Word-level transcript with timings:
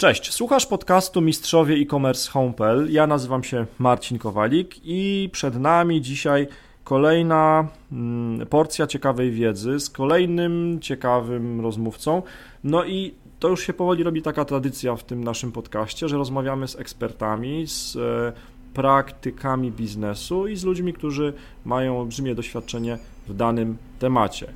Cześć, 0.00 0.32
słuchasz 0.32 0.66
podcastu 0.66 1.20
Mistrzowie 1.20 1.74
e-commerce 1.76 2.30
home.pl. 2.30 2.92
Ja 2.92 3.06
nazywam 3.06 3.44
się 3.44 3.66
Marcin 3.78 4.18
Kowalik 4.18 4.74
i 4.84 5.28
przed 5.32 5.60
nami 5.60 6.00
dzisiaj 6.00 6.48
kolejna 6.84 7.68
mm, 7.92 8.46
porcja 8.46 8.86
ciekawej 8.86 9.30
wiedzy 9.30 9.80
z 9.80 9.90
kolejnym 9.90 10.78
ciekawym 10.80 11.60
rozmówcą. 11.60 12.22
No 12.64 12.84
i 12.84 13.14
to 13.38 13.48
już 13.48 13.66
się 13.66 13.72
powoli 13.72 14.02
robi 14.02 14.22
taka 14.22 14.44
tradycja 14.44 14.96
w 14.96 15.04
tym 15.04 15.24
naszym 15.24 15.52
podcaście, 15.52 16.08
że 16.08 16.16
rozmawiamy 16.16 16.68
z 16.68 16.76
ekspertami, 16.76 17.66
z 17.66 17.96
e, 17.96 18.32
praktykami 18.74 19.72
biznesu 19.72 20.48
i 20.48 20.56
z 20.56 20.64
ludźmi, 20.64 20.92
którzy 20.92 21.32
mają 21.64 22.00
olbrzymie 22.00 22.34
doświadczenie 22.34 22.98
w 23.28 23.34
danym 23.34 23.76
temacie. 23.98 24.52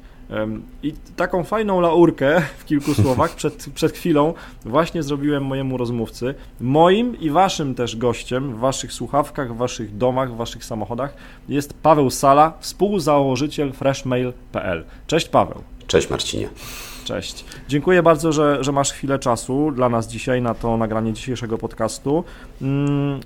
I 0.83 0.93
taką 1.17 1.45
fajną 1.45 1.81
laurkę 1.81 2.43
w 2.59 2.65
kilku 2.65 2.95
słowach 3.03 3.35
przed, 3.35 3.67
przed 3.75 3.93
chwilą 3.93 4.35
właśnie 4.65 5.03
zrobiłem 5.03 5.45
mojemu 5.45 5.77
rozmówcy. 5.77 6.35
Moim 6.61 7.21
i 7.21 7.31
waszym 7.31 7.75
też 7.75 7.96
gościem 7.96 8.55
w 8.55 8.59
waszych 8.59 8.93
słuchawkach, 8.93 9.55
w 9.55 9.57
waszych 9.57 9.96
domach, 9.96 10.32
w 10.32 10.37
waszych 10.37 10.65
samochodach 10.65 11.15
jest 11.49 11.75
Paweł 11.75 12.11
Sala, 12.11 12.53
współzałożyciel 12.61 13.73
freshmail.pl. 13.73 14.85
Cześć 15.07 15.29
Paweł. 15.29 15.63
Cześć 15.87 16.11
Marcinie. 16.11 16.49
Cześć. 17.04 17.45
Dziękuję 17.68 18.03
bardzo, 18.03 18.32
że, 18.32 18.65
że 18.65 18.73
masz 18.73 18.93
chwilę 18.93 19.18
czasu 19.18 19.71
dla 19.71 19.89
nas 19.89 20.09
dzisiaj 20.09 20.43
na 20.43 20.54
to 20.54 20.77
nagranie 20.77 21.13
dzisiejszego 21.13 21.59
podcastu. 21.59 22.25
Mm, 22.63 23.21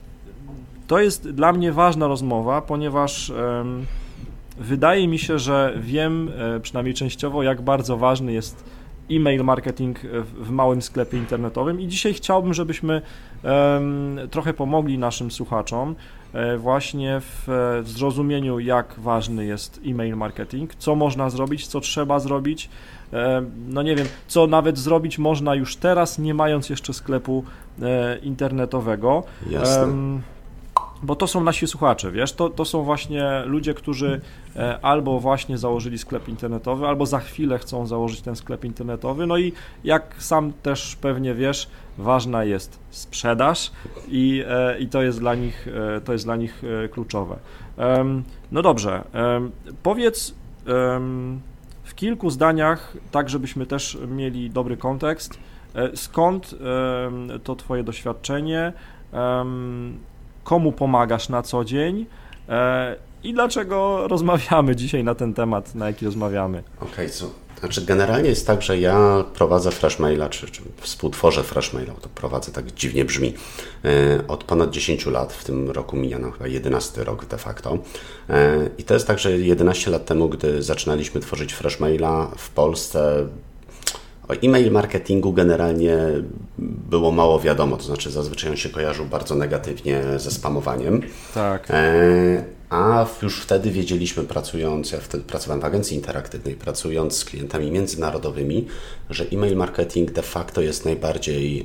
to 0.86 1.00
jest 1.00 1.30
dla 1.30 1.52
mnie 1.52 1.72
ważna 1.72 2.08
rozmowa, 2.08 2.62
ponieważ 2.62 3.32
Wydaje 4.58 5.08
mi 5.08 5.18
się, 5.18 5.38
że 5.38 5.74
wiem 5.76 6.30
e, 6.56 6.60
przynajmniej 6.60 6.94
częściowo, 6.94 7.42
jak 7.42 7.62
bardzo 7.62 7.96
ważny 7.96 8.32
jest 8.32 8.64
e-mail 9.10 9.44
marketing 9.44 10.00
w 10.34 10.50
małym 10.50 10.82
sklepie 10.82 11.16
internetowym 11.18 11.80
i 11.80 11.88
dzisiaj 11.88 12.14
chciałbym, 12.14 12.54
żebyśmy 12.54 13.02
trochę 14.30 14.54
pomogli 14.54 14.98
naszym 14.98 15.30
słuchaczom 15.30 15.94
e, 16.32 16.56
właśnie 16.56 17.20
w, 17.20 17.82
zrozumieniu, 17.84 18.58
jak 18.58 18.94
ważny 18.98 19.44
jest 19.44 19.80
e-mail 19.86 20.16
marketing, 20.16 20.74
co 20.74 20.94
można 20.94 21.30
zrobić, 21.30 21.66
co 21.66 21.80
trzeba 21.80 22.18
zrobić. 22.18 22.68
No 23.68 23.82
nie 23.82 23.96
wiem, 23.96 24.06
co 24.26 24.46
nawet 24.46 24.78
zrobić 24.78 25.18
można 25.18 25.54
już 25.54 25.76
teraz, 25.76 26.18
nie 26.18 26.34
mając 26.34 26.70
jeszcze 26.70 26.92
sklepu 26.92 27.44
e, 27.82 28.18
internetowego. 28.18 29.22
Jasne 29.50 30.20
bo 31.02 31.16
to 31.16 31.26
są 31.26 31.44
nasi 31.44 31.66
słuchacze, 31.66 32.12
wiesz, 32.12 32.32
to, 32.32 32.50
to 32.50 32.64
są 32.64 32.82
właśnie 32.82 33.42
ludzie, 33.46 33.74
którzy 33.74 34.20
e, 34.56 34.78
albo 34.82 35.20
właśnie 35.20 35.58
założyli 35.58 35.98
sklep 35.98 36.28
internetowy, 36.28 36.86
albo 36.86 37.06
za 37.06 37.18
chwilę 37.18 37.58
chcą 37.58 37.86
założyć 37.86 38.20
ten 38.20 38.36
sklep 38.36 38.64
internetowy, 38.64 39.26
no 39.26 39.38
i 39.38 39.52
jak 39.84 40.14
sam 40.18 40.52
też 40.62 40.96
pewnie 40.96 41.34
wiesz, 41.34 41.68
ważna 41.98 42.44
jest 42.44 42.78
sprzedaż 42.90 43.72
i, 44.08 44.44
e, 44.48 44.78
i 44.78 44.88
to 44.88 45.02
jest 45.02 45.18
dla 45.18 45.34
nich, 45.34 45.68
e, 45.96 46.00
to 46.00 46.12
jest 46.12 46.24
dla 46.24 46.36
nich 46.36 46.62
kluczowe. 46.90 47.36
No 48.52 48.62
dobrze, 48.62 49.04
powiedz 49.82 50.34
w 51.84 51.94
kilku 51.94 52.30
zdaniach, 52.30 52.96
tak 53.10 53.28
żebyśmy 53.28 53.66
też 53.66 53.98
mieli 54.08 54.50
dobry 54.50 54.76
kontekst, 54.76 55.38
skąd 55.94 56.54
to 57.44 57.56
Twoje 57.56 57.84
doświadczenie, 57.84 58.72
komu 60.48 60.72
pomagasz 60.72 61.28
na 61.28 61.42
co 61.42 61.64
dzień 61.64 62.06
e, 62.48 62.96
i 63.24 63.32
dlaczego 63.32 63.98
rozmawiamy 64.14 64.76
dzisiaj 64.76 65.04
na 65.04 65.14
ten 65.14 65.34
temat, 65.34 65.74
na 65.74 65.86
jaki 65.86 66.04
rozmawiamy. 66.04 66.62
Okej, 66.76 66.92
okay, 66.92 67.08
so. 67.08 67.30
Znaczy 67.60 67.82
generalnie 67.84 68.28
jest 68.28 68.46
tak, 68.46 68.62
że 68.62 68.78
ja 68.78 69.24
prowadzę 69.34 69.70
Freshmaila, 69.70 70.28
czy, 70.28 70.50
czy 70.50 70.62
współtworzę 70.80 71.42
Freshmaila, 71.42 71.94
to 71.94 72.08
prowadzę 72.08 72.52
tak 72.52 72.74
dziwnie 72.74 73.04
brzmi, 73.04 73.34
e, 73.84 73.88
od 74.28 74.44
ponad 74.44 74.70
10 74.70 75.06
lat, 75.06 75.32
w 75.32 75.44
tym 75.44 75.70
roku 75.70 75.96
mija 75.96 76.18
no, 76.18 76.30
chyba 76.30 76.46
11 76.46 77.04
rok 77.04 77.26
de 77.26 77.38
facto. 77.38 77.78
E, 78.30 78.70
I 78.78 78.84
to 78.84 78.94
jest 78.94 79.06
tak, 79.06 79.18
że 79.18 79.38
11 79.38 79.90
lat 79.90 80.04
temu, 80.04 80.28
gdy 80.28 80.62
zaczynaliśmy 80.62 81.20
tworzyć 81.20 81.52
Freshmaila 81.52 82.30
w 82.36 82.50
Polsce, 82.50 83.26
o 84.28 84.34
e-mail 84.34 84.72
marketingu 84.72 85.32
generalnie 85.32 85.96
było 86.58 87.12
mało 87.12 87.40
wiadomo, 87.40 87.76
to 87.76 87.82
znaczy 87.82 88.10
zazwyczaj 88.10 88.50
on 88.50 88.56
się 88.56 88.68
kojarzył 88.68 89.06
bardzo 89.06 89.34
negatywnie 89.34 90.02
ze 90.16 90.30
spamowaniem. 90.30 91.02
Tak. 91.34 91.70
E, 91.70 92.44
a 92.70 93.06
już 93.22 93.40
wtedy 93.40 93.70
wiedzieliśmy, 93.70 94.24
pracując, 94.24 94.92
ja 94.92 94.98
wtedy 95.00 95.24
pracowałem 95.24 95.60
w 95.60 95.64
agencji 95.64 95.96
interaktywnej, 95.96 96.54
pracując 96.54 97.16
z 97.16 97.24
klientami 97.24 97.70
międzynarodowymi, 97.70 98.66
że 99.10 99.24
e-mail 99.32 99.56
marketing 99.56 100.12
de 100.12 100.22
facto 100.22 100.60
jest 100.60 100.84
najbardziej 100.84 101.64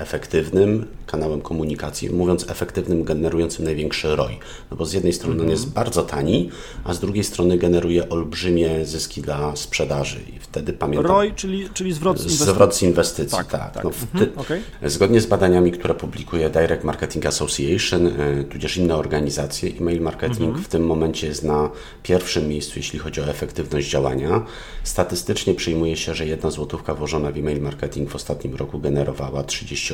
efektywnym 0.00 0.86
kanałem 1.06 1.40
komunikacji, 1.40 2.10
mówiąc 2.10 2.50
efektywnym, 2.50 3.04
generującym 3.04 3.64
największy 3.64 4.16
ROI. 4.16 4.38
No 4.70 4.76
bo 4.76 4.86
z 4.86 4.92
jednej 4.92 5.12
strony 5.12 5.34
mm 5.34 5.46
-hmm. 5.46 5.48
on 5.48 5.52
jest 5.52 5.72
bardzo 5.72 6.02
tani, 6.02 6.50
a 6.84 6.94
z 6.94 7.00
drugiej 7.00 7.24
strony 7.24 7.58
generuje 7.58 8.08
olbrzymie 8.08 8.86
zyski 8.86 9.22
dla 9.22 9.56
sprzedaży. 9.56 10.20
I 10.36 10.38
wtedy 10.38 10.72
pamiętam... 10.72 11.06
ROI, 11.06 11.32
czyli, 11.34 11.68
czyli 11.74 11.92
zwrot 11.92 12.18
z 12.18 12.22
inwestycji. 12.22 12.52
Zwrot 12.52 12.76
z 12.76 12.82
inwestycji, 12.82 13.38
tak. 13.38 13.46
tak. 13.46 13.74
tak. 13.74 13.84
No, 13.84 13.90
mm 14.14 14.26
-hmm. 14.26 14.40
okay. 14.40 14.60
Zgodnie 14.84 15.20
z 15.20 15.26
badaniami, 15.26 15.72
które 15.72 15.94
publikuje 15.94 16.50
Direct 16.50 16.84
Marketing 16.84 17.26
Association, 17.26 18.06
y, 18.06 18.44
tudzież 18.50 18.76
inne 18.76 18.96
organizacje, 18.96 19.70
e-mail 19.80 20.00
marketing 20.00 20.40
mm 20.40 20.54
-hmm. 20.54 20.64
w 20.64 20.68
tym 20.68 20.86
momencie 20.86 21.26
jest 21.26 21.44
na 21.44 21.70
pierwszym 22.02 22.48
miejscu, 22.48 22.72
jeśli 22.76 22.98
chodzi 22.98 23.20
o 23.20 23.24
efektywność 23.24 23.90
działania. 23.90 24.44
Statystycznie 24.84 25.54
przyjmuje 25.54 25.96
się, 25.96 26.14
że 26.14 26.26
jedna 26.26 26.50
złotówka 26.50 26.94
włożona 26.94 27.32
w 27.32 27.38
e-mail 27.38 27.60
marketing 27.62 28.10
w 28.10 28.16
ostatnim 28.16 28.56
roku 28.56 28.78
generowała 28.78 29.44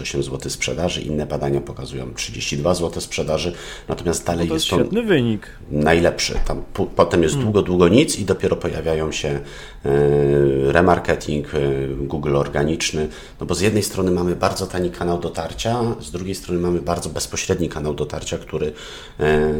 38 0.00 0.22
zł 0.22 0.50
sprzedaży 0.50 1.00
inne 1.02 1.26
badania 1.26 1.60
pokazują 1.60 2.14
32 2.14 2.74
zł 2.74 3.00
sprzedaży, 3.00 3.52
natomiast 3.88 4.26
dalej 4.26 4.46
no 4.46 4.48
to 4.48 4.54
jest 4.54 4.68
to 4.68 4.76
świetny 4.76 5.02
wynik. 5.02 5.48
najlepszy. 5.70 6.34
Tam 6.46 6.62
potem 6.96 7.22
jest 7.22 7.34
hmm. 7.34 7.52
długo, 7.52 7.66
długo 7.66 7.88
nic 7.88 8.18
i 8.18 8.24
dopiero 8.24 8.56
pojawiają 8.56 9.12
się 9.12 9.40
remarketing, 10.72 11.54
e, 11.54 11.58
Google 12.00 12.36
organiczny, 12.36 13.08
no 13.40 13.46
bo 13.46 13.54
z 13.54 13.60
jednej 13.60 13.82
strony 13.82 14.10
mamy 14.10 14.36
bardzo 14.36 14.66
tani 14.66 14.90
kanał 14.90 15.18
dotarcia, 15.18 15.80
z 16.00 16.10
drugiej 16.10 16.34
strony 16.34 16.60
mamy 16.60 16.80
bardzo 16.80 17.08
bezpośredni 17.08 17.68
kanał 17.68 17.94
dotarcia, 17.94 18.38
który, 18.38 18.72
e, 19.20 19.52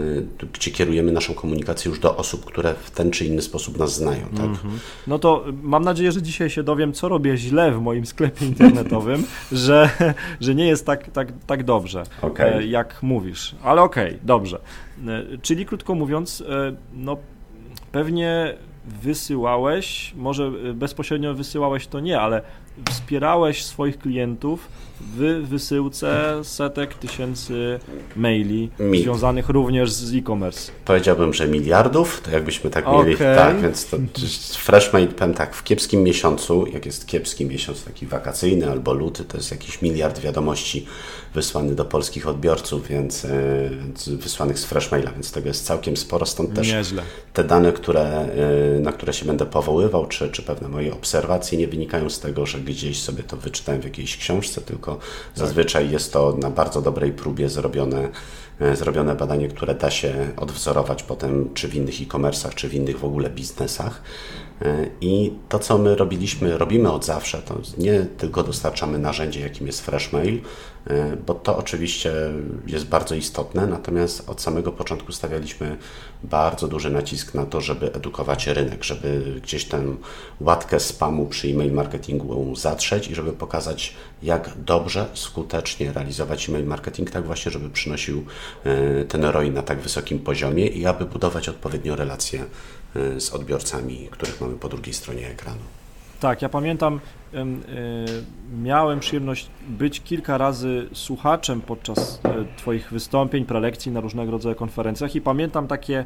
gdzie 0.53 0.70
kierujemy 0.70 1.12
naszą 1.12 1.34
komunikację 1.34 1.88
już 1.88 2.00
do 2.00 2.16
osób, 2.16 2.44
które 2.44 2.75
w 2.75 2.91
ten 2.91 3.10
czy 3.10 3.25
inny 3.25 3.42
sposób 3.42 3.78
nas 3.78 3.94
znają. 3.94 4.26
Tak? 4.28 4.41
Mm 4.41 4.54
-hmm. 4.54 4.78
No 5.06 5.19
to 5.19 5.44
mam 5.62 5.84
nadzieję, 5.84 6.12
że 6.12 6.22
dzisiaj 6.22 6.50
się 6.50 6.62
dowiem, 6.62 6.92
co 6.92 7.09
robię 7.09 7.36
źle 7.36 7.72
w 7.72 7.81
moim 7.81 8.06
sklepie 8.06 8.47
internetowym, 8.47 9.25
że, 9.53 9.91
że 10.41 10.54
nie 10.54 10.66
jest 10.66 10.86
tak, 10.86 11.10
tak, 11.10 11.32
tak 11.47 11.65
dobrze, 11.65 12.03
okay. 12.22 12.66
jak 12.66 13.03
mówisz. 13.03 13.54
Ale 13.62 13.82
okej, 13.82 14.09
okay, 14.09 14.20
dobrze. 14.22 14.60
E, 15.06 15.38
czyli 15.42 15.66
krótko 15.66 15.94
mówiąc, 15.94 16.41
e, 16.48 16.76
no 16.94 17.16
pewnie 17.92 18.56
wysyłałeś, 18.86 20.12
może 20.16 20.50
bezpośrednio 20.74 21.34
wysyłałeś 21.34 21.86
to 21.86 22.00
nie, 22.00 22.20
ale 22.20 22.42
wspierałeś 22.91 23.64
swoich 23.64 23.98
klientów 23.98 24.69
w 25.00 25.47
wysyłce 25.48 26.41
setek 26.42 26.94
tysięcy 26.94 27.81
maili 28.16 28.70
związanych 29.03 29.48
również 29.48 29.92
z 29.92 30.14
e-commerce. 30.14 30.72
Powiedziałbym, 30.84 31.34
że 31.34 31.48
miliardów, 31.48 32.20
to 32.25 32.31
jakbyśmy 32.31 32.70
tak 32.70 32.86
okay. 32.88 33.04
mieli, 33.04 33.16
tak, 33.16 33.60
więc 33.60 33.86
to 33.86 33.97
Freshmail, 34.59 35.09
powiem 35.09 35.34
tak, 35.34 35.54
w 35.54 35.65
kiepskim 35.65 36.03
miesiącu, 36.03 36.66
jak 36.66 36.86
jest 36.86 37.06
kiepski 37.06 37.47
miesiąc 37.47 37.84
taki 37.84 38.06
wakacyjny 38.06 38.70
albo 38.70 38.92
luty, 38.92 39.25
to 39.25 39.36
jest 39.36 39.50
jakiś 39.50 39.82
miliard 39.82 40.19
wiadomości 40.19 40.86
wysłany 41.34 41.75
do 41.75 41.84
polskich 41.84 42.28
odbiorców, 42.28 42.88
więc, 42.88 43.25
e, 43.25 44.16
wysłanych 44.16 44.59
z 44.59 44.65
Freshmaila, 44.65 45.12
więc 45.12 45.32
tego 45.32 45.48
jest 45.48 45.66
całkiem 45.66 45.97
sporo, 45.97 46.26
stąd 46.26 46.54
też 46.54 46.72
Nieźle. 46.72 47.03
te 47.32 47.44
dane, 47.44 47.72
które, 47.72 48.03
e, 48.06 48.81
na 48.81 48.92
które 48.92 49.12
się 49.12 49.26
będę 49.26 49.47
powoływał, 49.47 50.06
czy, 50.06 50.31
czy 50.31 50.42
pewne 50.42 50.69
moje 50.69 50.92
obserwacje 50.92 51.59
nie 51.59 51.69
wynikają 51.69 52.10
z 52.10 52.20
tego, 52.20 52.47
że 52.47 52.59
gdzieś 52.66 53.03
sobie 53.03 53.22
to 53.22 53.37
wyczytałem 53.37 53.81
w 53.81 53.84
jakiejś 53.84 54.16
książce, 54.16 54.60
tylko 54.60 54.94
tak. 54.94 55.04
zazwyczaj 55.34 55.91
jest 55.91 56.13
to 56.13 56.36
na 56.39 56.51
bardzo 56.51 56.83
dobrej 56.83 57.13
próbie 57.13 57.48
zrobione, 57.48 58.09
e, 58.60 58.77
zrobione 58.77 59.15
badanie, 59.15 59.48
które 59.48 59.74
da 59.74 59.91
się 59.91 60.33
odwzorować 60.36 61.03
potem 61.03 61.54
czy 61.54 61.68
w 61.68 61.74
innych 61.74 62.01
e-commerce'ach, 62.01 62.54
czy 62.54 62.68
w 62.68 62.74
innych 62.74 62.98
w 62.98 63.04
ogóle 63.04 63.30
biznesach. 63.30 64.03
E, 64.62 64.86
I 65.00 65.32
to, 65.48 65.58
co 65.58 65.78
my 65.78 65.97
robiliśmy, 65.97 66.58
robimy 66.58 66.92
od 66.92 67.04
zawsze, 67.04 67.42
to 67.42 67.60
nie 67.78 68.06
tylko 68.18 68.42
dostarczamy 68.42 68.98
narzędzie, 68.98 69.41
jakim 69.41 69.66
jest 69.66 69.80
Freshmail, 69.80 70.41
e, 70.86 71.16
bo 71.16 71.34
to 71.34 71.56
oczywiście 71.56 72.12
jest 72.66 72.86
bardzo 72.86 73.14
istotne, 73.14 73.66
natomiast 73.66 74.30
od 74.30 74.41
samego 74.41 74.72
początku 74.72 75.12
stawialiśmy 75.12 75.76
bardzo 76.24 76.68
duży 76.68 76.91
nacisk 76.91 77.34
na 77.34 77.47
to, 77.47 77.60
żeby 77.60 77.92
edukować 77.92 78.47
rynek, 78.47 78.84
żeby 78.84 79.41
gdzieś 79.42 79.64
tę 79.64 79.84
łatkę 80.41 80.80
spamu 80.80 81.26
przy 81.26 81.48
e-mail 81.48 81.72
marketingu 81.72 82.56
zatrzeć 82.56 83.09
i 83.09 83.14
żeby 83.14 83.32
pokazać, 83.32 83.94
jak 84.22 84.50
dobrze, 84.64 85.06
skutecznie 85.14 85.92
realizować 85.92 86.48
e-mail 86.48 86.66
marketing, 86.66 87.10
tak 87.10 87.26
właśnie, 87.26 87.52
żeby 87.52 87.70
przynosił 87.70 88.24
e, 88.64 89.04
ten 89.04 89.24
ROI 89.24 89.50
na 89.50 89.62
tak 89.62 89.80
wysokim 89.80 90.18
poziomie 90.18 90.66
i 90.66 90.86
aby 90.86 91.04
budować 91.04 91.48
odpowiednio 91.48 91.97
relacje 91.97 92.44
z 93.19 93.33
odbiorcami, 93.33 94.09
których 94.10 94.41
mamy 94.41 94.54
po 94.54 94.69
drugiej 94.69 94.95
stronie 94.95 95.28
ekranu. 95.28 95.60
Tak, 96.21 96.43
ja 96.43 96.48
pamiętam, 96.48 97.01
miałem 98.63 99.01
przyjemność 99.01 99.51
być 99.69 100.03
kilka 100.03 100.39
razy 100.39 100.89
słuchaczem 100.93 101.60
podczas 101.60 102.21
Twoich 102.57 102.91
wystąpień, 102.91 103.45
prelekcji 103.45 103.93
na 103.93 104.01
różnego 104.01 104.33
rodzaju 104.33 104.54
konferencjach 104.54 105.16
i 105.16 105.21
pamiętam 105.21 105.69
takie 105.69 106.04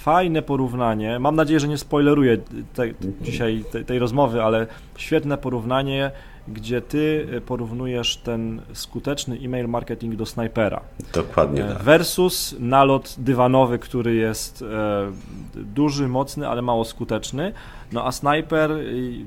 fajne 0.00 0.42
porównanie. 0.42 1.18
Mam 1.18 1.36
nadzieję, 1.36 1.60
że 1.60 1.68
nie 1.68 1.78
spoileruję 1.78 2.38
te, 2.74 2.82
dzisiaj 3.20 3.64
tej, 3.72 3.84
tej 3.84 3.98
rozmowy, 3.98 4.42
ale 4.42 4.66
świetne 4.96 5.38
porównanie, 5.38 6.10
gdzie 6.48 6.80
ty 6.80 7.28
porównujesz 7.46 8.16
ten 8.16 8.60
skuteczny 8.72 9.38
e-mail 9.44 9.68
marketing 9.68 10.16
do 10.16 10.26
snajpera. 10.26 10.80
Dokładnie. 11.12 11.64
Tak. 11.64 11.82
Versus 11.82 12.54
nalot 12.58 13.14
dywanowy, 13.18 13.78
który 13.78 14.14
jest 14.14 14.62
e, 14.62 15.12
duży, 15.54 16.08
mocny, 16.08 16.48
ale 16.48 16.62
mało 16.62 16.84
skuteczny. 16.84 17.52
No 17.92 18.06
a 18.06 18.12
snajper 18.12 18.70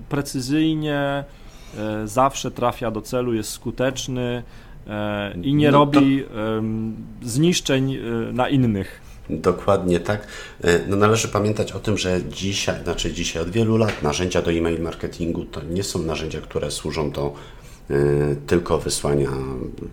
precyzyjnie 0.09 1.23
e, 1.77 2.07
zawsze 2.07 2.51
trafia 2.51 2.91
do 2.91 3.01
celu, 3.01 3.33
jest 3.33 3.51
skuteczny 3.51 4.43
i 5.43 5.53
nie 5.53 5.71
no 5.71 5.85
to... 5.85 5.85
robi 5.85 6.23
zniszczeń 7.21 7.97
na 8.33 8.49
innych. 8.49 9.04
Dokładnie 9.29 9.99
tak. 9.99 10.27
E, 10.63 10.79
no 10.87 10.95
należy 10.95 11.27
pamiętać 11.27 11.71
o 11.71 11.79
tym, 11.79 11.97
że 11.97 12.23
dzisiaj, 12.23 12.83
znaczy 12.83 13.13
dzisiaj 13.13 13.43
od 13.43 13.49
wielu 13.49 13.77
lat 13.77 14.03
narzędzia 14.03 14.41
do 14.41 14.51
e-mail 14.51 14.81
marketingu 14.81 15.45
to 15.45 15.61
nie 15.63 15.83
są 15.83 15.99
narzędzia, 15.99 16.41
które 16.41 16.71
służą 16.71 17.11
do 17.11 17.33
Y, 17.91 18.35
tylko 18.47 18.77
wysłania 18.77 19.29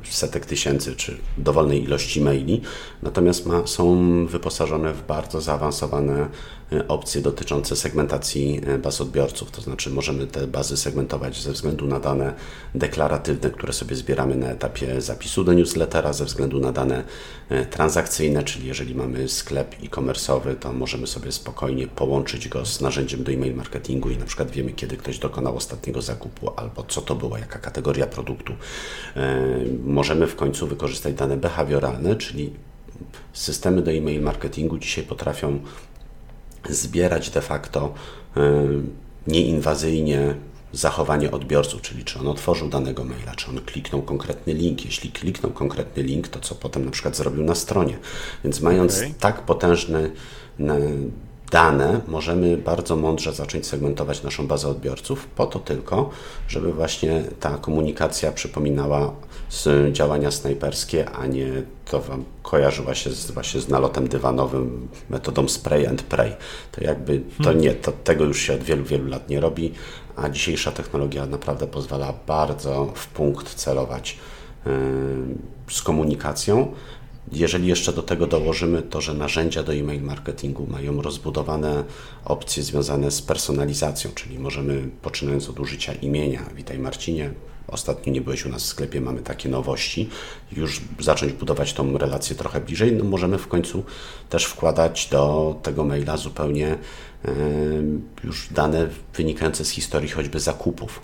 setek 0.04 0.46
tysięcy 0.46 0.96
czy 0.96 1.16
dowolnej 1.38 1.84
ilości 1.84 2.20
maili, 2.20 2.60
natomiast 3.02 3.46
ma, 3.46 3.66
są 3.66 4.26
wyposażone 4.26 4.92
w 4.92 5.06
bardzo 5.06 5.40
zaawansowane 5.40 6.28
opcje 6.88 7.20
dotyczące 7.20 7.76
segmentacji 7.76 8.60
y, 8.68 8.78
baz 8.78 9.00
odbiorców, 9.00 9.50
to 9.50 9.60
znaczy 9.60 9.90
możemy 9.90 10.26
te 10.26 10.46
bazy 10.46 10.76
segmentować 10.76 11.42
ze 11.42 11.52
względu 11.52 11.86
na 11.86 12.00
dane 12.00 12.34
deklaratywne, 12.74 13.50
które 13.50 13.72
sobie 13.72 13.96
zbieramy 13.96 14.36
na 14.36 14.46
etapie 14.46 15.00
zapisu 15.00 15.44
do 15.44 15.52
newslettera, 15.52 16.12
ze 16.12 16.24
względu 16.24 16.60
na 16.60 16.72
dane 16.72 17.04
transakcyjne, 17.70 18.42
czyli 18.42 18.66
jeżeli 18.66 18.94
mamy 18.94 19.28
sklep 19.28 19.74
e-commerce'owy, 19.82 20.56
to 20.56 20.72
możemy 20.72 21.06
sobie 21.06 21.32
spokojnie 21.32 21.86
połączyć 21.86 22.48
go 22.48 22.66
z 22.66 22.80
narzędziem 22.80 23.24
do 23.24 23.32
e-mail 23.32 23.54
marketingu 23.54 24.10
i 24.10 24.16
na 24.16 24.24
przykład 24.24 24.50
wiemy, 24.50 24.72
kiedy 24.72 24.96
ktoś 24.96 25.18
dokonał 25.18 25.56
ostatniego 25.56 26.02
zakupu 26.02 26.50
albo 26.56 26.82
co 26.82 27.00
to 27.00 27.14
była, 27.14 27.38
jaka 27.38 27.58
kategoria 27.58 28.06
produktu. 28.06 28.52
Możemy 29.84 30.26
w 30.26 30.36
końcu 30.36 30.66
wykorzystać 30.66 31.14
dane 31.14 31.36
behawioralne, 31.36 32.16
czyli 32.16 32.52
systemy 33.32 33.82
do 33.82 33.92
e-mail 33.92 34.22
marketingu 34.22 34.78
dzisiaj 34.78 35.04
potrafią 35.04 35.60
zbierać 36.68 37.30
de 37.30 37.40
facto 37.40 37.94
e, 38.36 38.40
nieinwazyjnie 39.26 40.34
zachowanie 40.72 41.30
odbiorców, 41.30 41.82
czyli 41.82 42.04
czy 42.04 42.18
on 42.18 42.28
otworzył 42.28 42.68
danego 42.68 43.04
maila, 43.04 43.34
czy 43.34 43.50
on 43.50 43.60
kliknął 43.60 44.02
konkretny 44.02 44.54
link. 44.54 44.84
Jeśli 44.84 45.12
kliknął 45.12 45.52
konkretny 45.52 46.02
link, 46.02 46.28
to 46.28 46.40
co 46.40 46.54
potem 46.54 46.84
na 46.84 46.90
przykład 46.90 47.16
zrobił 47.16 47.44
na 47.44 47.54
stronie. 47.54 47.98
Więc 48.44 48.60
mając 48.60 48.96
okay. 48.96 49.14
tak 49.20 49.42
potężny 49.42 50.10
dane 51.50 52.00
możemy 52.08 52.56
bardzo 52.56 52.96
mądrze 52.96 53.32
zacząć 53.32 53.66
segmentować 53.66 54.22
naszą 54.22 54.46
bazę 54.46 54.68
odbiorców, 54.68 55.26
po 55.26 55.46
to 55.46 55.58
tylko, 55.58 56.10
żeby 56.48 56.72
właśnie 56.72 57.24
ta 57.40 57.58
komunikacja 57.58 58.32
przypominała 58.32 59.14
działania 59.92 60.30
snajperskie, 60.30 61.10
a 61.10 61.26
nie 61.26 61.62
to 61.84 62.00
Wam 62.00 62.24
kojarzyła 62.42 62.94
się 62.94 63.10
z, 63.10 63.30
właśnie 63.30 63.60
z 63.60 63.68
nalotem 63.68 64.08
dywanowym, 64.08 64.88
metodą 65.10 65.48
spray 65.48 65.86
and 65.86 66.02
pray. 66.02 66.32
To 66.72 66.84
jakby, 66.84 67.20
to 67.38 67.44
hmm. 67.44 67.62
nie, 67.62 67.74
to, 67.74 67.92
tego 67.92 68.24
już 68.24 68.40
się 68.40 68.54
od 68.54 68.62
wielu, 68.62 68.84
wielu 68.84 69.08
lat 69.08 69.28
nie 69.28 69.40
robi, 69.40 69.72
a 70.16 70.28
dzisiejsza 70.28 70.72
technologia 70.72 71.26
naprawdę 71.26 71.66
pozwala 71.66 72.14
bardzo 72.26 72.92
w 72.94 73.06
punkt 73.06 73.54
celować 73.54 74.18
yy, 74.66 74.72
z 75.70 75.82
komunikacją, 75.82 76.72
jeżeli 77.32 77.68
jeszcze 77.68 77.92
do 77.92 78.02
tego 78.02 78.26
dołożymy 78.26 78.82
to, 78.82 79.00
że 79.00 79.14
narzędzia 79.14 79.62
do 79.62 79.74
e-mail 79.74 80.02
marketingu 80.02 80.66
mają 80.70 81.02
rozbudowane 81.02 81.84
opcje 82.24 82.62
związane 82.62 83.10
z 83.10 83.22
personalizacją, 83.22 84.10
czyli 84.14 84.38
możemy 84.38 84.88
poczynając 85.02 85.48
od 85.48 85.60
użycia 85.60 85.92
imienia, 85.92 86.40
witaj 86.56 86.78
Marcinie, 86.78 87.30
ostatnio 87.68 88.12
nie 88.12 88.20
byłeś 88.20 88.46
u 88.46 88.48
nas 88.48 88.62
w 88.62 88.66
sklepie, 88.66 89.00
mamy 89.00 89.20
takie 89.20 89.48
nowości, 89.48 90.08
już 90.52 90.80
zacząć 91.00 91.32
budować 91.32 91.72
tą 91.72 91.98
relację 91.98 92.36
trochę 92.36 92.60
bliżej, 92.60 92.92
no 92.92 93.04
możemy 93.04 93.38
w 93.38 93.48
końcu 93.48 93.84
też 94.28 94.44
wkładać 94.44 95.08
do 95.10 95.54
tego 95.62 95.84
maila 95.84 96.16
zupełnie 96.16 96.78
już 98.24 98.48
dane 98.52 98.88
wynikające 99.14 99.64
z 99.64 99.70
historii 99.70 100.10
choćby 100.10 100.40
zakupów. 100.40 101.02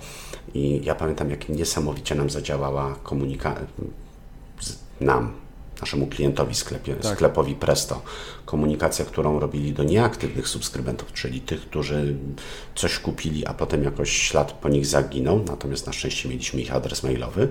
I 0.55 0.81
ja 0.85 0.95
pamiętam, 0.95 1.31
jak 1.31 1.49
niesamowicie 1.49 2.15
nam 2.15 2.31
zadziałała 2.31 2.95
komunikacja 3.03 3.67
nam, 5.01 5.33
naszemu 5.81 6.07
klientowi 6.07 6.55
sklepie, 6.55 6.95
tak. 6.95 7.17
sklepowi 7.17 7.55
Presto. 7.55 8.03
Komunikacja, 8.45 9.05
którą 9.05 9.41
robili 9.41 9.73
do 9.73 9.83
nieaktywnych 9.83 10.49
subskrybentów, 10.49 11.13
czyli 11.13 11.41
tych, 11.41 11.61
którzy 11.61 12.17
coś 12.75 12.99
kupili, 12.99 13.47
a 13.47 13.55
potem 13.55 13.85
jakoś 13.85 14.13
ślad 14.13 14.53
po 14.53 14.69
nich 14.69 14.87
zaginął, 14.87 15.45
natomiast 15.47 15.87
na 15.87 15.93
szczęście 15.93 16.29
mieliśmy 16.29 16.61
ich 16.61 16.75
adres 16.75 17.03
mailowy 17.03 17.49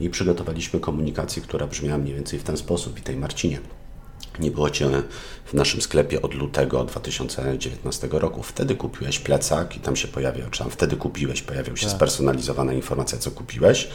i 0.00 0.10
przygotowaliśmy 0.10 0.80
komunikację, 0.80 1.42
która 1.42 1.66
brzmiała 1.66 1.98
mniej 1.98 2.14
więcej 2.14 2.38
w 2.38 2.42
ten 2.42 2.56
sposób. 2.56 2.94
Witaj 2.94 3.16
Marcinie. 3.16 3.60
Nie 4.38 4.50
było 4.50 4.70
Cię 4.70 4.88
w 5.44 5.54
naszym 5.54 5.82
sklepie 5.82 6.22
od 6.22 6.34
lutego 6.34 6.84
2019 6.84 8.08
roku. 8.10 8.42
Wtedy 8.42 8.74
kupiłeś 8.74 9.18
plecak 9.18 9.76
i 9.76 9.80
tam 9.80 9.96
się 9.96 10.08
pojawiał, 10.08 10.50
czy 10.50 10.58
tam 10.58 10.70
wtedy 10.70 10.96
kupiłeś, 10.96 11.42
pojawiał 11.42 11.76
się 11.76 11.86
tak. 11.86 11.94
spersonalizowana 11.96 12.72
informacja, 12.72 13.18
co 13.18 13.30
kupiłeś. 13.30 13.88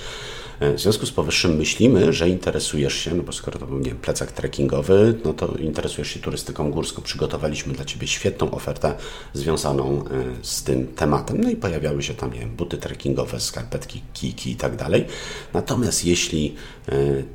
E, 0.59 0.73
w 0.73 0.79
związku 0.79 1.05
z 1.05 1.11
powyższym 1.11 1.55
myślimy, 1.55 2.13
że 2.13 2.29
interesujesz 2.29 2.93
się, 2.93 3.15
no 3.15 3.23
bo 3.23 3.31
skoro 3.31 3.59
to 3.59 3.65
był 3.65 3.77
nie 3.77 3.89
wiem, 3.89 3.97
plecak 3.97 4.31
trekkingowy, 4.31 5.15
no 5.25 5.33
to 5.33 5.47
interesujesz 5.47 6.07
się 6.07 6.19
turystyką 6.19 6.71
górską. 6.71 7.01
Przygotowaliśmy 7.01 7.73
dla 7.73 7.85
Ciebie 7.85 8.07
świetną 8.07 8.51
ofertę 8.51 8.93
związaną 9.33 10.03
e, 10.05 10.23
z 10.41 10.63
tym 10.63 10.87
tematem. 10.87 11.41
No 11.41 11.49
i 11.49 11.55
pojawiały 11.55 12.03
się 12.03 12.13
tam 12.13 12.33
nie 12.33 12.39
wiem, 12.39 12.55
buty 12.55 12.77
trekkingowe, 12.77 13.39
skarpetki, 13.39 14.01
kiki 14.13 14.51
i 14.51 14.55
tak 14.55 14.75
dalej. 14.75 15.05
Natomiast 15.53 16.05
jeśli 16.05 16.55
e, 16.89 16.93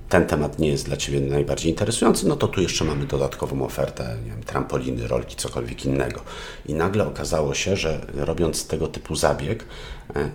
ten 0.09 0.27
temat 0.27 0.59
nie 0.59 0.69
jest 0.69 0.87
dla 0.87 0.97
Ciebie 0.97 1.21
najbardziej 1.21 1.71
interesujący, 1.71 2.29
no 2.29 2.37
to 2.37 2.49
tu 2.49 2.61
jeszcze 2.61 2.85
mamy 2.85 3.07
dodatkową 3.07 3.65
ofertę, 3.65 4.17
nie 4.25 4.31
wiem, 4.31 4.43
trampoliny, 4.43 5.09
rolki, 5.09 5.37
cokolwiek 5.37 5.85
innego. 5.85 6.21
I 6.67 6.75
nagle 6.75 7.07
okazało 7.07 7.55
się, 7.55 7.77
że 7.77 8.07
robiąc 8.15 8.67
tego 8.67 8.89
typu 8.89 9.17
zabieg, 9.17 9.65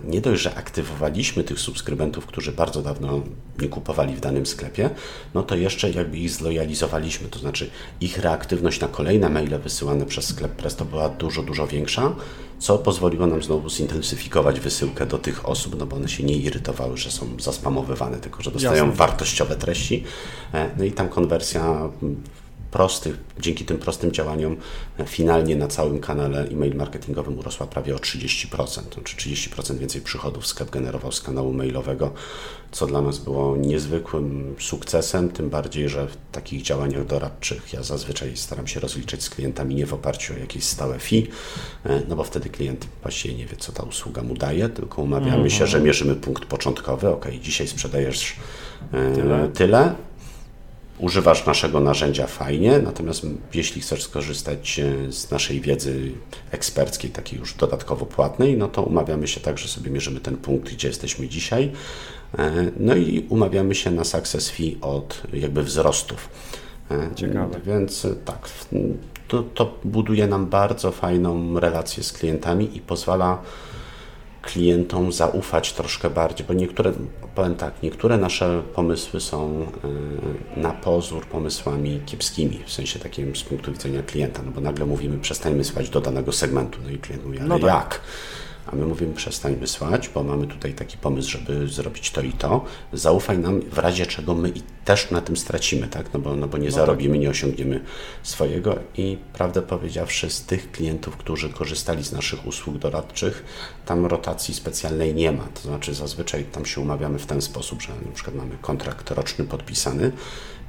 nie 0.04 0.20
dość, 0.20 0.42
że 0.42 0.54
aktywowaliśmy 0.54 1.44
tych 1.44 1.60
subskrybentów, 1.60 2.26
którzy 2.26 2.52
bardzo 2.52 2.77
dawno 2.82 3.20
nie 3.58 3.68
kupowali 3.68 4.14
w 4.14 4.20
danym 4.20 4.46
sklepie, 4.46 4.90
no 5.34 5.42
to 5.42 5.56
jeszcze 5.56 5.90
jakby 5.90 6.18
ich 6.18 6.30
zlojalizowaliśmy, 6.30 7.28
to 7.28 7.38
znaczy 7.38 7.70
ich 8.00 8.18
reaktywność 8.18 8.80
na 8.80 8.88
kolejne 8.88 9.28
maile 9.28 9.58
wysyłane 9.58 10.06
przez 10.06 10.26
sklep 10.26 10.52
Presto 10.52 10.84
była 10.84 11.08
dużo, 11.08 11.42
dużo 11.42 11.66
większa, 11.66 12.12
co 12.58 12.78
pozwoliło 12.78 13.26
nam 13.26 13.42
znowu 13.42 13.70
zintensyfikować 13.70 14.60
wysyłkę 14.60 15.06
do 15.06 15.18
tych 15.18 15.48
osób, 15.48 15.78
no 15.78 15.86
bo 15.86 15.96
one 15.96 16.08
się 16.08 16.24
nie 16.24 16.36
irytowały, 16.36 16.96
że 16.96 17.10
są 17.10 17.26
zaspamowywane, 17.38 18.16
tylko 18.16 18.42
że 18.42 18.50
dostają 18.50 18.74
Jasne. 18.74 18.92
wartościowe 18.92 19.56
treści. 19.56 20.04
E, 20.54 20.70
no 20.78 20.84
i 20.84 20.92
tam 20.92 21.08
konwersja 21.08 21.88
prostych, 22.70 23.16
dzięki 23.40 23.64
tym 23.64 23.78
prostym 23.78 24.12
działaniom 24.12 24.56
e, 24.98 25.06
finalnie 25.06 25.56
na 25.56 25.68
całym 25.68 26.00
kanale 26.00 26.48
e-mail 26.48 26.76
marketingowym 26.76 27.38
urosła 27.38 27.66
prawie 27.66 27.94
o 27.94 27.98
30%, 27.98 29.02
czy 29.04 29.16
30% 29.16 29.78
więcej 29.78 30.00
przychodów 30.00 30.46
sklep 30.46 30.70
generował 30.70 31.12
z 31.12 31.20
kanału 31.20 31.52
mailowego, 31.52 32.12
co 32.70 32.86
dla 32.86 33.02
nas 33.02 33.18
było 33.18 33.56
niezwykłym 33.56 34.54
sukcesem, 34.58 35.28
tym 35.28 35.50
bardziej, 35.50 35.88
że 35.88 36.06
w 36.06 36.16
takich 36.32 36.62
działaniach 36.62 37.06
doradczych 37.06 37.72
ja 37.72 37.82
zazwyczaj 37.82 38.36
staram 38.36 38.66
się 38.66 38.80
rozliczyć 38.80 39.22
z 39.22 39.30
klientami 39.30 39.74
nie 39.74 39.86
w 39.86 39.94
oparciu 39.94 40.34
o 40.34 40.36
jakieś 40.36 40.64
stałe 40.64 40.98
fee, 40.98 41.26
e, 41.84 42.02
no 42.08 42.16
bo 42.16 42.24
wtedy 42.24 42.48
klient 42.48 42.86
właściwie 43.02 43.34
nie 43.34 43.46
wie, 43.46 43.56
co 43.56 43.72
ta 43.72 43.82
usługa 43.82 44.22
mu 44.22 44.34
daje, 44.34 44.68
tylko 44.68 45.02
umawiamy 45.02 45.36
mm 45.36 45.46
-hmm. 45.46 45.58
się, 45.58 45.66
że 45.66 45.80
mierzymy 45.80 46.14
punkt 46.14 46.44
początkowy, 46.44 47.08
ok, 47.08 47.26
dzisiaj 47.42 47.68
sprzedajesz 47.68 48.36
e, 48.92 49.12
tyle, 49.14 49.48
tyle 49.48 50.07
używasz 50.98 51.46
naszego 51.46 51.80
narzędzia 51.80 52.26
fajnie, 52.26 52.78
natomiast 52.78 53.26
jeśli 53.54 53.80
chcesz 53.80 54.02
skorzystać 54.02 54.78
e, 54.78 55.12
z 55.12 55.30
naszej 55.30 55.60
wiedzy 55.60 56.12
eksperckiej, 56.50 57.10
takiej 57.10 57.38
już 57.38 57.54
dodatkowo 57.54 58.06
płatnej, 58.06 58.56
no 58.56 58.68
to 58.68 58.82
umawiamy 58.82 59.28
się 59.28 59.40
tak, 59.40 59.58
że 59.58 59.68
sobie 59.68 59.90
mierzymy 59.90 60.20
ten 60.20 60.36
punkt, 60.36 60.72
gdzie 60.72 60.88
jesteśmy 60.88 61.28
dzisiaj, 61.28 61.72
e, 62.38 62.70
no 62.76 62.96
i 62.96 63.26
umawiamy 63.28 63.74
się 63.74 63.90
na 63.90 64.04
success 64.04 64.50
fee 64.50 64.78
od 64.80 65.22
jakby 65.32 65.62
wzrostów. 65.62 66.28
E, 66.90 67.14
Ciekawe. 67.14 67.60
Więc 67.66 68.06
tak, 68.24 68.48
to, 69.28 69.42
to 69.42 69.78
buduje 69.84 70.26
nam 70.26 70.46
bardzo 70.46 70.92
fajną 70.92 71.60
relację 71.60 72.02
z 72.02 72.12
klientami 72.12 72.76
i 72.76 72.80
pozwala 72.80 73.42
klientom 74.48 75.12
zaufać 75.12 75.72
troszkę 75.72 76.10
bardziej, 76.10 76.46
bo 76.46 76.54
niektóre, 76.54 76.92
powiem 77.34 77.54
tak, 77.54 77.82
niektóre 77.82 78.18
nasze 78.18 78.62
pomysły 78.74 79.20
są 79.20 79.66
y, 80.56 80.60
na 80.60 80.70
pozór 80.70 81.26
pomysłami 81.26 82.00
kiepskimi, 82.06 82.60
w 82.66 82.72
sensie 82.72 82.98
takim 82.98 83.36
z 83.36 83.42
punktu 83.42 83.72
widzenia 83.72 84.02
klienta, 84.02 84.42
no 84.46 84.52
bo 84.52 84.60
nagle 84.60 84.86
mówimy, 84.86 85.18
przestańmy 85.18 85.64
słać 85.64 85.90
do 85.90 86.00
danego 86.00 86.32
segmentu, 86.32 86.78
no 86.84 86.90
i 86.90 86.98
klient 86.98 87.24
mówi, 87.24 87.38
ale 87.38 87.48
no 87.48 87.58
tak. 87.58 87.68
jak? 87.68 88.00
a 88.72 88.76
my 88.76 88.86
mówimy 88.86 89.14
przestań 89.14 89.56
wysłać, 89.56 90.08
bo 90.08 90.22
mamy 90.22 90.46
tutaj 90.46 90.74
taki 90.74 90.98
pomysł, 90.98 91.30
żeby 91.30 91.68
zrobić 91.68 92.10
to 92.10 92.22
i 92.22 92.32
to, 92.32 92.64
zaufaj 92.92 93.38
nam 93.38 93.60
w 93.60 93.78
razie 93.78 94.06
czego 94.06 94.34
my 94.34 94.48
i 94.48 94.62
też 94.88 95.10
na 95.10 95.20
tym 95.20 95.36
stracimy, 95.36 95.88
tak? 95.88 96.14
no, 96.14 96.20
bo, 96.20 96.36
no 96.36 96.48
bo 96.48 96.58
nie 96.58 96.68
no 96.68 96.74
zarobimy, 96.74 97.14
tak. 97.14 97.22
nie 97.22 97.30
osiągniemy 97.30 97.80
swojego 98.22 98.78
i 98.96 99.18
prawdę 99.32 99.62
powiedziawszy 99.62 100.30
z 100.30 100.42
tych 100.42 100.72
klientów, 100.72 101.16
którzy 101.16 101.48
korzystali 101.48 102.04
z 102.04 102.12
naszych 102.12 102.46
usług 102.46 102.78
doradczych, 102.78 103.44
tam 103.86 104.06
rotacji 104.06 104.54
specjalnej 104.54 105.14
nie 105.14 105.32
ma, 105.32 105.44
to 105.54 105.60
znaczy 105.60 105.94
zazwyczaj 105.94 106.44
tam 106.44 106.66
się 106.66 106.80
umawiamy 106.80 107.18
w 107.18 107.26
ten 107.26 107.42
sposób, 107.42 107.82
że 107.82 107.88
na 108.06 108.12
przykład 108.14 108.36
mamy 108.36 108.56
kontrakt 108.60 109.10
roczny 109.10 109.44
podpisany, 109.44 110.12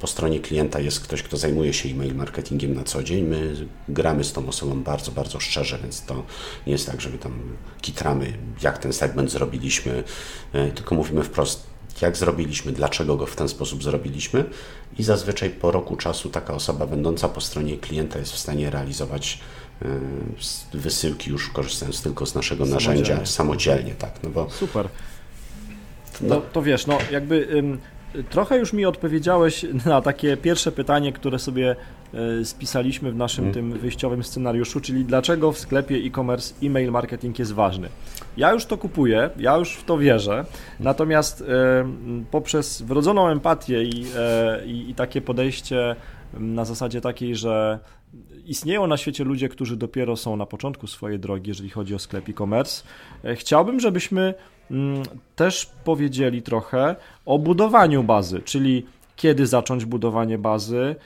po 0.00 0.06
stronie 0.06 0.40
klienta 0.40 0.80
jest 0.80 1.00
ktoś, 1.00 1.22
kto 1.22 1.36
zajmuje 1.36 1.72
się 1.72 1.88
e-mail 1.88 2.14
marketingiem 2.14 2.74
na 2.74 2.84
co 2.84 3.02
dzień. 3.02 3.24
My 3.24 3.66
gramy 3.88 4.24
z 4.24 4.32
tą 4.32 4.48
osobą 4.48 4.82
bardzo, 4.82 5.12
bardzo 5.12 5.40
szczerze, 5.40 5.78
więc 5.82 6.02
to 6.02 6.22
nie 6.66 6.72
jest 6.72 6.86
tak, 6.86 7.00
że 7.00 7.10
my 7.10 7.18
tam 7.18 7.32
kitramy, 7.80 8.32
jak 8.62 8.78
ten 8.78 8.92
segment 8.92 9.30
zrobiliśmy, 9.30 10.04
e, 10.52 10.70
tylko 10.70 10.94
mówimy 10.94 11.22
wprost, 11.22 11.69
jak 12.02 12.16
zrobiliśmy, 12.16 12.72
dlaczego 12.72 13.16
go 13.16 13.26
w 13.26 13.36
ten 13.36 13.48
sposób 13.48 13.82
zrobiliśmy 13.82 14.44
i 14.98 15.02
zazwyczaj 15.02 15.50
po 15.50 15.70
roku 15.70 15.96
czasu 15.96 16.30
taka 16.30 16.54
osoba 16.54 16.86
będąca 16.86 17.28
po 17.28 17.40
stronie 17.40 17.78
klienta 17.78 18.18
jest 18.18 18.32
w 18.32 18.38
stanie 18.38 18.70
realizować 18.70 19.38
e, 19.82 19.86
wysyłki 20.78 21.30
już 21.30 21.50
korzystając 21.50 22.02
tylko 22.02 22.26
z 22.26 22.34
naszego 22.34 22.66
samodzielnie. 22.66 23.00
narzędzia 23.00 23.26
samodzielnie, 23.26 23.94
tak, 23.94 24.12
no 24.22 24.30
bo... 24.30 24.50
Super. 24.50 24.88
No, 26.20 26.34
to, 26.34 26.40
to 26.52 26.62
wiesz, 26.62 26.86
no 26.86 26.98
jakby 27.10 27.48
Trochę 28.30 28.58
już 28.58 28.72
mi 28.72 28.84
odpowiedziałeś 28.84 29.66
na 29.86 30.02
takie 30.02 30.36
pierwsze 30.36 30.72
pytanie, 30.72 31.12
które 31.12 31.38
sobie 31.38 31.76
spisaliśmy 32.44 33.12
w 33.12 33.16
naszym 33.16 33.44
hmm. 33.44 33.54
tym 33.54 33.80
wyjściowym 33.80 34.24
scenariuszu, 34.24 34.80
czyli 34.80 35.04
dlaczego 35.04 35.52
w 35.52 35.58
sklepie 35.58 35.96
e-commerce 35.96 36.54
e-mail 36.62 36.90
marketing 36.90 37.38
jest 37.38 37.52
ważny. 37.52 37.88
Ja 38.36 38.52
już 38.52 38.64
to 38.64 38.78
kupuję, 38.78 39.30
ja 39.38 39.56
już 39.56 39.76
w 39.76 39.84
to 39.84 39.98
wierzę, 39.98 40.44
natomiast 40.80 41.42
e, 41.42 41.44
poprzez 42.30 42.82
wrodzoną 42.82 43.28
empatię 43.28 43.82
i, 43.82 44.06
e, 44.16 44.66
i, 44.66 44.90
i 44.90 44.94
takie 44.94 45.20
podejście 45.20 45.96
na 46.34 46.64
zasadzie 46.64 47.00
takiej, 47.00 47.36
że 47.36 47.78
istnieją 48.46 48.86
na 48.86 48.96
świecie 48.96 49.24
ludzie, 49.24 49.48
którzy 49.48 49.76
dopiero 49.76 50.16
są 50.16 50.36
na 50.36 50.46
początku 50.46 50.86
swojej 50.86 51.18
drogi, 51.18 51.48
jeżeli 51.48 51.70
chodzi 51.70 51.94
o 51.94 51.98
sklep 51.98 52.28
e-commerce, 52.28 52.84
chciałbym, 53.34 53.80
żebyśmy 53.80 54.34
też 55.36 55.70
powiedzieli 55.84 56.42
trochę 56.42 56.96
o 57.26 57.38
budowaniu 57.38 58.02
bazy, 58.02 58.42
czyli 58.44 58.86
kiedy 59.16 59.46
zacząć 59.46 59.84
budowanie 59.84 60.38
bazy, 60.38 60.76
e, 60.76 60.96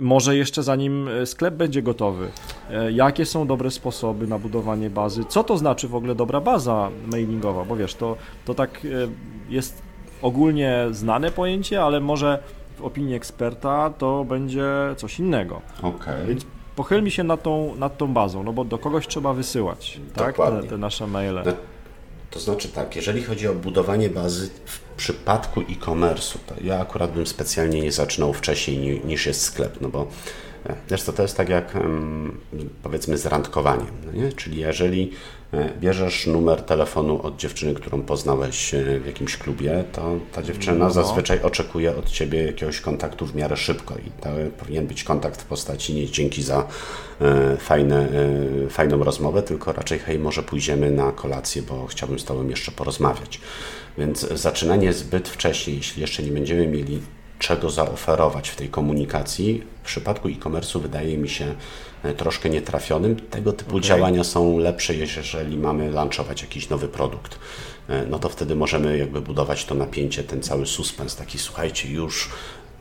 może 0.00 0.36
jeszcze 0.36 0.62
zanim 0.62 1.08
e, 1.08 1.26
sklep 1.26 1.54
będzie 1.54 1.82
gotowy. 1.82 2.28
E, 2.70 2.92
jakie 2.92 3.26
są 3.26 3.46
dobre 3.46 3.70
sposoby 3.70 4.26
na 4.26 4.38
budowanie 4.38 4.90
bazy? 4.90 5.24
Co 5.24 5.44
to 5.44 5.58
znaczy 5.58 5.88
w 5.88 5.94
ogóle 5.94 6.14
dobra 6.14 6.40
baza 6.40 6.90
mailingowa? 7.06 7.64
Bo 7.64 7.76
wiesz, 7.76 7.94
to, 7.94 8.16
to 8.44 8.54
tak 8.54 8.86
jest 9.48 9.82
ogólnie 10.22 10.86
znane 10.90 11.30
pojęcie, 11.30 11.82
ale 11.82 12.00
może 12.00 12.42
w 12.76 12.82
opinii 12.82 13.14
eksperta 13.14 13.90
to 13.90 14.24
będzie 14.24 14.64
coś 14.96 15.18
innego. 15.18 15.60
Okay. 15.82 16.26
Więc 16.26 16.46
pochylmy 16.76 17.10
się 17.10 17.24
nad 17.24 17.42
tą, 17.42 17.74
nad 17.74 17.98
tą 17.98 18.12
bazą, 18.12 18.42
no 18.42 18.52
bo 18.52 18.64
do 18.64 18.78
kogoś 18.78 19.06
trzeba 19.06 19.32
wysyłać 19.32 20.00
tak, 20.14 20.36
te, 20.36 20.62
te 20.62 20.78
nasze 20.78 21.06
maile. 21.06 21.42
To 22.32 22.40
znaczy 22.40 22.68
tak, 22.68 22.96
jeżeli 22.96 23.22
chodzi 23.22 23.48
o 23.48 23.54
budowanie 23.54 24.10
bazy 24.10 24.50
w 24.64 24.80
przypadku 24.96 25.60
e-commerce'u, 25.60 26.38
to 26.46 26.54
ja 26.64 26.80
akurat 26.80 27.12
bym 27.12 27.26
specjalnie 27.26 27.80
nie 27.80 27.92
zaczynał 27.92 28.32
wcześniej 28.32 29.02
niż 29.04 29.26
jest 29.26 29.42
sklep, 29.42 29.80
no 29.80 29.88
bo 29.88 30.06
e, 30.66 30.74
wiesz 30.90 31.02
to 31.02 31.22
jest 31.22 31.36
tak 31.36 31.48
jak 31.48 31.78
powiedzmy 32.82 33.18
z 33.18 33.26
randkowaniem, 33.26 33.90
no 34.06 34.12
nie? 34.12 34.32
czyli 34.32 34.60
jeżeli 34.60 35.12
E, 35.12 35.41
bierzesz 35.80 36.26
numer 36.26 36.62
telefonu 36.62 37.22
od 37.22 37.36
dziewczyny, 37.36 37.74
którą 37.74 38.02
poznałeś 38.02 38.74
e, 38.74 39.00
w 39.00 39.06
jakimś 39.06 39.36
klubie, 39.36 39.84
to 39.92 40.18
ta 40.32 40.42
dziewczyna 40.42 40.84
no. 40.84 40.90
zazwyczaj 40.90 41.42
oczekuje 41.42 41.96
od 41.96 42.10
ciebie 42.10 42.46
jakiegoś 42.46 42.80
kontaktu 42.80 43.26
w 43.26 43.34
miarę 43.34 43.56
szybko 43.56 43.94
i 43.94 44.10
to 44.20 44.28
powinien 44.58 44.86
być 44.86 45.04
kontakt 45.04 45.42
w 45.42 45.44
postaci 45.44 45.94
nie 45.94 46.06
dzięki 46.06 46.42
za 46.42 46.66
e, 47.20 47.56
fajne, 47.56 48.08
fajną 48.70 49.04
rozmowę, 49.04 49.42
tylko 49.42 49.72
raczej 49.72 49.98
hej, 49.98 50.18
może 50.18 50.42
pójdziemy 50.42 50.90
na 50.90 51.12
kolację, 51.12 51.62
bo 51.62 51.86
chciałbym 51.86 52.18
z 52.18 52.24
tobą 52.24 52.48
jeszcze 52.48 52.72
porozmawiać. 52.72 53.40
Więc 53.98 54.20
zaczynanie 54.20 54.92
zbyt 54.92 55.28
wcześnie, 55.28 55.74
jeśli 55.74 56.00
jeszcze 56.00 56.22
nie 56.22 56.32
będziemy 56.32 56.66
mieli 56.66 57.00
czego 57.42 57.70
zaoferować 57.70 58.48
w 58.48 58.56
tej 58.56 58.68
komunikacji, 58.68 59.62
w 59.82 59.86
przypadku 59.86 60.28
e-commerce'u 60.28 60.80
wydaje 60.80 61.18
mi 61.18 61.28
się 61.28 61.54
E, 62.02 62.14
troszkę 62.14 62.50
nietrafionym. 62.50 63.16
Tego 63.16 63.52
typu 63.52 63.70
okay. 63.70 63.80
działania 63.80 64.24
są 64.24 64.58
lepsze, 64.58 64.94
jeżeli 64.94 65.56
mamy 65.56 65.90
launchować 65.90 66.42
jakiś 66.42 66.68
nowy 66.68 66.88
produkt. 66.88 67.38
E, 67.88 68.06
no 68.06 68.18
to 68.18 68.28
wtedy 68.28 68.54
możemy 68.54 68.98
jakby 68.98 69.20
budować 69.20 69.64
to 69.64 69.74
napięcie, 69.74 70.24
ten 70.24 70.42
cały 70.42 70.66
suspens, 70.66 71.16
taki 71.16 71.38
słuchajcie, 71.38 71.88
już 71.88 72.30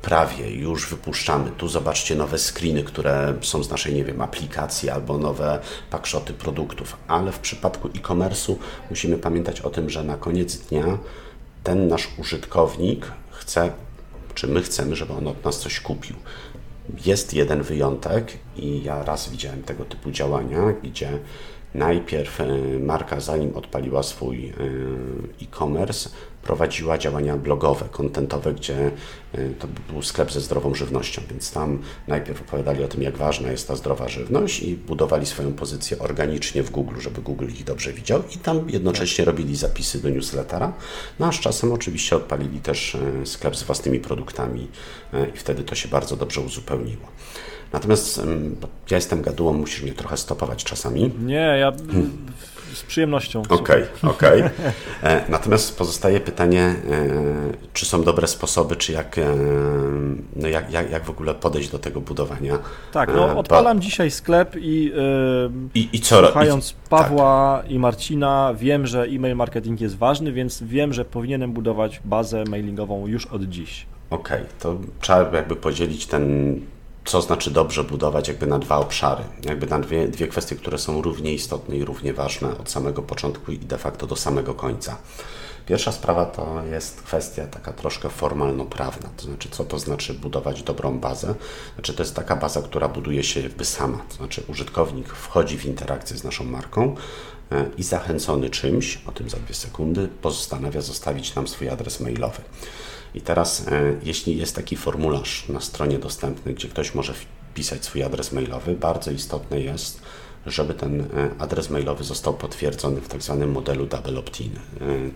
prawie, 0.01 0.51
już 0.51 0.89
wypuszczamy. 0.89 1.51
Tu 1.51 1.67
zobaczcie 1.67 2.15
nowe 2.15 2.37
screeny, 2.37 2.83
które 2.83 3.33
są 3.41 3.63
z 3.63 3.69
naszej, 3.69 3.93
nie 3.93 4.03
wiem, 4.03 4.21
aplikacji 4.21 4.89
albo 4.89 5.17
nowe 5.17 5.59
pakszoty 5.89 6.33
produktów. 6.33 6.97
Ale 7.07 7.31
w 7.31 7.39
przypadku 7.39 7.87
e-commerce'u 7.87 8.55
musimy 8.89 9.17
pamiętać 9.17 9.61
o 9.61 9.69
tym, 9.69 9.89
że 9.89 10.03
na 10.03 10.17
koniec 10.17 10.57
dnia 10.57 10.97
ten 11.63 11.87
nasz 11.87 12.07
użytkownik 12.17 13.11
chce, 13.31 13.71
czy 14.33 14.47
my 14.47 14.61
chcemy, 14.61 14.95
żeby 14.95 15.13
on 15.13 15.27
od 15.27 15.45
nas 15.45 15.59
coś 15.59 15.79
kupił. 15.79 16.15
Jest 17.05 17.33
jeden 17.33 17.61
wyjątek 17.61 18.37
i 18.55 18.83
ja 18.83 19.03
raz 19.03 19.29
widziałem 19.29 19.63
tego 19.63 19.85
typu 19.85 20.11
działania, 20.11 20.73
gdzie 20.83 21.19
najpierw 21.73 22.41
e, 22.41 22.47
marka, 22.79 23.19
zanim 23.19 23.55
odpaliła 23.55 24.03
swój 24.03 24.49
e, 24.49 24.53
e-commerce, 25.41 26.09
prowadziła 26.43 26.97
działania 26.97 27.37
blogowe, 27.37 27.85
kontentowe, 27.91 28.53
gdzie 28.53 28.91
e, 29.33 29.49
to 29.49 29.67
był 29.89 30.01
sklep 30.01 30.31
ze 30.31 30.41
zdrową 30.41 30.75
żywnością, 30.75 31.21
więc 31.29 31.51
tam 31.51 31.79
najpierw 32.07 32.41
opowiadali 32.41 32.83
o 32.83 32.87
tym, 32.87 33.01
jak 33.01 33.17
ważna 33.17 33.51
jest 33.51 33.67
ta 33.67 33.75
zdrowa 33.75 34.09
żywność 34.09 34.63
i 34.63 34.75
budowali 34.75 35.25
swoją 35.25 35.53
pozycję 35.53 35.99
organicznie 35.99 36.63
w 36.63 36.71
Google, 36.71 36.99
żeby 36.99 37.21
Google 37.21 37.47
ich 37.47 37.63
dobrze 37.63 37.93
widział 37.93 38.23
i 38.35 38.37
tam 38.37 38.69
jednocześnie 38.69 39.25
robili 39.25 39.55
zapisy 39.55 40.01
do 40.01 40.09
newslettera, 40.09 40.73
no 41.19 41.27
a 41.27 41.31
z 41.31 41.39
czasem 41.39 41.73
oczywiście 41.73 42.15
odpalili 42.15 42.59
też 42.59 42.97
sklep 43.25 43.55
z 43.55 43.63
własnymi 43.63 43.99
produktami 43.99 44.67
i 45.35 45.37
wtedy 45.37 45.63
to 45.63 45.75
się 45.75 45.89
bardzo 45.89 46.15
dobrze 46.15 46.41
uzupełniło. 46.41 47.07
Natomiast 47.73 48.21
ja 48.91 48.97
jestem 48.97 49.21
gadułą, 49.21 49.53
musisz 49.53 49.81
mnie 49.81 49.93
trochę 49.93 50.17
stopować 50.17 50.63
czasami. 50.63 51.11
Nie, 51.19 51.57
ja 51.59 51.71
z 52.73 52.83
przyjemnością. 52.83 53.41
Okej, 53.49 53.83
okay, 53.83 54.11
okej. 54.11 54.41
Okay. 54.41 54.51
E, 55.03 55.25
natomiast 55.29 55.77
pozostaje 55.77 56.19
pytanie, 56.19 56.61
e, 56.61 56.75
czy 57.73 57.85
są 57.85 58.03
dobre 58.03 58.27
sposoby, 58.27 58.75
czy 58.75 58.91
jak, 58.91 59.17
e, 59.17 59.35
no 60.35 60.47
jak, 60.47 60.71
jak, 60.71 60.91
jak 60.91 61.03
w 61.03 61.09
ogóle 61.09 61.35
podejść 61.35 61.69
do 61.69 61.79
tego 61.79 62.01
budowania. 62.01 62.59
Tak, 62.91 63.11
no 63.15 63.39
odpalam 63.39 63.77
Bo... 63.77 63.83
dzisiaj 63.83 64.11
sklep 64.11 64.55
i, 64.55 64.91
I, 65.73 65.89
i 65.93 65.99
co, 65.99 66.25
słuchając 66.25 66.71
i, 66.71 66.75
Pawła 66.89 67.59
tak. 67.61 67.71
i 67.71 67.79
Marcina, 67.79 68.53
wiem, 68.59 68.87
że 68.87 69.03
e-mail 69.03 69.35
marketing 69.35 69.81
jest 69.81 69.97
ważny, 69.97 70.31
więc 70.31 70.63
wiem, 70.63 70.93
że 70.93 71.05
powinienem 71.05 71.53
budować 71.53 72.01
bazę 72.05 72.43
mailingową 72.43 73.07
już 73.07 73.25
od 73.25 73.43
dziś. 73.43 73.85
Okej, 74.09 74.37
okay, 74.37 74.49
to 74.59 74.77
trzeba 74.99 75.37
jakby 75.37 75.55
podzielić 75.55 76.05
ten 76.05 76.55
co 77.05 77.21
znaczy 77.21 77.51
dobrze 77.51 77.83
budować 77.83 78.27
jakby 78.27 78.47
na 78.47 78.59
dwa 78.59 78.77
obszary, 78.77 79.23
jakby 79.45 79.67
na 79.67 79.79
dwie, 79.79 80.07
dwie 80.07 80.27
kwestie, 80.27 80.55
które 80.55 80.77
są 80.77 81.01
równie 81.01 81.33
istotne 81.33 81.75
i 81.77 81.85
równie 81.85 82.13
ważne 82.13 82.57
od 82.57 82.69
samego 82.69 83.01
początku 83.01 83.51
i 83.51 83.57
de 83.57 83.77
facto 83.77 84.07
do 84.07 84.15
samego 84.15 84.53
końca. 84.53 84.97
Pierwsza 85.65 85.91
sprawa 85.91 86.25
to 86.25 86.63
jest 86.71 87.01
kwestia 87.01 87.47
taka 87.47 87.73
troszkę 87.73 88.09
formalno-prawna, 88.09 89.09
to 89.17 89.23
znaczy 89.23 89.49
co 89.51 89.63
to 89.63 89.79
znaczy 89.79 90.13
budować 90.13 90.63
dobrą 90.63 90.99
bazę. 90.99 91.35
Znaczy 91.75 91.93
to 91.93 92.03
jest 92.03 92.15
taka 92.15 92.35
baza, 92.35 92.61
która 92.61 92.87
buduje 92.87 93.23
się 93.23 93.41
jakby 93.41 93.65
sama, 93.65 93.97
to 94.09 94.15
znaczy 94.15 94.43
użytkownik 94.47 95.09
wchodzi 95.09 95.57
w 95.57 95.65
interakcję 95.65 96.17
z 96.17 96.23
naszą 96.23 96.43
marką 96.43 96.95
e, 97.51 97.65
i 97.77 97.83
zachęcony 97.83 98.49
czymś, 98.49 99.01
o 99.07 99.11
tym 99.11 99.29
za 99.29 99.37
dwie 99.37 99.53
sekundy, 99.53 100.07
postanawia 100.21 100.81
zostawić 100.81 101.35
nam 101.35 101.47
swój 101.47 101.69
adres 101.69 101.99
mailowy. 101.99 102.41
I 103.15 103.21
teraz, 103.21 103.67
e, 103.67 103.95
jeśli 104.03 104.37
jest 104.37 104.55
taki 104.55 104.75
formularz 104.75 105.49
na 105.49 105.61
stronie 105.61 105.99
dostępny, 105.99 106.53
gdzie 106.53 106.67
ktoś 106.67 106.95
może 106.95 107.13
wpisać 107.13 107.85
swój 107.85 108.03
adres 108.03 108.31
mailowy, 108.31 108.75
bardzo 108.75 109.11
istotne 109.11 109.61
jest, 109.61 110.01
żeby 110.45 110.73
ten 110.73 111.01
e, 111.01 111.05
adres 111.39 111.69
mailowy 111.69 112.03
został 112.03 112.33
potwierdzony 112.33 113.01
w 113.01 113.07
tak 113.07 113.21
zwanym 113.21 113.51
modelu 113.51 113.85
double 113.85 114.19
opt-in. 114.19 114.51
E, 114.55 114.59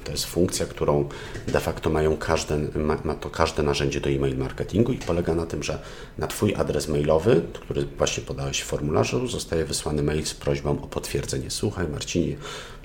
to 0.03 0.11
jest 0.11 0.25
funkcja, 0.25 0.65
którą 0.65 1.09
de 1.47 1.59
facto 1.59 1.89
mają 1.89 2.17
każde, 2.17 2.57
ma, 3.03 3.15
to 3.15 3.29
każde 3.29 3.63
narzędzie 3.63 4.01
do 4.01 4.09
e-mail 4.09 4.37
marketingu 4.37 4.91
i 4.91 4.97
polega 4.97 5.35
na 5.35 5.45
tym, 5.45 5.63
że 5.63 5.79
na 6.17 6.27
Twój 6.27 6.55
adres 6.55 6.87
mailowy, 6.87 7.41
który 7.53 7.85
właśnie 7.97 8.23
podałeś 8.23 8.61
w 8.61 8.65
formularzu, 8.65 9.27
zostaje 9.27 9.65
wysłany 9.65 10.03
mail 10.03 10.25
z 10.25 10.33
prośbą 10.33 10.81
o 10.83 10.87
potwierdzenie. 10.87 11.51
Słuchaj 11.51 11.87
Marcinie, 11.87 12.35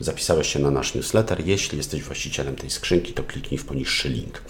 zapisałeś 0.00 0.52
się 0.52 0.58
na 0.58 0.70
nasz 0.70 0.94
newsletter, 0.94 1.46
jeśli 1.46 1.78
jesteś 1.78 2.02
właścicielem 2.02 2.56
tej 2.56 2.70
skrzynki, 2.70 3.12
to 3.12 3.22
kliknij 3.22 3.58
w 3.58 3.64
poniższy 3.64 4.08
link. 4.08 4.42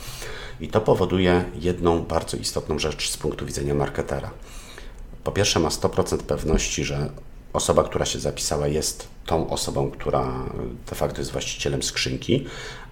I 0.61 0.69
to 0.69 0.81
powoduje 0.81 1.45
jedną 1.55 2.03
bardzo 2.03 2.37
istotną 2.37 2.79
rzecz 2.79 3.11
z 3.11 3.17
punktu 3.17 3.47
widzenia 3.47 3.75
marketera. 3.75 4.31
Po 5.25 5.33
pierwsze, 5.33 5.61
ma 5.61 5.69
100% 5.69 6.19
pewności, 6.19 6.85
że 6.85 7.11
osoba, 7.53 7.85
która 7.85 8.05
się 8.05 8.19
zapisała, 8.19 8.69
jest 8.69 9.09
tą 9.27 9.51
osobą, 9.51 9.91
która 9.91 10.45
de 10.91 10.97
facto 10.97 11.21
jest 11.21 11.33
właścicielem 11.33 11.83
skrzynki, 11.83 12.47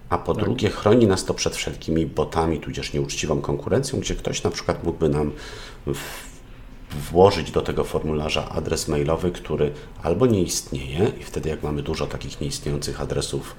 a 0.09 0.17
po 0.17 0.35
tak. 0.35 0.43
drugie 0.43 0.69
chroni 0.69 1.07
nas 1.07 1.25
to 1.25 1.33
przed 1.33 1.55
wszelkimi 1.55 2.05
botami, 2.05 2.59
tudzież 2.59 2.93
nieuczciwą 2.93 3.41
konkurencją, 3.41 3.99
gdzie 3.99 4.15
ktoś 4.15 4.43
na 4.43 4.49
przykład 4.49 4.83
mógłby 4.83 5.09
nam 5.09 5.31
włożyć 7.11 7.51
do 7.51 7.61
tego 7.61 7.83
formularza 7.83 8.49
adres 8.49 8.87
mailowy, 8.87 9.31
który 9.31 9.71
albo 10.03 10.25
nie 10.25 10.41
istnieje 10.41 11.11
i 11.19 11.23
wtedy 11.23 11.49
jak 11.49 11.63
mamy 11.63 11.83
dużo 11.83 12.07
takich 12.07 12.41
nieistniejących 12.41 13.01
adresów 13.01 13.55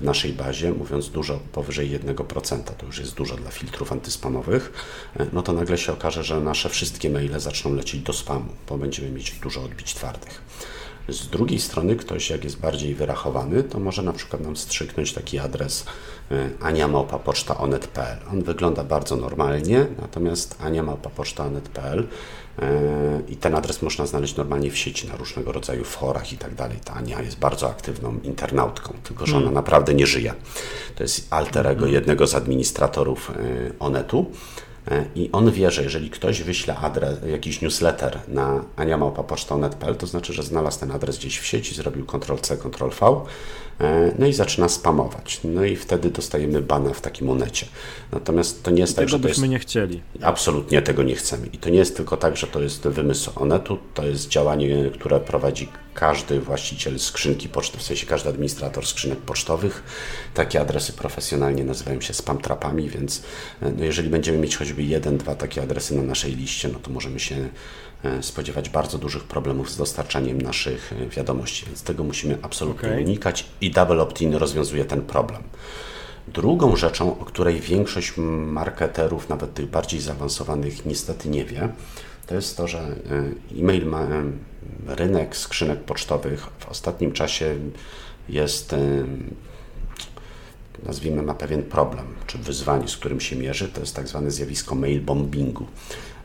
w 0.00 0.04
naszej 0.04 0.32
bazie, 0.32 0.72
mówiąc 0.72 1.10
dużo 1.10 1.40
powyżej 1.52 2.00
1%, 2.00 2.62
to 2.62 2.86
już 2.86 2.98
jest 2.98 3.14
dużo 3.14 3.36
dla 3.36 3.50
filtrów 3.50 3.92
antyspamowych, 3.92 4.72
e, 5.16 5.26
no 5.32 5.42
to 5.42 5.52
nagle 5.52 5.78
się 5.78 5.92
okaże, 5.92 6.24
że 6.24 6.40
nasze 6.40 6.68
wszystkie 6.68 7.10
maile 7.10 7.40
zaczną 7.40 7.74
lecieć 7.74 8.02
do 8.02 8.12
spamu, 8.12 8.52
bo 8.68 8.78
będziemy 8.78 9.10
mieć 9.10 9.30
dużo 9.30 9.64
odbić 9.64 9.94
twardych. 9.94 10.42
Z 11.08 11.28
drugiej 11.28 11.60
strony 11.60 11.96
ktoś, 11.96 12.30
jak 12.30 12.44
jest 12.44 12.60
bardziej 12.60 12.94
wyrachowany, 12.94 13.62
to 13.62 13.80
może 13.80 14.02
na 14.02 14.12
przykład 14.12 14.42
nam 14.42 14.56
strzyknąć 14.56 15.12
taki 15.12 15.38
adres 15.38 15.84
e, 16.30 16.50
aniamałpa.poczta.onet.pl. 16.60 18.18
On 18.32 18.42
wygląda 18.42 18.84
bardzo 18.84 19.16
normalnie, 19.16 19.86
natomiast 20.00 20.56
aniamałpa.poczta.onet.pl 20.60 22.08
i 23.28 23.36
ten 23.36 23.54
adres 23.54 23.82
można 23.82 24.06
znaleźć 24.06 24.36
normalnie 24.36 24.70
w 24.70 24.78
sieci, 24.78 25.08
na 25.08 25.16
różnego 25.16 25.52
rodzaju 25.52 25.84
forach 25.84 26.32
i 26.32 26.36
tak 26.36 26.54
dalej. 26.54 26.78
Ta 26.84 26.94
Ania 26.94 27.22
jest 27.22 27.38
bardzo 27.38 27.70
aktywną 27.70 28.18
internautką, 28.22 28.94
tylko 29.04 29.26
że 29.26 29.32
ona 29.32 29.40
hmm. 29.40 29.54
naprawdę 29.54 29.94
nie 29.94 30.06
żyje. 30.06 30.34
To 30.94 31.02
jest 31.02 31.26
alter 31.32 31.66
ego 31.66 31.80
hmm. 31.80 31.94
jednego 31.94 32.26
z 32.26 32.34
administratorów 32.34 33.30
y, 33.30 33.72
Onetu. 33.78 34.26
Y, 34.92 35.04
I 35.14 35.32
on 35.32 35.50
wie, 35.50 35.70
że 35.70 35.82
jeżeli 35.82 36.10
ktoś 36.10 36.42
wyśle 36.42 36.76
adres, 36.76 37.18
jakiś 37.26 37.62
newsletter 37.62 38.20
na 38.28 38.64
aniamałpa.poczta.net.pl, 38.76 39.96
to 39.96 40.06
znaczy, 40.06 40.32
że 40.32 40.42
znalazł 40.42 40.80
ten 40.80 40.90
adres 40.90 41.18
gdzieś 41.18 41.38
w 41.38 41.46
sieci, 41.46 41.74
zrobił 41.74 42.06
Ctrl-C, 42.06 42.56
Ctrl-V 42.56 43.06
E, 43.06 43.20
no 44.18 44.26
i 44.26 44.32
zaczyna 44.32 44.68
spamować. 44.68 45.40
No 45.44 45.64
i 45.64 45.76
wtedy 45.76 46.10
dostajemy 46.10 46.62
bana 46.62 46.92
w 46.92 47.00
takim 47.00 47.26
monecie. 47.26 47.66
Natomiast 48.12 48.62
to 48.62 48.70
nie 48.70 48.80
jest 48.80 48.96
tego 48.96 49.06
tak, 49.06 49.10
że 49.10 49.20
to 49.20 49.28
jest... 49.28 49.48
nie 49.48 49.58
chcieli. 49.58 50.02
Absolutnie 50.22 50.82
tego 50.82 51.02
nie 51.02 51.14
chcemy. 51.14 51.46
I 51.46 51.58
to 51.58 51.70
nie 51.70 51.78
jest 51.78 51.96
tylko 51.96 52.16
tak, 52.16 52.36
że 52.36 52.46
to 52.46 52.60
jest 52.60 52.82
wymysł 52.88 53.30
Onetu, 53.36 53.78
to 53.94 54.06
jest 54.06 54.28
działanie, 54.28 54.90
które 54.94 55.20
prowadzi 55.20 55.68
każdy 55.94 56.40
właściciel 56.40 56.98
skrzynki 56.98 57.48
poczty, 57.48 57.78
w 57.78 57.82
sensie 57.82 58.06
każdy 58.06 58.28
administrator 58.28 58.86
skrzynek 58.86 59.18
pocztowych. 59.18 59.82
Takie 60.34 60.60
adresy 60.60 60.92
profesjonalnie 60.92 61.64
nazywają 61.64 62.00
się 62.00 62.14
spam 62.14 62.38
trapami, 62.38 62.90
więc 62.90 63.22
e, 63.62 63.72
no 63.72 63.84
jeżeli 63.84 64.10
będziemy 64.10 64.38
mieć 64.38 64.56
choćby 64.56 64.82
jeden, 64.82 65.18
dwa 65.18 65.34
takie 65.34 65.62
adresy 65.62 65.94
na 65.96 66.02
naszej 66.02 66.36
liście, 66.36 66.68
no 66.68 66.78
to 66.78 66.90
możemy 66.90 67.20
się 67.20 67.36
E, 67.36 67.89
spodziewać 68.20 68.68
bardzo 68.68 68.98
dużych 68.98 69.24
problemów 69.24 69.70
z 69.70 69.76
dostarczaniem 69.76 70.40
naszych 70.40 70.92
e, 70.92 71.06
wiadomości, 71.06 71.66
więc 71.66 71.82
tego 71.82 72.04
musimy 72.04 72.38
absolutnie 72.42 72.88
okay. 72.88 73.02
unikać 73.02 73.46
i 73.60 73.70
Double 73.70 74.02
Opt-in 74.02 74.34
rozwiązuje 74.34 74.84
ten 74.84 75.02
problem. 75.02 75.42
Drugą 76.28 76.76
rzeczą, 76.76 77.18
o 77.18 77.24
której 77.24 77.60
większość 77.60 78.12
marketerów, 78.46 79.28
nawet 79.28 79.54
tych 79.54 79.66
bardziej 79.66 80.00
zaawansowanych, 80.00 80.86
niestety 80.86 81.28
nie 81.28 81.44
wie, 81.44 81.68
to 82.26 82.34
jest 82.34 82.56
to, 82.56 82.68
że 82.68 82.78
e, 82.78 83.58
e-mail 83.60 83.86
ma 83.86 84.06
rynek 84.86 85.36
skrzynek 85.36 85.80
pocztowych 85.80 86.46
w 86.58 86.68
ostatnim 86.68 87.12
czasie 87.12 87.54
jest 88.28 88.74
nazwijmy 90.86 91.22
ma 91.22 91.34
pewien 91.34 91.62
problem, 91.62 92.06
czy 92.26 92.38
wyzwanie, 92.38 92.88
z 92.88 92.96
którym 92.96 93.20
się 93.20 93.36
mierzy, 93.36 93.68
to 93.68 93.80
jest 93.80 93.96
tak 93.96 94.08
zwane 94.08 94.30
zjawisko 94.30 94.74
mail 94.74 95.00
bombingu. 95.00 95.66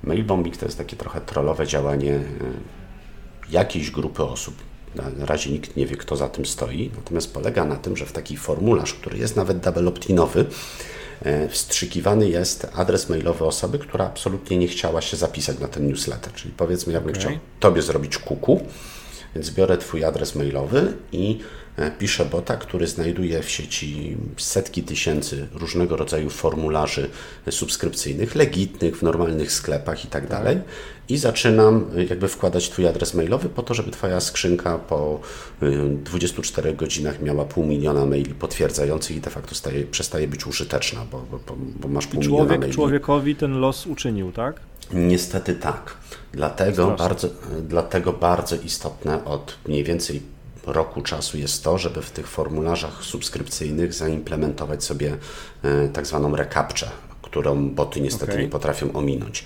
Mailbombing 0.04 0.58
to 0.58 0.66
jest 0.66 0.78
takie 0.78 0.96
trochę 0.96 1.22
trollowe 1.22 1.68
działanie 1.68 2.14
e, 2.14 2.22
jakiejś 3.50 3.92
grupy 3.92 4.24
osób. 4.24 4.56
Na 5.18 5.26
razie 5.26 5.52
nikt 5.52 5.76
nie 5.76 5.86
wie, 5.88 5.98
kto 5.98 6.16
za 6.16 6.30
tym 6.30 6.46
stoi, 6.46 6.92
natomiast 6.96 7.34
polega 7.34 7.66
na 7.66 7.76
tym, 7.76 7.98
że 7.98 8.06
w 8.06 8.12
taki 8.12 8.38
formularz, 8.38 8.94
który 8.94 9.18
jest 9.18 9.36
nawet 9.36 9.60
double 9.60 9.88
opt-inowy, 9.88 10.46
e, 11.22 11.50
wstrzykiwany 11.50 12.30
jest 12.30 12.68
adres 12.74 13.10
mailowy 13.10 13.46
osoby, 13.46 13.80
która 13.80 14.06
absolutnie 14.06 14.58
nie 14.58 14.68
chciała 14.68 15.02
się 15.02 15.18
zapisać 15.18 15.60
na 15.60 15.68
ten 15.68 15.88
newsletter. 15.88 16.34
Czyli 16.34 16.54
powiedzmy, 16.58 16.94
ja 16.94 17.02
bym 17.02 17.10
okay. 17.10 17.22
chciał 17.22 17.32
Tobie 17.60 17.82
zrobić 17.82 18.18
kuku, 18.18 18.62
więc 19.36 19.50
biorę 19.50 19.78
Twój 19.78 20.04
adres 20.04 20.36
mailowy 20.36 20.94
i 21.12 21.40
pisze 22.00 22.26
bota, 22.26 22.58
który 22.58 22.88
znajduje 22.88 23.44
w 23.44 23.50
sieci 23.50 24.18
setki 24.38 24.84
tysięcy 24.84 25.48
różnego 25.54 25.98
rodzaju 25.98 26.30
formularzy 26.30 27.10
subskrypcyjnych, 27.50 28.36
legitnych, 28.36 28.98
w 28.98 29.02
normalnych 29.02 29.52
sklepach 29.52 30.06
i 30.06 30.08
tak 30.08 30.28
dalej. 30.28 30.60
I 31.10 31.18
zaczynam 31.18 31.86
e, 31.98 32.04
jakby 32.04 32.28
wkładać 32.28 32.70
Twój 32.70 32.88
adres 32.88 33.14
mailowy 33.14 33.50
po 33.50 33.64
to, 33.64 33.74
żeby 33.74 33.92
Twoja 33.92 34.20
skrzynka 34.20 34.78
po 34.78 35.20
24 36.04 36.70
e, 36.70 36.74
godzinach 36.74 37.22
miała 37.22 37.46
pół 37.46 37.66
miliona 37.66 38.06
maili 38.06 38.34
potwierdzających 38.34 39.18
i 39.18 39.22
de 39.22 39.30
facto 39.30 39.56
staje, 39.56 39.84
przestaje 39.84 40.28
być 40.28 40.48
użyteczna, 40.48 41.06
bo, 41.12 41.26
bo, 41.32 41.56
bo 41.80 41.88
masz 41.88 42.08
pół 42.08 42.22
człowiek, 42.22 42.42
miliona 42.42 42.60
maili. 42.60 42.74
Człowiekowi 42.74 43.36
ten 43.36 43.60
los 43.60 43.88
uczynił, 43.88 44.32
tak? 44.32 44.60
Niestety 44.94 45.56
tak. 45.56 45.98
Dlatego 46.34 46.96
bardzo, 47.00 47.30
dlatego 47.62 48.14
bardzo 48.14 48.56
istotne 48.56 49.26
od 49.26 49.58
mniej 49.68 49.84
więcej 49.84 50.35
roku 50.66 51.02
czasu 51.02 51.38
jest 51.38 51.64
to, 51.64 51.78
żeby 51.78 52.02
w 52.02 52.12
tych 52.12 52.28
formularzach 52.28 53.04
subskrypcyjnych 53.04 53.94
zaimplementować 53.94 54.84
sobie 54.84 55.18
e, 55.64 55.88
tak 55.88 56.08
zwaną 56.08 56.36
recaptcha, 56.36 56.92
którą 57.22 57.70
boty 57.70 58.02
niestety 58.02 58.32
okay. 58.32 58.44
nie 58.44 58.50
potrafią 58.50 58.94
ominąć. 58.94 59.44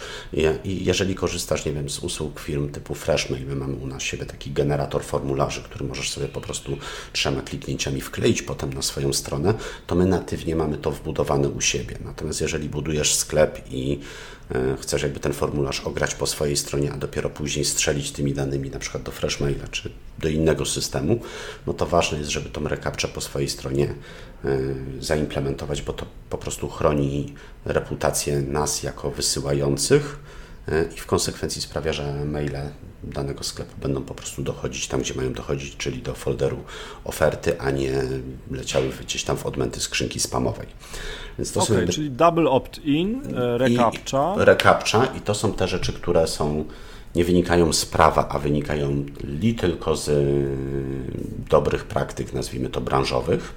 I 0.64 0.86
jeżeli 0.86 1.16
korzystasz, 1.16 1.66
nie 1.66 1.72
wiem, 1.72 1.90
z 1.90 2.00
usług 2.00 2.40
firm 2.40 2.70
typu 2.70 2.96
Freshmail, 2.96 3.46
my 3.48 3.56
mamy 3.56 3.76
u 3.76 3.88
nas 3.88 4.04
siebie 4.04 4.26
taki 4.26 4.52
generator 4.52 5.04
formularzy, 5.04 5.64
który 5.64 5.86
możesz 5.86 6.10
sobie 6.10 6.28
po 6.28 6.42
prostu 6.42 6.78
trzema 7.14 7.42
kliknięciami 7.42 8.02
wkleić 8.02 8.42
potem 8.42 8.74
na 8.74 8.82
swoją 8.82 9.14
stronę, 9.14 9.54
to 9.88 9.96
my 9.96 10.06
natywnie 10.06 10.56
mamy 10.56 10.78
to 10.78 10.92
wbudowane 10.92 11.50
u 11.50 11.62
siebie. 11.62 11.98
Natomiast 12.06 12.42
jeżeli 12.42 12.70
budujesz 12.70 13.16
sklep 13.16 13.62
i 13.72 14.00
chcesz 14.82 15.04
jakby 15.04 15.20
ten 15.20 15.34
formularz 15.34 15.80
ograć 15.80 16.16
po 16.16 16.28
swojej 16.28 16.58
stronie, 16.58 16.92
a 16.94 16.98
dopiero 16.98 17.30
później 17.30 17.66
strzelić 17.66 18.12
tymi 18.12 18.34
danymi 18.34 18.70
na 18.70 18.80
przykład 18.80 19.04
do 19.04 19.12
Freshmaila 19.12 19.68
czy 19.68 19.92
do 20.20 20.30
innego 20.30 20.66
systemu, 20.66 21.20
no 21.68 21.74
to 21.74 21.86
ważne 21.86 22.18
jest, 22.18 22.30
żeby 22.30 22.50
tą 22.50 22.68
rekapczę 22.68 23.08
po 23.08 23.22
swojej 23.22 23.50
stronie 23.50 23.94
e, 24.46 24.58
zaimplementować, 25.00 25.82
bo 25.82 25.94
to 25.94 26.06
po 26.30 26.38
prostu 26.38 26.70
chroni 26.70 27.34
reputację 27.66 28.42
nas 28.42 28.84
jako 28.84 29.12
wysyłających 29.12 30.20
e, 30.68 30.86
i 30.96 31.00
w 31.00 31.06
konsekwencji 31.06 31.62
sprawia, 31.62 31.94
że 31.94 32.26
maile 32.26 32.70
danego 33.04 33.44
sklepu 33.44 33.72
będą 33.82 34.04
po 34.04 34.14
prostu 34.14 34.44
dochodzić 34.44 34.88
tam, 34.88 35.02
gdzie 35.02 35.14
mają 35.14 35.34
dochodzić, 35.34 35.78
czyli 35.78 36.02
do 36.02 36.14
folderu 36.14 36.58
oferty, 37.04 37.62
a 37.62 37.72
nie 37.72 38.04
leciały 38.52 38.90
gdzieś 39.02 39.24
tam 39.24 39.38
w 39.38 39.46
odmęty 39.46 39.80
skrzynki 39.80 40.20
spamowej. 40.20 40.68
Więc 41.38 41.52
to 41.52 41.60
okay, 41.60 41.88
są 41.88 41.94
czyli 41.94 42.12
double 42.12 42.50
opt-in, 42.50 43.22
e, 43.38 43.58
recaptcha. 43.58 44.36
I 44.38 44.46
recaptcha 44.46 45.06
i 45.06 45.22
to 45.22 45.34
są 45.34 45.54
te 45.54 45.68
rzeczy, 45.68 45.94
które 45.94 46.28
są 46.28 46.66
nie 47.16 47.26
wynikają 47.26 47.74
z 47.74 47.86
prawa, 47.86 48.30
a 48.30 48.40
wynikają 48.40 49.06
li 49.24 49.56
tylko 49.56 49.96
z 49.96 50.08
y, 50.08 50.48
dobrych 51.50 51.86
praktyk, 51.86 52.34
nazwijmy 52.34 52.70
to 52.70 52.82
branżowych. 52.82 53.54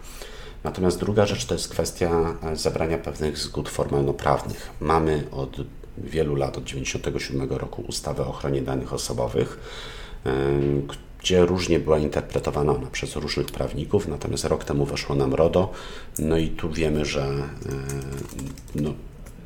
Natomiast 0.65 0.99
druga 1.01 1.27
rzecz 1.27 1.45
to 1.45 1.55
jest 1.55 1.69
kwestia 1.69 2.37
e, 2.43 2.57
zabrania 2.57 2.99
pewnych 2.99 3.39
zgód 3.39 3.69
formalno-prawnych. 3.69 4.71
Mamy 4.81 5.25
od 5.31 5.57
wielu 5.99 6.35
lat, 6.35 6.59
od 6.59 6.65
1997 6.65 7.59
roku 7.59 7.85
ustawę 7.89 8.23
o 8.23 8.29
ochronie 8.29 8.63
danych 8.63 8.93
osobowych, 8.93 9.59
gdzie 11.21 11.47
różnie 11.47 11.81
była 11.81 11.99
interpretowana 11.99 12.73
ona 12.73 12.87
przez 12.87 13.17
różnych 13.17 13.47
prawników, 13.47 14.09
natomiast 14.09 14.45
rok 14.45 14.65
temu 14.65 14.85
weszło 14.85 15.15
nam 15.15 15.35
RODO, 15.35 15.73
no 16.19 16.39
i 16.39 16.49
tu 16.49 16.71
wiemy, 16.71 17.05
że 17.05 17.27
no, 18.75 18.95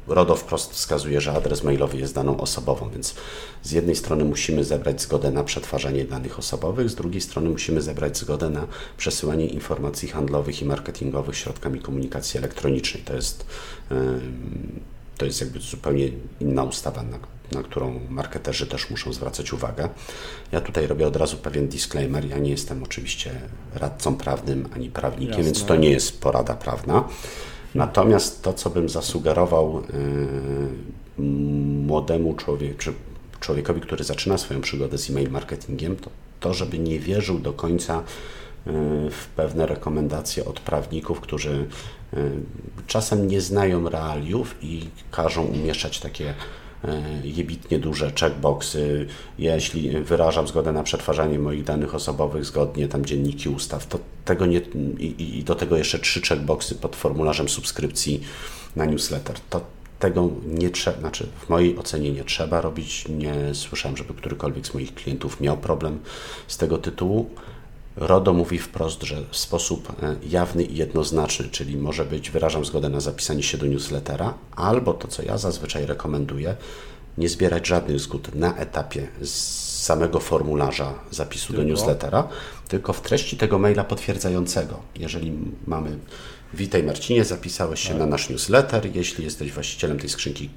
RODO 0.09 0.37
wprost 0.37 0.73
wskazuje, 0.73 1.21
że 1.21 1.33
adres 1.33 1.63
mailowy 1.65 1.99
jest 1.99 2.15
daną 2.15 2.41
osobową, 2.41 2.91
więc 2.91 3.15
z 3.63 3.73
jednej 3.73 3.97
strony 3.97 4.25
musimy 4.25 4.65
zebrać 4.65 5.03
zgodę 5.03 5.31
na 5.31 5.45
przetwarzanie 5.45 6.05
danych 6.05 6.39
osobowych, 6.39 6.91
z 6.91 6.95
drugiej 6.95 7.21
strony 7.21 7.51
musimy 7.51 7.83
zebrać 7.83 8.19
zgodę 8.19 8.51
na 8.51 8.67
przesyłanie 8.97 9.47
informacji 9.47 10.09
handlowych 10.09 10.63
i 10.63 10.65
marketingowych 10.65 11.37
środkami 11.37 11.81
komunikacji 11.81 12.39
elektronicznej. 12.39 13.03
To 13.03 13.15
jest 13.15 13.47
to 15.17 15.25
jest 15.25 15.41
jakby 15.41 15.61
zupełnie 15.61 16.09
inna 16.41 16.65
ustawa, 16.65 17.03
na, 17.03 17.19
na, 17.53 17.63
którą 17.63 18.01
marketerzy 18.09 18.67
też 18.67 18.91
muszą 18.91 19.13
zwracać 19.13 19.53
uwagę. 19.53 19.89
Ja 20.53 20.61
tutaj 20.61 20.87
robię 20.87 21.07
od 21.07 21.17
razu 21.17 21.37
pewien 21.37 21.69
disclaimer. 21.69 22.25
Ja 22.25 22.39
nie 22.39 22.51
jestem 22.51 22.83
oczywiście 22.83 23.31
radcą 23.75 24.17
prawnym 24.17 24.69
ani 24.75 24.91
prawnikiem, 24.91 25.29
Jasne. 25.29 25.45
więc 25.45 25.65
to 25.65 25.77
nie 25.77 25.91
jest 25.91 26.21
porada 26.21 26.55
prawna. 26.55 27.09
Natomiast 27.75 28.43
to, 28.43 28.53
co 28.53 28.71
bym 28.71 28.89
zasugerował 28.89 29.83
yy, 31.19 31.25
młodemu 31.87 32.35
człowiekowi, 32.35 32.79
czy 32.79 32.93
człowiekowi, 33.41 33.81
który 33.81 34.05
zaczyna 34.05 34.39
swoją 34.39 34.61
przygodę 34.61 34.99
z 34.99 35.11
e-mail 35.11 35.31
marketingiem, 35.31 35.97
to 35.97 36.11
to, 36.41 36.55
żeby 36.55 36.79
nie 36.79 36.99
wierzył 36.99 37.39
do 37.39 37.53
końca 37.53 38.03
Y, 38.67 39.11
w 39.11 39.27
pewne 39.37 39.67
rekomendacje 39.67 40.45
od 40.45 40.61
prawników, 40.61 41.21
którzy 41.21 41.67
czasem 42.87 43.29
nie 43.29 43.41
znają 43.41 43.89
realiów 43.89 44.55
i 44.63 44.89
każą 45.11 45.45
umieszczać 45.45 46.01
takie 46.01 46.35
jebitnie 47.25 47.79
duże 47.79 48.13
checkboxy, 48.21 49.07
jeśli 49.39 50.01
wyrażam 50.01 50.49
zgodę 50.49 50.73
na 50.73 50.83
przetwarzanie 50.83 51.39
moich 51.39 51.65
danych 51.65 51.95
osobowych 51.95 52.45
zgodnie, 52.45 52.89
tam 52.89 53.05
dzienniki 53.05 53.49
ustaw, 53.49 53.87
to 53.87 53.99
tego 54.25 54.47
nie, 54.47 54.59
i, 54.99 55.39
i 55.39 55.45
do 55.45 55.55
tego 55.55 55.77
jeszcze 55.77 55.99
trzy 55.99 56.21
checkboxy 56.21 56.75
pod 56.75 56.97
formularzem 56.97 57.49
subskrypcji 57.49 58.21
na 58.77 58.85
newsletter. 58.85 59.37
To 59.51 59.61
tego 59.99 60.31
nie 60.47 60.71
trzeba, 60.71 61.01
znaczy 61.01 61.27
w 61.47 61.49
mojej 61.49 61.79
ocenie 61.79 62.13
nie 62.13 62.25
trzeba 62.25 62.61
robić. 62.61 63.09
Nie 63.09 63.35
słyszałem, 63.55 63.97
żeby 63.97 64.15
którykolwiek 64.15 64.67
z 64.67 64.75
moich 64.75 64.95
klientów 64.95 65.41
miał 65.41 65.57
problem 65.57 65.99
z 66.49 66.57
tego 66.57 66.79
tytułu. 66.79 67.31
RODO 67.97 68.33
mówi 68.33 68.59
wprost, 68.59 69.03
że 69.03 69.17
w 69.31 69.37
sposób 69.37 70.03
e, 70.03 70.17
jawny 70.29 70.63
i 70.65 70.77
jednoznaczny, 70.77 71.49
czyli 71.49 71.77
może 71.77 72.05
być 72.05 72.31
wyrażam 72.31 72.65
zgodę 72.65 72.89
na 72.89 73.01
zapisanie 73.01 73.43
się 73.43 73.59
do 73.59 73.67
newslettera, 73.67 74.35
albo 74.57 74.95
to, 74.95 75.09
co 75.09 75.23
ja 75.23 75.39
zazwyczaj 75.39 75.87
rekomenduję, 75.87 76.57
nie 77.19 77.29
zbierać 77.29 77.67
żadnych 77.67 78.01
zgód 78.01 78.35
na 78.35 78.57
etapie 78.57 79.09
samego 79.23 80.21
formularza 80.21 80.95
zapisu 81.11 81.47
tylko. 81.47 81.63
do 81.63 81.69
newslettera, 81.69 82.29
tylko 82.69 82.93
w 82.93 83.01
treści 83.01 83.37
tego 83.37 83.59
maila 83.59 83.85
potwierdzającego. 83.85 84.81
Jeżeli 84.97 85.33
mamy 85.67 85.99
Witaj 86.55 86.83
Marcinie, 86.83 87.25
zapisałeś 87.25 87.81
się 87.81 87.89
tak. 87.89 87.99
na 87.99 88.07
nasz 88.07 88.31
newsletter. 88.31 88.97
Jeśli 88.97 89.25
jesteś 89.25 89.53
właścicielem 89.53 89.99
tej 89.99 90.09
skrzynki, 90.09 90.51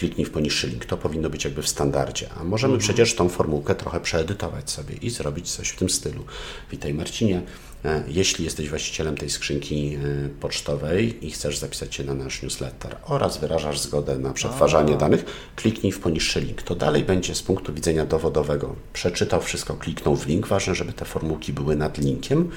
kliknij 0.00 0.26
w 0.26 0.30
poniższy 0.30 0.68
link. 0.68 0.84
To 0.84 0.96
powinno 0.96 1.30
być 1.30 1.44
jakby 1.44 1.62
w 1.62 1.68
standardzie. 1.68 2.28
A 2.40 2.44
możemy 2.44 2.74
mhm. 2.74 2.80
przecież 2.88 3.14
tą 3.14 3.28
formułkę 3.28 3.74
trochę 3.74 4.00
przeedytować 4.00 4.70
sobie 4.70 4.94
i 4.94 5.10
zrobić 5.10 5.50
coś 5.50 5.68
w 5.68 5.76
tym 5.76 5.90
stylu. 5.90 6.24
Witaj 6.70 6.94
Marcinie, 6.94 7.42
e, 7.84 8.02
jeśli 8.08 8.44
jesteś 8.44 8.68
właścicielem 8.68 9.16
tej 9.16 9.30
skrzynki 9.30 9.94
e, 9.94 10.28
pocztowej 10.28 11.26
i 11.26 11.30
chcesz 11.30 11.58
zapisać 11.58 11.94
się 11.94 12.04
na 12.04 12.14
nasz 12.14 12.42
newsletter 12.42 12.96
oraz 13.04 13.38
wyrażasz 13.38 13.78
zgodę 13.78 14.18
na 14.18 14.32
przetwarzanie 14.32 14.94
A. 14.94 14.96
danych, 14.96 15.24
kliknij 15.56 15.92
w 15.92 16.00
poniższy 16.00 16.40
link. 16.40 16.62
To 16.62 16.74
dalej 16.74 17.04
będzie 17.04 17.34
z 17.34 17.42
punktu 17.42 17.74
widzenia 17.74 18.06
dowodowego. 18.06 18.76
Przeczytał 18.92 19.40
wszystko, 19.40 19.74
kliknął 19.74 20.16
w 20.16 20.26
link. 20.26 20.46
Ważne, 20.46 20.74
żeby 20.74 20.92
te 20.92 21.04
formułki 21.04 21.52
były 21.52 21.76
nad 21.76 21.98
linkiem 21.98 22.50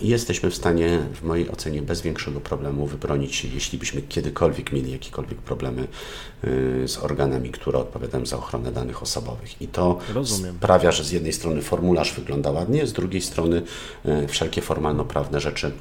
i 0.00 0.08
jesteśmy 0.08 0.50
w 0.50 0.54
stanie, 0.54 0.98
w 1.14 1.22
mojej 1.22 1.50
ocenie, 1.50 1.82
bez 1.82 2.00
większego 2.02 2.40
problemu 2.40 2.86
wybronić 2.86 3.36
się, 3.36 3.48
jeśli 3.48 3.78
byśmy 3.78 4.02
kiedykolwiek 4.02 4.72
mieli 4.72 4.92
jakiekolwiek 4.92 5.38
problemy 5.38 5.82
e, 5.82 6.88
z 6.88 6.98
organami, 6.98 7.50
które 7.50 7.78
odpowiadają 7.78 8.26
za 8.26 8.38
ochronę 8.38 8.72
danych 8.72 9.02
osobowych. 9.02 9.62
I 9.62 9.68
to 9.68 9.98
Rozumiem. 10.14 10.56
sprawia, 10.56 10.92
że 10.92 11.04
z 11.04 11.12
jednej 11.12 11.32
strony 11.32 11.62
formularz 11.62 12.14
wygląda 12.14 12.50
ładnie, 12.50 12.86
z 12.86 12.92
drugiej 12.92 13.22
strony 13.22 13.62
e, 14.04 14.28
wszelkie 14.28 14.62
formalno-prawne 14.62 15.40
rzeczy 15.40 15.72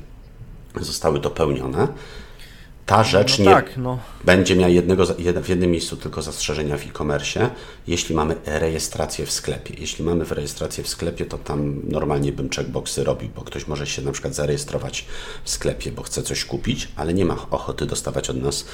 zostały 0.82 1.20
dopełnione 1.20 1.88
ta 2.88 3.04
rzecz 3.04 3.40
no 3.40 3.46
nie 3.46 3.52
tak, 3.52 3.78
no. 3.78 4.00
będzie 4.24 4.56
miała 4.56 4.70
jednego, 4.70 5.06
w 5.44 5.50
jednym 5.50 5.72
miejscu 5.72 5.98
tylko 5.98 6.22
zastrzeżenia 6.22 6.78
w 6.78 6.86
e-commerce, 6.86 7.50
jeśli 7.88 8.16
mamy 8.16 8.36
rejestrację 8.46 9.26
w 9.26 9.32
sklepie. 9.32 9.74
Jeśli 9.78 10.06
mamy 10.06 10.26
rejestrację 10.26 10.84
w 10.84 10.88
sklepie, 10.88 11.26
to 11.26 11.38
tam 11.38 11.82
normalnie 11.90 12.32
bym 12.32 12.50
checkboxy 12.50 13.04
robił, 13.04 13.30
bo 13.36 13.42
ktoś 13.42 13.68
może 13.68 13.88
się 13.88 14.02
na 14.02 14.12
przykład 14.12 14.36
zarejestrować 14.36 15.06
w 15.44 15.50
sklepie, 15.50 15.92
bo 15.92 16.04
chce 16.04 16.24
coś 16.24 16.46
kupić, 16.46 16.92
ale 16.96 17.14
nie 17.14 17.26
ma 17.26 17.36
ochoty 17.52 17.86
dostawać 17.86 18.30
od 18.30 18.42
nas 18.42 18.66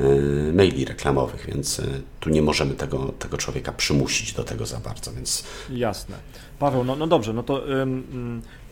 y, 0.00 0.52
maili 0.54 0.84
reklamowych, 0.84 1.46
więc 1.46 1.78
y, 1.78 2.02
tu 2.20 2.30
nie 2.30 2.42
możemy 2.42 2.74
tego, 2.74 3.12
tego 3.18 3.38
człowieka 3.38 3.72
przymusić 3.72 4.32
do 4.32 4.44
tego 4.44 4.66
za 4.66 4.80
bardzo. 4.80 5.12
Więc... 5.12 5.44
Jasne. 5.70 6.16
Paweł, 6.58 6.84
no, 6.84 6.96
no 6.96 7.06
dobrze, 7.06 7.32
no 7.32 7.42
to 7.42 7.62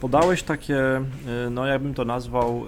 podałeś 0.01 0.43
takie, 0.43 1.05
y, 1.47 1.51
no 1.51 1.67
jakbym 1.67 1.95
to 1.95 2.05
nazwał, 2.05 2.67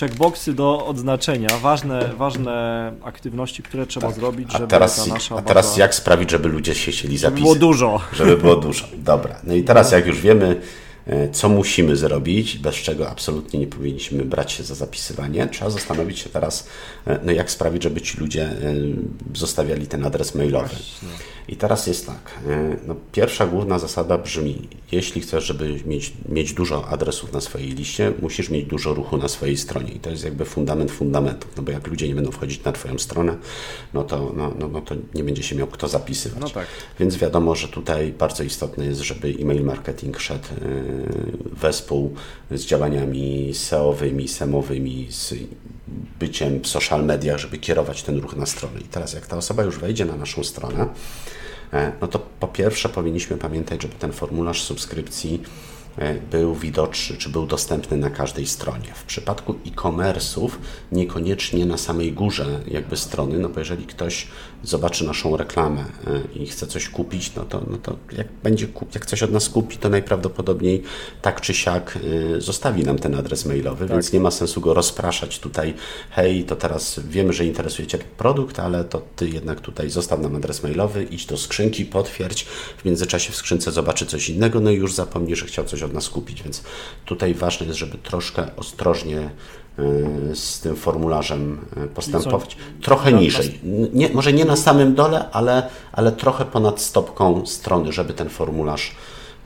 checkboxy 0.00 0.52
do 0.52 0.86
odznaczenia, 0.86 1.48
ważne, 1.62 2.14
ważne 2.16 2.92
aktywności, 3.02 3.62
które 3.62 3.86
trzeba 3.86 4.06
tak. 4.06 4.16
zrobić, 4.16 4.52
żeby 4.52 4.64
a 4.64 4.66
teraz, 4.66 5.04
ta 5.04 5.14
nasza 5.14 5.36
A 5.36 5.42
teraz 5.42 5.66
baza... 5.66 5.80
jak 5.80 5.94
sprawić, 5.94 6.30
żeby 6.30 6.48
ludzie 6.48 6.74
się 6.74 6.92
chcieli 6.92 7.18
zapisać? 7.18 7.38
Żeby 7.38 7.40
było 7.40 7.54
dużo. 7.54 8.00
Żeby 8.12 8.36
było 8.36 8.56
dużo, 8.56 8.86
dobra. 8.96 9.36
No 9.44 9.54
i 9.54 9.62
teraz 9.62 9.92
jak 9.92 10.06
już 10.06 10.20
wiemy, 10.20 10.60
co 11.32 11.48
musimy 11.48 11.96
zrobić, 11.96 12.58
bez 12.58 12.74
czego 12.74 13.10
absolutnie 13.10 13.60
nie 13.60 13.66
powinniśmy 13.66 14.24
brać 14.24 14.52
się 14.52 14.62
za 14.62 14.74
zapisywanie. 14.74 15.48
Trzeba 15.48 15.70
zastanowić 15.70 16.18
się 16.18 16.30
teraz, 16.30 16.68
e, 17.06 17.20
no 17.24 17.32
jak 17.32 17.50
sprawić, 17.50 17.82
żeby 17.82 18.00
ci 18.00 18.18
ludzie 18.18 18.42
e, 18.42 18.74
zostawiali 19.34 19.86
ten 19.86 20.04
adres 20.06 20.34
mailowy. 20.34 20.68
Właśnie. 20.68 21.08
I 21.48 21.56
teraz 21.56 21.86
jest 21.86 22.06
tak. 22.06 22.30
E, 22.48 22.76
no, 22.86 22.96
pierwsza 23.12 23.46
główna 23.46 23.78
zasada 23.78 24.18
brzmi: 24.18 24.68
jeśli 24.92 25.20
chcesz, 25.20 25.44
żeby 25.44 25.80
mieć, 25.86 26.12
mieć 26.28 26.52
dużo 26.52 26.88
adresów 26.88 27.32
na 27.32 27.40
swojej 27.40 27.68
liście, 27.68 28.12
musisz 28.22 28.50
mieć 28.50 28.66
dużo 28.66 28.94
ruchu 28.94 29.16
na 29.16 29.28
swojej 29.28 29.56
stronie. 29.56 29.92
I 29.92 30.00
to 30.00 30.10
jest 30.10 30.24
jakby 30.24 30.44
fundament 30.44 30.90
fundamentów. 30.90 31.50
No 31.56 31.62
bo 31.62 31.72
jak 31.72 31.86
ludzie 31.86 32.08
nie 32.08 32.14
będą 32.14 32.30
wchodzić 32.30 32.64
na 32.64 32.72
Twoją 32.72 32.98
stronę, 32.98 33.36
no 33.94 34.04
to, 34.04 34.32
no, 34.36 34.54
no, 34.58 34.68
no 34.68 34.80
to 34.80 34.94
nie 35.14 35.24
będzie 35.24 35.42
się 35.42 35.56
miał 35.56 35.66
kto 35.66 35.88
zapisywać. 35.88 36.40
No 36.40 36.50
tak. 36.50 36.66
Więc 37.00 37.16
wiadomo, 37.16 37.54
że 37.54 37.68
tutaj 37.68 38.12
bardzo 38.12 38.42
istotne 38.42 38.86
jest, 38.86 39.00
żeby 39.00 39.34
e-mail 39.40 39.64
marketing 39.64 40.20
szedł 40.20 40.48
e, 40.48 40.95
wespół 41.52 42.14
z 42.50 42.64
działaniami 42.64 43.54
SEO-wymi, 43.54 44.28
SEM-owymi, 44.28 45.06
z 45.10 45.34
byciem 46.18 46.60
w 46.60 46.66
social 46.66 47.04
mediach, 47.04 47.38
żeby 47.38 47.58
kierować 47.58 48.02
ten 48.02 48.18
ruch 48.18 48.36
na 48.36 48.46
stronę. 48.46 48.80
I 48.80 48.84
teraz, 48.84 49.14
jak 49.14 49.26
ta 49.26 49.36
osoba 49.36 49.62
już 49.62 49.78
wejdzie 49.78 50.04
na 50.04 50.16
naszą 50.16 50.44
stronę, 50.44 50.88
e, 51.72 51.92
no 52.00 52.08
to 52.08 52.18
po 52.40 52.48
pierwsze 52.48 52.88
powinniśmy 52.88 53.36
pamiętać, 53.36 53.82
żeby 53.82 53.94
ten 53.94 54.12
formularz 54.12 54.62
subskrypcji 54.62 55.42
E, 55.98 56.14
był 56.14 56.54
widoczny, 56.54 57.16
czy 57.16 57.28
był 57.28 57.46
dostępny 57.46 57.96
na 57.96 58.10
każdej 58.10 58.46
stronie. 58.46 58.94
W 58.94 59.04
przypadku 59.04 59.54
e-commerce'ów 59.66 60.50
niekoniecznie 60.92 61.66
na 61.66 61.78
samej 61.78 62.12
górze 62.12 62.60
jakby 62.68 62.96
strony, 62.96 63.38
no 63.38 63.48
bo 63.48 63.58
jeżeli 63.60 63.86
ktoś 63.86 64.28
zobaczy 64.62 65.04
naszą 65.04 65.36
reklamę 65.36 65.80
e, 65.80 66.38
i 66.38 66.46
chce 66.46 66.66
coś 66.66 66.88
kupić, 66.88 67.34
no 67.34 67.44
to, 67.44 67.62
no 67.70 67.78
to 67.78 67.96
jak 68.12 68.26
będzie 68.42 68.66
jak 68.94 69.06
coś 69.06 69.22
od 69.22 69.32
nas 69.32 69.48
kupi, 69.48 69.76
to 69.76 69.88
najprawdopodobniej 69.88 70.82
tak 71.22 71.40
czy 71.40 71.54
siak 71.54 71.98
e, 72.36 72.40
zostawi 72.40 72.84
nam 72.84 72.98
ten 72.98 73.14
adres 73.14 73.46
mailowy, 73.46 73.86
tak. 73.86 73.96
więc 73.96 74.12
nie 74.12 74.20
ma 74.20 74.30
sensu 74.30 74.60
go 74.60 74.74
rozpraszać 74.74 75.38
tutaj, 75.38 75.74
hej, 76.10 76.44
to 76.44 76.56
teraz 76.56 77.00
wiemy, 77.08 77.32
że 77.32 77.44
interesuje 77.44 77.88
Cię 77.88 77.98
produkt, 77.98 78.58
ale 78.60 78.84
to 78.84 79.02
Ty 79.16 79.28
jednak 79.28 79.60
tutaj 79.60 79.90
zostaw 79.90 80.20
nam 80.20 80.36
adres 80.36 80.62
mailowy, 80.62 81.04
idź 81.04 81.26
do 81.26 81.36
skrzynki, 81.36 81.84
potwierdź, 81.84 82.46
w 82.78 82.84
międzyczasie 82.84 83.32
w 83.32 83.36
skrzynce 83.36 83.72
zobaczy 83.72 84.06
coś 84.06 84.28
innego, 84.28 84.60
no 84.60 84.70
i 84.70 84.74
już 84.74 84.94
zapomni, 84.94 85.36
że 85.36 85.46
chciał 85.46 85.64
coś 85.64 85.82
od 85.82 85.92
nas 85.92 86.08
kupić, 86.08 86.42
więc 86.42 86.62
tutaj 87.04 87.34
ważne 87.34 87.66
jest, 87.66 87.78
żeby 87.78 87.98
troszkę 87.98 88.56
ostrożnie 88.56 89.30
z 90.34 90.60
tym 90.60 90.76
formularzem 90.76 91.58
y, 91.84 91.88
postępować. 91.88 92.56
Trochę 92.82 93.12
niżej. 93.12 93.60
Nie, 93.92 94.08
może 94.08 94.32
nie 94.32 94.44
na 94.44 94.56
samym 94.56 94.94
dole, 94.94 95.30
ale, 95.30 95.68
ale 95.92 96.12
trochę 96.12 96.44
ponad 96.44 96.80
stopką 96.80 97.46
strony, 97.46 97.92
żeby 97.92 98.14
ten 98.14 98.28
formularz 98.28 98.94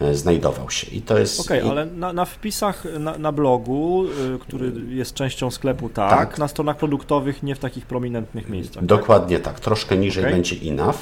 y, 0.03 0.15
znajdował 0.15 0.71
się. 0.71 0.91
I 0.91 1.03
to 1.03 1.19
jest. 1.19 1.41
Okej, 1.41 1.61
okay, 1.61 1.71
ale 1.71 1.87
na, 1.87 2.13
na 2.13 2.25
wpisach 2.25 2.85
na, 2.99 3.19
na, 3.19 3.33
blogu, 3.33 4.05
który 4.41 4.73
jest 4.89 5.15
częścią 5.15 5.51
sklepu, 5.51 5.89
tak, 5.89 6.11
tak, 6.11 6.39
na 6.39 6.49
stronach 6.49 6.77
produktowych 6.77 7.43
nie 7.43 7.55
w 7.55 7.59
takich 7.59 7.87
prominentnych 7.87 8.49
miejscach. 8.49 8.75
Tak? 8.75 8.85
Dokładnie 8.85 9.39
tak, 9.39 9.55
tak. 9.55 9.61
troszkę 9.61 9.97
niżej 9.97 10.25
okay. 10.25 10.35
będzie 10.35 10.57
enough. 10.71 10.99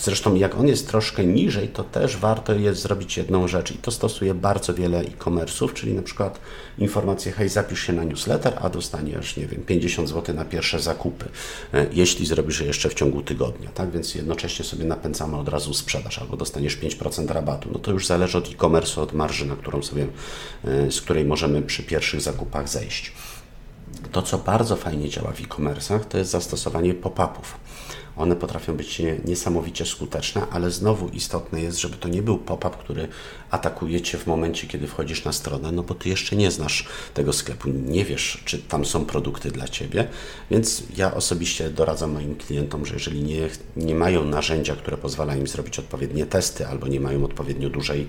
Zresztą 0.00 0.34
jak 0.34 0.58
on 0.58 0.68
jest 0.68 0.88
troszkę 0.88 1.24
niżej, 1.24 1.68
to 1.68 1.84
też 1.84 2.16
warto 2.16 2.54
jest 2.54 2.82
zrobić 2.82 3.16
jedną 3.16 3.48
rzecz 3.48 3.70
i 3.70 3.74
to 3.74 3.90
stosuje 3.90 4.34
bardzo 4.34 4.74
wiele 4.74 5.00
e-commerce'ów, 5.00 5.72
czyli 5.72 5.94
na 5.94 6.02
przykład 6.02 6.40
informację, 6.78 7.32
hej, 7.32 7.48
zapisz 7.48 7.80
się 7.80 7.92
na 7.92 8.04
newsletter, 8.04 8.52
a 8.60 8.68
dostaniesz, 8.68 9.36
nie 9.36 9.46
wiem, 9.46 9.62
50 9.62 10.08
zł 10.08 10.34
na 10.34 10.44
pierwsze 10.44 10.80
zakupy, 10.80 11.28
e, 11.74 11.86
jeśli 11.92 12.26
zrobisz 12.26 12.60
je 12.60 12.66
jeszcze 12.66 12.88
w 12.88 12.94
ciągu 12.94 13.22
tygodnia, 13.22 13.70
tak? 13.74 13.90
Więc 13.90 14.14
jednocześnie 14.14 14.64
sobie 14.64 14.84
napędzamy 14.84 15.36
od 15.36 15.48
razu 15.48 15.74
sprzedaż, 15.74 16.18
albo 16.18 16.36
dostaniesz 16.36 16.76
5% 16.76 17.30
rabatu. 17.30 17.68
No 17.72 17.78
to 17.78 17.92
już 17.92 18.06
zależy 18.06 18.38
od 18.38 18.48
e-commerce'u, 18.48 19.00
od 19.00 19.12
marży, 19.12 19.46
na 19.46 19.56
którą 19.56 19.82
sobie, 19.82 20.06
e, 20.64 20.90
z 20.90 21.00
której 21.00 21.24
możemy 21.24 21.62
przy 21.62 21.82
pierwszych 21.82 22.20
zakupach 22.20 22.68
zejść. 22.68 23.12
To, 24.12 24.22
co 24.22 24.38
bardzo 24.38 24.76
fajnie 24.76 25.08
działa 25.08 25.32
w 25.32 25.40
e-commerce'ach, 25.40 26.00
to 26.04 26.18
jest 26.18 26.30
zastosowanie 26.30 26.94
pop-upów. 26.94 27.61
One 28.16 28.36
potrafią 28.36 28.76
być 28.76 29.02
niesamowicie 29.24 29.86
skuteczne, 29.86 30.42
ale 30.50 30.70
znowu 30.70 31.08
istotne 31.08 31.60
jest, 31.60 31.78
żeby 31.80 31.96
to 31.96 32.08
nie 32.08 32.22
był 32.22 32.38
pop-up, 32.38 32.76
który 32.78 33.08
atakuje 33.52 34.00
Cię 34.00 34.18
w 34.18 34.26
momencie, 34.26 34.66
kiedy 34.66 34.86
wchodzisz 34.86 35.24
na 35.24 35.32
stronę, 35.32 35.72
no 35.72 35.82
bo 35.82 35.94
Ty 35.94 36.08
jeszcze 36.08 36.36
nie 36.36 36.50
znasz 36.50 36.86
tego 37.14 37.32
sklepu, 37.32 37.68
nie 37.68 38.04
wiesz, 38.04 38.42
czy 38.44 38.58
tam 38.58 38.84
są 38.84 39.04
produkty 39.04 39.50
dla 39.50 39.68
Ciebie, 39.68 40.08
więc 40.50 40.82
ja 40.96 41.14
osobiście 41.14 41.70
doradzam 41.70 42.12
moim 42.12 42.36
klientom, 42.36 42.86
że 42.86 42.94
jeżeli 42.94 43.22
nie, 43.22 43.48
nie 43.76 43.94
mają 43.94 44.24
narzędzia, 44.24 44.76
które 44.76 44.96
pozwalają 44.96 45.40
im 45.40 45.46
zrobić 45.46 45.78
odpowiednie 45.78 46.26
testy, 46.26 46.66
albo 46.66 46.88
nie 46.88 47.00
mają 47.00 47.24
odpowiednio 47.24 47.70
dużej 47.70 48.08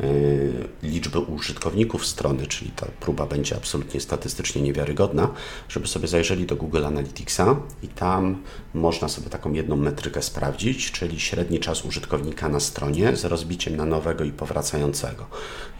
y, 0.00 0.68
liczby 0.82 1.18
użytkowników 1.18 2.06
strony, 2.06 2.46
czyli 2.46 2.70
ta 2.70 2.86
próba 3.00 3.26
będzie 3.26 3.56
absolutnie 3.56 4.00
statystycznie 4.00 4.62
niewiarygodna, 4.62 5.28
żeby 5.68 5.88
sobie 5.88 6.08
zajrzeli 6.08 6.46
do 6.46 6.56
Google 6.56 6.86
Analyticsa 6.86 7.56
i 7.82 7.88
tam 7.88 8.42
można 8.74 9.08
sobie 9.08 9.30
taką 9.30 9.52
jedną 9.52 9.76
metrykę 9.76 10.22
sprawdzić, 10.22 10.90
czyli 10.90 11.20
średni 11.20 11.60
czas 11.60 11.84
użytkownika 11.84 12.48
na 12.48 12.60
stronie 12.60 13.16
z 13.16 13.24
rozbiciem 13.24 13.76
na 13.76 13.84
nowego 13.84 14.24
i 14.24 14.32
powracającego. 14.32 14.81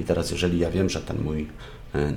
I 0.00 0.04
teraz, 0.04 0.30
jeżeli 0.30 0.58
ja 0.58 0.70
wiem, 0.70 0.90
że 0.90 1.00
ten 1.00 1.22
mój 1.22 1.48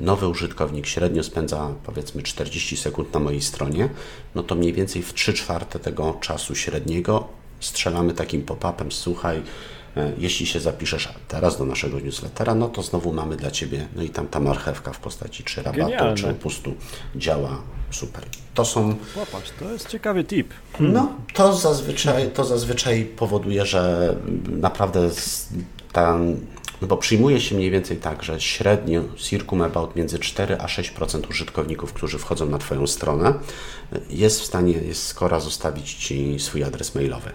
nowy 0.02 0.28
użytkownik 0.28 0.88
średnio 0.88 1.24
spędza 1.24 1.74
powiedzmy 1.84 2.22
40 2.22 2.78
sekund 2.78 3.14
na 3.14 3.20
mojej 3.20 3.42
stronie, 3.42 3.90
no 4.36 4.44
to 4.44 4.56
mniej 4.56 4.74
więcej 4.74 5.02
w 5.02 5.14
3 5.14 5.34
czwarte 5.34 5.80
tego 5.80 6.18
czasu 6.22 6.56
średniego 6.56 7.28
strzelamy 7.60 8.14
takim 8.14 8.42
pop-upem, 8.42 8.92
słuchaj, 8.92 9.42
e, 9.98 10.12
jeśli 10.18 10.46
się 10.46 10.60
zapiszesz 10.60 11.10
teraz 11.28 11.58
do 11.58 11.66
naszego 11.66 12.00
newslettera, 12.00 12.56
no 12.56 12.68
to 12.68 12.84
znowu 12.84 13.14
mamy 13.14 13.36
dla 13.36 13.52
Ciebie, 13.52 13.88
no 13.96 14.04
i 14.04 14.10
tam 14.10 14.28
ta 14.28 14.40
marchewka 14.40 14.94
w 14.94 15.00
postaci 15.00 15.44
czy 15.44 15.64
rabatu, 15.64 15.86
Genialne. 15.86 16.16
czy 16.16 16.30
opustu 16.30 16.74
działa 17.16 17.62
super. 17.92 18.24
To 18.54 18.66
są... 18.66 18.96
Popatrz, 19.16 19.52
to 19.60 19.72
jest 19.72 19.90
ciekawy 19.90 20.24
tip. 20.24 20.54
No, 20.80 21.16
to 21.34 21.54
zazwyczaj, 21.54 22.32
to 22.32 22.46
zazwyczaj 22.46 23.06
powoduje, 23.06 23.66
że 23.66 24.16
naprawdę 24.48 25.10
ta 25.92 26.18
no 26.82 26.88
bo 26.88 26.98
przyjmuje 26.98 27.42
się 27.42 27.56
mniej 27.56 27.72
więcej 27.72 27.98
tak, 27.98 28.24
że 28.24 28.42
średnio 28.42 29.02
circum 29.18 29.62
about 29.62 29.96
między 29.96 30.20
4 30.20 30.58
a 30.58 30.66
6% 30.66 31.30
użytkowników, 31.30 31.94
którzy 31.94 32.18
wchodzą 32.18 32.46
na 32.46 32.58
Twoją 32.58 32.88
stronę, 32.88 33.34
jest 34.10 34.42
w 34.42 34.46
stanie, 34.46 34.72
jest 34.72 35.08
skora 35.08 35.40
zostawić 35.40 35.94
Ci 35.94 36.40
swój 36.40 36.64
adres 36.64 36.96
mailowy. 36.96 37.32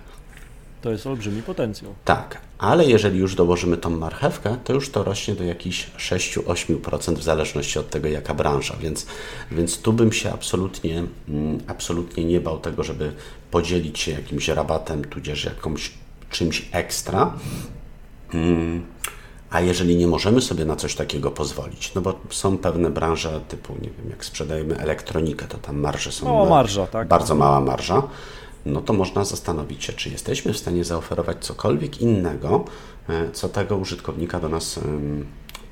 To 0.83 0.90
jest 0.90 1.07
olbrzymi 1.07 1.42
potencjał. 1.42 1.94
Tak, 2.05 2.40
ale 2.59 2.85
jeżeli 2.85 3.18
już 3.18 3.35
dołożymy 3.35 3.76
tą 3.76 3.90
marchewkę, 3.90 4.57
to 4.64 4.72
już 4.72 4.90
to 4.90 5.05
rośnie 5.05 5.35
do 5.35 5.44
jakichś 5.44 5.90
6-8% 5.98 7.14
w 7.14 7.22
zależności 7.22 7.79
od 7.79 7.90
tego, 7.90 8.09
jaka 8.09 8.35
branża. 8.35 8.76
Więc, 8.81 9.07
więc 9.53 9.79
tu 9.79 9.92
bym 9.92 10.12
się 10.12 10.33
absolutnie, 10.33 11.05
mm, 11.29 11.59
absolutnie 11.66 12.24
nie 12.24 12.40
bał 12.40 12.59
tego, 12.59 12.83
żeby 12.83 13.12
podzielić 13.50 13.98
się 13.98 14.12
jakimś 14.12 14.48
rabatem, 14.48 15.05
tudzież 15.05 15.44
jakąś 15.44 15.90
czymś 16.31 16.68
ekstra. 16.72 17.33
A 19.51 19.61
jeżeli 19.61 19.97
nie 19.97 20.07
możemy 20.07 20.41
sobie 20.41 20.65
na 20.65 20.77
coś 20.77 20.95
takiego 20.95 21.31
pozwolić, 21.31 21.95
no 21.95 22.01
bo 22.01 22.15
są 22.31 22.59
pewne 22.59 22.91
branże 22.91 23.41
typu, 23.49 23.73
nie 23.73 23.91
wiem, 23.91 24.11
jak 24.11 24.25
sprzedajemy 24.25 24.79
elektronikę, 24.79 25.47
to 25.47 25.59
tam 25.59 25.81
marże 25.81 26.13
są 26.13 26.27
Mała 26.27 26.49
marża, 26.49 26.87
tak? 26.87 27.09
bardzo 27.09 27.35
mała 27.35 27.61
marża, 27.61 28.03
no 28.67 28.81
to 28.81 28.93
można 28.93 29.25
zastanowić 29.25 29.85
się, 29.85 29.93
czy 29.93 30.11
jesteśmy 30.11 30.53
w 30.53 30.59
stanie 30.59 30.85
zaoferować 30.85 31.37
cokolwiek 31.41 32.01
innego, 32.01 32.65
e, 33.09 33.31
co 33.31 33.49
tego 33.49 33.77
użytkownika 33.77 34.41
do 34.41 34.49
nas 34.49 34.81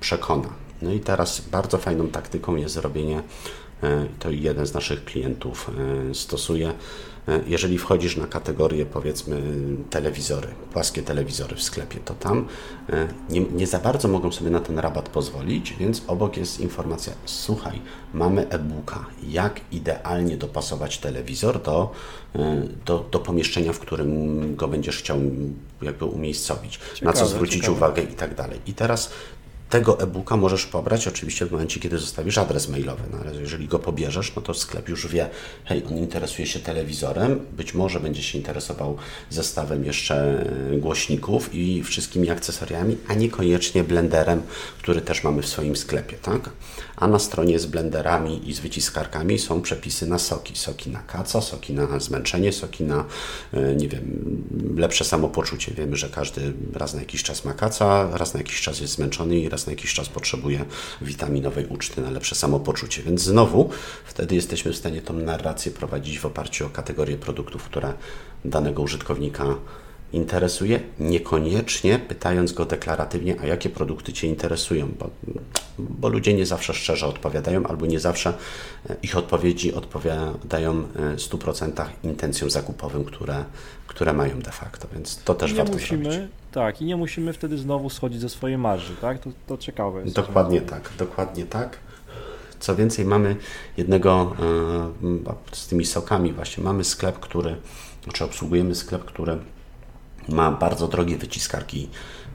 przekona. 0.01 0.49
No 0.83 0.93
i 0.93 1.01
teraz 1.01 1.41
bardzo 1.41 1.79
fajną 1.79 2.09
taktyką 2.09 2.57
jest 2.57 2.75
zrobienie, 2.75 3.23
e, 3.83 4.07
to 4.19 4.31
jeden 4.31 4.67
z 4.67 4.75
naszych 4.75 5.05
klientów 5.05 5.71
e, 6.11 6.15
stosuje, 6.15 6.73
jeżeli 7.47 7.79
wchodzisz 7.79 8.17
na 8.17 8.27
kategorię, 8.27 8.87
powiedzmy, 8.87 9.43
telewizory, 9.91 10.49
płaskie 10.73 11.03
telewizory 11.03 11.57
w 11.57 11.63
sklepie, 11.63 11.99
to 12.05 12.15
tam 12.15 12.47
e, 12.91 13.09
nie, 13.31 13.41
nie 13.41 13.67
za 13.67 13.79
bardzo 13.79 14.09
mogą 14.09 14.33
sobie 14.33 14.51
na 14.51 14.61
ten 14.61 14.79
rabat 14.79 15.09
pozwolić, 15.09 15.75
więc 15.79 16.03
obok 16.07 16.37
jest 16.37 16.61
informacja: 16.61 17.13
słuchaj, 17.25 17.81
mamy 18.15 18.49
e-booka, 18.49 19.07
jak 19.29 19.61
idealnie 19.73 20.37
dopasować 20.37 20.99
telewizor 20.99 21.63
do, 21.63 21.93
e, 22.35 22.63
do, 22.87 23.05
do 23.11 23.19
pomieszczenia, 23.19 23.73
w 23.73 23.79
którym 23.79 24.57
go 24.57 24.69
będziesz 24.69 24.99
chciał 24.99 25.19
jakby 25.83 26.05
umiejscowić, 26.05 26.73
ciekawe, 26.95 27.05
na 27.05 27.13
co 27.13 27.27
zwrócić 27.27 27.61
ciekawe. 27.61 27.73
uwagę 27.73 28.03
i 28.03 28.15
tak 28.15 28.35
dalej. 28.35 28.61
I 28.67 28.75
teraz 28.75 29.11
tego 29.71 30.01
e-booka 30.01 30.37
możesz 30.37 30.67
pobrać 30.67 31.09
oczywiście 31.09 31.47
w 31.47 31.53
momencie, 31.53 31.81
kiedy 31.81 31.99
zostawisz 31.99 32.39
adres 32.39 32.69
mailowy, 32.69 33.03
no 33.13 33.19
ale 33.19 33.41
jeżeli 33.41 33.69
go 33.69 33.79
pobierzesz, 33.79 34.33
no 34.37 34.43
to 34.43 34.55
sklep 34.55 34.89
już 34.89 35.07
wie, 35.07 35.31
hej, 35.65 35.83
on 35.87 35.97
interesuje 35.97 36.47
się 36.47 36.61
telewizorem, 36.61 37.41
być 37.53 37.75
może 37.75 38.01
będzie 38.01 38.23
się 38.23 38.39
interesował 38.39 38.97
zestawem 39.31 39.85
jeszcze 39.85 40.45
głośników 40.79 41.55
i 41.55 41.83
wszystkimi 41.83 42.31
akcesoriami, 42.31 42.97
a 43.09 43.15
niekoniecznie 43.15 43.85
blenderem, 43.85 44.43
który 44.79 45.01
też 45.01 45.25
mamy 45.25 45.43
w 45.43 45.49
swoim 45.49 45.77
sklepie, 45.77 46.17
tak? 46.17 46.51
A 46.97 47.09
na 47.09 47.19
stronie 47.19 47.59
z 47.59 47.67
blenderami 47.67 48.51
i 48.51 48.55
z 48.55 48.61
wyciskarkami 48.61 49.39
są 49.39 49.63
przepisy 49.63 50.07
na 50.07 50.19
soki. 50.19 50.57
Soki 50.57 50.91
na 50.91 50.99
kaca, 50.99 51.41
soki 51.41 51.73
na 51.73 52.01
zmęczenie, 52.01 52.53
soki 52.53 52.85
na, 52.85 53.05
e, 53.53 53.75
nie 53.75 53.89
wiem, 53.89 54.03
lepsze 54.77 55.05
samopoczucie. 55.05 55.75
Wiemy, 55.75 55.97
że 55.97 56.09
każdy 56.09 56.53
raz 56.73 56.95
na 56.95 57.01
jakiś 57.01 57.23
czas 57.23 57.45
ma 57.45 57.55
kaca, 57.55 58.09
raz 58.17 58.35
na 58.35 58.41
jakiś 58.41 58.61
czas 58.61 58.81
jest 58.81 58.95
zmęczony 58.95 59.39
i 59.39 59.49
raz 59.49 59.58
na 59.67 59.73
jakiś 59.73 59.95
czas 59.95 60.09
potrzebuje 60.09 60.65
witaminowej 61.01 61.67
uczty 61.67 62.01
na 62.01 62.11
lepsze 62.11 62.35
samopoczucie. 62.35 63.03
Więc 63.03 63.23
znowu 63.23 63.71
wtedy 64.05 64.35
jesteśmy 64.35 64.73
w 64.73 64.77
stanie 64.77 65.03
tą 65.03 65.15
narrację 65.15 65.73
prowadzić 65.73 66.19
w 66.19 66.27
oparciu 66.27 66.67
o 66.67 66.71
kategorie 66.71 67.17
produktów, 67.17 67.65
które 67.65 67.95
danego 68.45 68.83
użytkownika 68.83 69.45
interesuje, 70.13 70.81
niekoniecznie 71.01 71.99
pytając 71.99 72.53
go 72.53 72.65
deklaratywnie, 72.65 73.37
a 73.41 73.47
jakie 73.47 73.69
produkty 73.71 74.13
Cię 74.13 74.27
interesują, 74.27 74.89
bo, 74.99 75.11
bo 75.79 76.09
ludzie 76.09 76.35
nie 76.35 76.47
zawsze 76.47 76.75
szczerze 76.75 77.07
odpowiadają, 77.07 77.67
albo 77.67 77.87
nie 77.87 78.01
zawsze 78.01 78.35
e, 78.91 78.97
ich 79.03 79.17
odpowiedzi 79.17 79.75
odpowiadają 79.75 80.73
e, 80.73 81.17
w 81.17 81.21
100% 81.21 81.87
intencjom 82.03 82.51
zakupowym, 82.51 83.05
które, 83.05 83.45
które 83.87 84.13
mają 84.13 84.41
de 84.41 84.51
facto, 84.51 84.89
więc 84.93 85.23
to 85.23 85.35
też 85.35 85.51
nie 85.51 85.57
warto 85.57 85.73
musimy, 85.73 86.13
zrobić. 86.13 86.31
Tak, 86.53 86.83
i 86.83 86.85
nie 86.85 86.97
musimy 86.97 87.33
wtedy 87.33 87.59
znowu 87.59 87.91
schodzić 87.91 88.21
ze 88.21 88.29
swojej 88.29 88.59
marży, 88.59 88.97
tak? 89.01 89.19
To, 89.19 89.31
to 89.47 89.57
ciekawe 89.57 90.01
jest. 90.03 90.15
Dokładnie 90.15 90.61
tak, 90.61 90.91
dokładnie 90.99 91.47
tak. 91.47 91.79
Co 92.61 92.77
więcej, 92.77 93.05
mamy 93.05 93.37
jednego 93.77 94.37
e, 95.03 95.57
z 95.57 95.67
tymi 95.67 95.85
sokami 95.85 96.33
właśnie, 96.33 96.65
mamy 96.65 96.85
sklep, 96.85 97.19
który, 97.19 97.57
znaczy 98.05 98.25
obsługujemy 98.25 98.75
sklep, 98.75 99.05
który 99.05 99.39
ma 100.29 100.51
bardzo 100.51 100.89
drogie 100.89 101.17
wyciskarki 101.17 101.89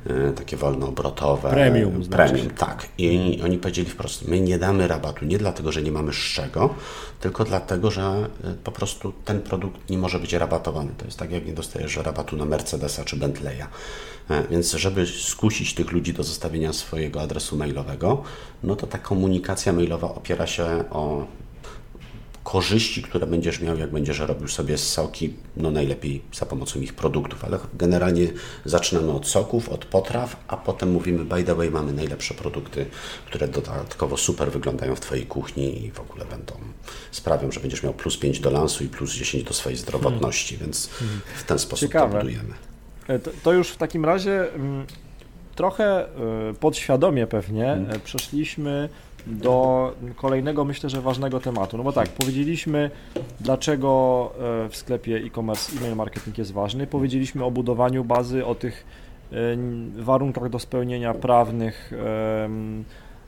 e, 0.08 0.32
takie 0.32 0.58
wolnoobrotowe. 0.58 1.50
Premium. 1.50 2.04
Premium, 2.04 2.38
znaczy. 2.38 2.56
tak. 2.58 2.88
I 2.98 3.42
oni 3.44 3.58
powiedzieli 3.58 3.90
wprost, 3.90 4.28
my 4.28 4.40
nie 4.40 4.60
damy 4.60 4.88
rabatu 4.88 5.26
nie 5.26 5.38
dlatego, 5.38 5.72
że 5.72 5.82
nie 5.82 5.92
mamy 5.92 6.14
z 6.14 6.16
czego, 6.16 6.76
tylko 7.20 7.44
dlatego, 7.44 7.92
że 7.92 8.02
e, 8.44 8.54
po 8.64 8.72
prostu 8.72 9.14
ten 9.26 9.42
produkt 9.42 9.90
nie 9.90 9.98
może 9.98 10.20
być 10.20 10.34
rabatowany. 10.34 10.92
To 10.98 11.06
jest 11.06 11.20
tak, 11.20 11.32
jak 11.32 11.46
nie 11.46 11.54
dostajesz 11.54 11.98
rabatu 11.98 12.38
na 12.38 12.46
Mercedesa 12.46 13.04
czy 13.04 13.18
Bentleya. 13.18 13.66
E, 14.30 14.48
więc 14.48 14.72
żeby 14.72 15.08
skusić 15.08 15.74
tych 15.74 15.92
ludzi 15.92 16.14
do 16.14 16.24
zostawienia 16.24 16.74
swojego 16.74 17.22
adresu 17.22 17.58
mailowego, 17.58 18.24
no 18.64 18.76
to 18.76 18.88
ta 18.88 18.98
komunikacja 18.98 19.74
mailowa 19.74 20.08
opiera 20.16 20.48
się 20.48 20.84
o 20.92 21.28
korzyści, 22.44 23.02
które 23.02 23.28
będziesz 23.28 23.62
miał, 23.62 23.78
jak 23.78 23.92
będziesz 23.92 24.20
robił 24.20 24.48
sobie 24.48 24.78
soki, 24.78 25.34
no 25.58 25.72
najlepiej 25.72 26.22
za 26.34 26.46
pomocą 26.46 26.80
ich 26.80 26.94
produktów, 26.94 27.46
ale 27.46 27.60
generalnie 27.74 28.28
zaczynamy 28.66 29.12
od 29.12 29.28
soków, 29.28 29.70
od 29.70 29.86
potraw, 29.86 30.44
a 30.48 30.58
potem 30.58 30.92
mówimy, 30.92 31.26
by 31.26 31.44
the 31.44 31.56
way, 31.56 31.72
mamy 31.72 31.94
najlepsze 31.94 32.34
produkty, 32.34 32.86
które 33.26 33.48
dodatkowo 33.48 34.18
super 34.18 34.52
wyglądają 34.52 34.96
w 34.96 35.00
Twojej 35.00 35.26
kuchni 35.26 35.86
i 35.86 35.92
w 35.92 36.00
ogóle 36.00 36.26
będą, 36.26 36.54
sprawią, 37.12 37.52
że 37.52 37.60
będziesz 37.60 37.84
miał 37.84 37.94
plus 37.94 38.18
5 38.18 38.40
do 38.40 38.52
lansu 38.52 38.84
i 38.84 38.88
plus 38.88 39.14
10 39.14 39.44
do 39.44 39.54
swojej 39.54 39.78
zdrowotności, 39.78 40.56
hmm. 40.56 40.66
więc 40.66 40.88
w 41.36 41.44
ten 41.44 41.60
sposób 41.60 41.90
Ciekawe. 41.90 42.12
to 42.12 42.18
budujemy. 42.18 42.54
E, 43.08 43.20
to, 43.20 43.32
to 43.44 43.54
już 43.54 43.70
w 43.70 43.78
takim 43.78 44.06
razie 44.06 44.54
mm, 44.54 44.86
trochę 45.56 46.08
e, 46.08 46.54
podświadomie 46.60 47.28
pewnie 47.28 47.64
hmm. 47.64 48.02
przeszliśmy 48.02 48.90
do 49.28 49.96
kolejnego, 50.16 50.66
myślę, 50.66 50.90
że 50.90 51.02
ważnego 51.02 51.40
tematu. 51.40 51.78
No 51.78 51.84
bo 51.84 51.92
tak, 51.92 52.10
powiedzieliśmy, 52.10 52.92
dlaczego 53.40 54.32
e, 54.66 54.70
w 54.70 54.76
sklepie 54.76 55.16
e-commerce 55.16 55.78
e-mail 55.78 55.96
marketing 55.96 56.38
jest 56.38 56.54
ważny. 56.54 56.88
Powiedzieliśmy 56.88 57.44
o 57.44 57.52
budowaniu 57.52 58.04
bazy, 58.04 58.46
o 58.46 58.56
tych 58.56 58.86
e, 59.32 59.36
warunkach 60.04 60.50
do 60.50 60.60
spełnienia 60.60 61.14
prawnych, 61.14 61.92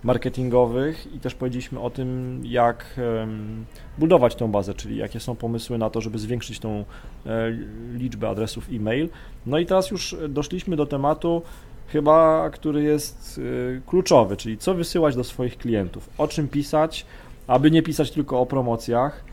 marketingowych 0.05 1.13
i 1.15 1.19
też 1.19 1.35
powiedzieliśmy 1.35 1.79
o 1.79 1.89
tym, 1.89 2.41
jak 2.43 2.99
budować 3.97 4.35
tą 4.35 4.51
bazę, 4.51 4.73
czyli 4.73 4.97
jakie 4.97 5.19
są 5.19 5.35
pomysły 5.35 5.77
na 5.77 5.89
to, 5.89 6.01
żeby 6.01 6.19
zwiększyć 6.19 6.59
tą 6.59 6.85
e, 7.25 7.51
liczbę 7.93 8.29
adresów 8.29 8.67
e-mail. 8.71 9.09
No 9.45 9.59
i 9.59 9.65
teraz 9.65 9.91
już 9.91 10.15
doszliśmy 10.29 10.75
do 10.75 10.85
tematu, 10.85 11.41
chyba, 11.87 12.49
który 12.49 12.83
jest 12.83 13.37
y, 13.37 13.81
kluczowy, 13.85 14.37
czyli 14.37 14.57
co 14.57 14.73
wysyłać 14.73 15.15
do 15.15 15.23
swoich 15.23 15.57
klientów, 15.57 16.09
o 16.17 16.27
czym 16.27 16.47
pisać, 16.47 17.05
aby 17.47 17.71
nie 17.71 17.81
pisać 17.81 18.11
tylko 18.11 18.39
o 18.39 18.45
promocjach. 18.45 19.23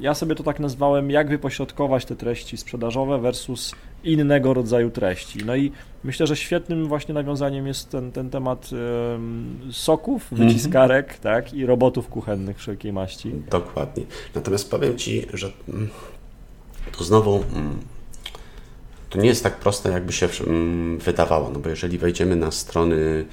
Ja 0.00 0.14
sobie 0.14 0.34
to 0.34 0.42
tak 0.42 0.60
nazwałem, 0.60 1.10
jak 1.10 1.28
wypośrodkować 1.28 2.04
te 2.04 2.16
treści 2.16 2.56
sprzedażowe 2.56 3.18
versus 3.18 3.74
innego 4.04 4.54
rodzaju 4.54 4.90
treści. 4.90 5.38
No 5.46 5.56
i 5.56 5.72
myślę, 6.04 6.26
że 6.26 6.36
świetnym 6.36 6.86
właśnie 6.86 7.14
nawiązaniem 7.14 7.66
jest 7.66 7.90
ten, 7.90 8.12
ten 8.12 8.30
temat 8.30 8.70
soków, 9.70 10.32
mhm. 10.32 10.48
wyciskarek, 10.48 11.06
mm 11.06 11.18
-hmm. 11.18 11.22
tak, 11.22 11.54
i 11.54 11.66
robotów 11.66 12.08
kuchennych 12.08 12.58
wszelkiej 12.58 12.92
maści. 12.92 13.32
Dokładnie. 13.50 14.04
Natomiast 14.34 14.70
powiem 14.70 14.98
Ci, 14.98 15.26
że 15.34 15.52
mm, 15.68 15.88
to 16.98 17.04
znowu 17.04 17.44
mm, 17.52 17.78
to 19.14 19.20
nie 19.20 19.28
jest 19.28 19.42
tak 19.42 19.56
proste, 19.56 19.90
jakby 19.90 20.12
się 20.12 20.28
mm, 20.46 20.98
wydawało, 20.98 21.50
no 21.50 21.58
bo 21.58 21.68
jeżeli 21.68 21.98
wejdziemy 21.98 22.36
na 22.36 22.50
strony 22.50 23.24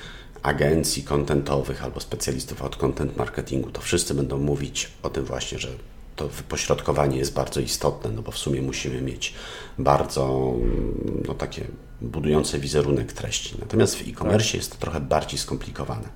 agencji 0.43 1.03
kontentowych 1.03 1.83
albo 1.83 1.99
specjalistów 1.99 2.61
od 2.61 2.75
content 2.75 3.17
marketingu, 3.17 3.71
to 3.71 3.81
wszyscy 3.81 4.13
będą 4.13 4.37
mówić 4.37 4.91
o 5.03 5.09
tym 5.09 5.25
właśnie, 5.25 5.59
że 5.59 5.67
to 6.15 6.27
wypośrodkowanie 6.27 7.17
jest 7.17 7.33
bardzo 7.33 7.59
istotne, 7.59 8.11
no 8.11 8.21
bo 8.21 8.31
w 8.31 8.37
sumie 8.37 8.61
musimy 8.61 9.01
mieć 9.01 9.33
bardzo 9.77 10.53
mm, 10.55 11.23
no, 11.27 11.33
takie 11.33 11.65
budujące 12.01 12.59
wizerunek 12.59 13.13
treści. 13.13 13.55
Natomiast 13.59 13.95
w 13.95 14.07
e-commerce 14.07 14.57
jest 14.57 14.71
to 14.71 14.77
trochę 14.77 14.99
bardziej 14.99 15.39
skomplikowane. 15.39 16.09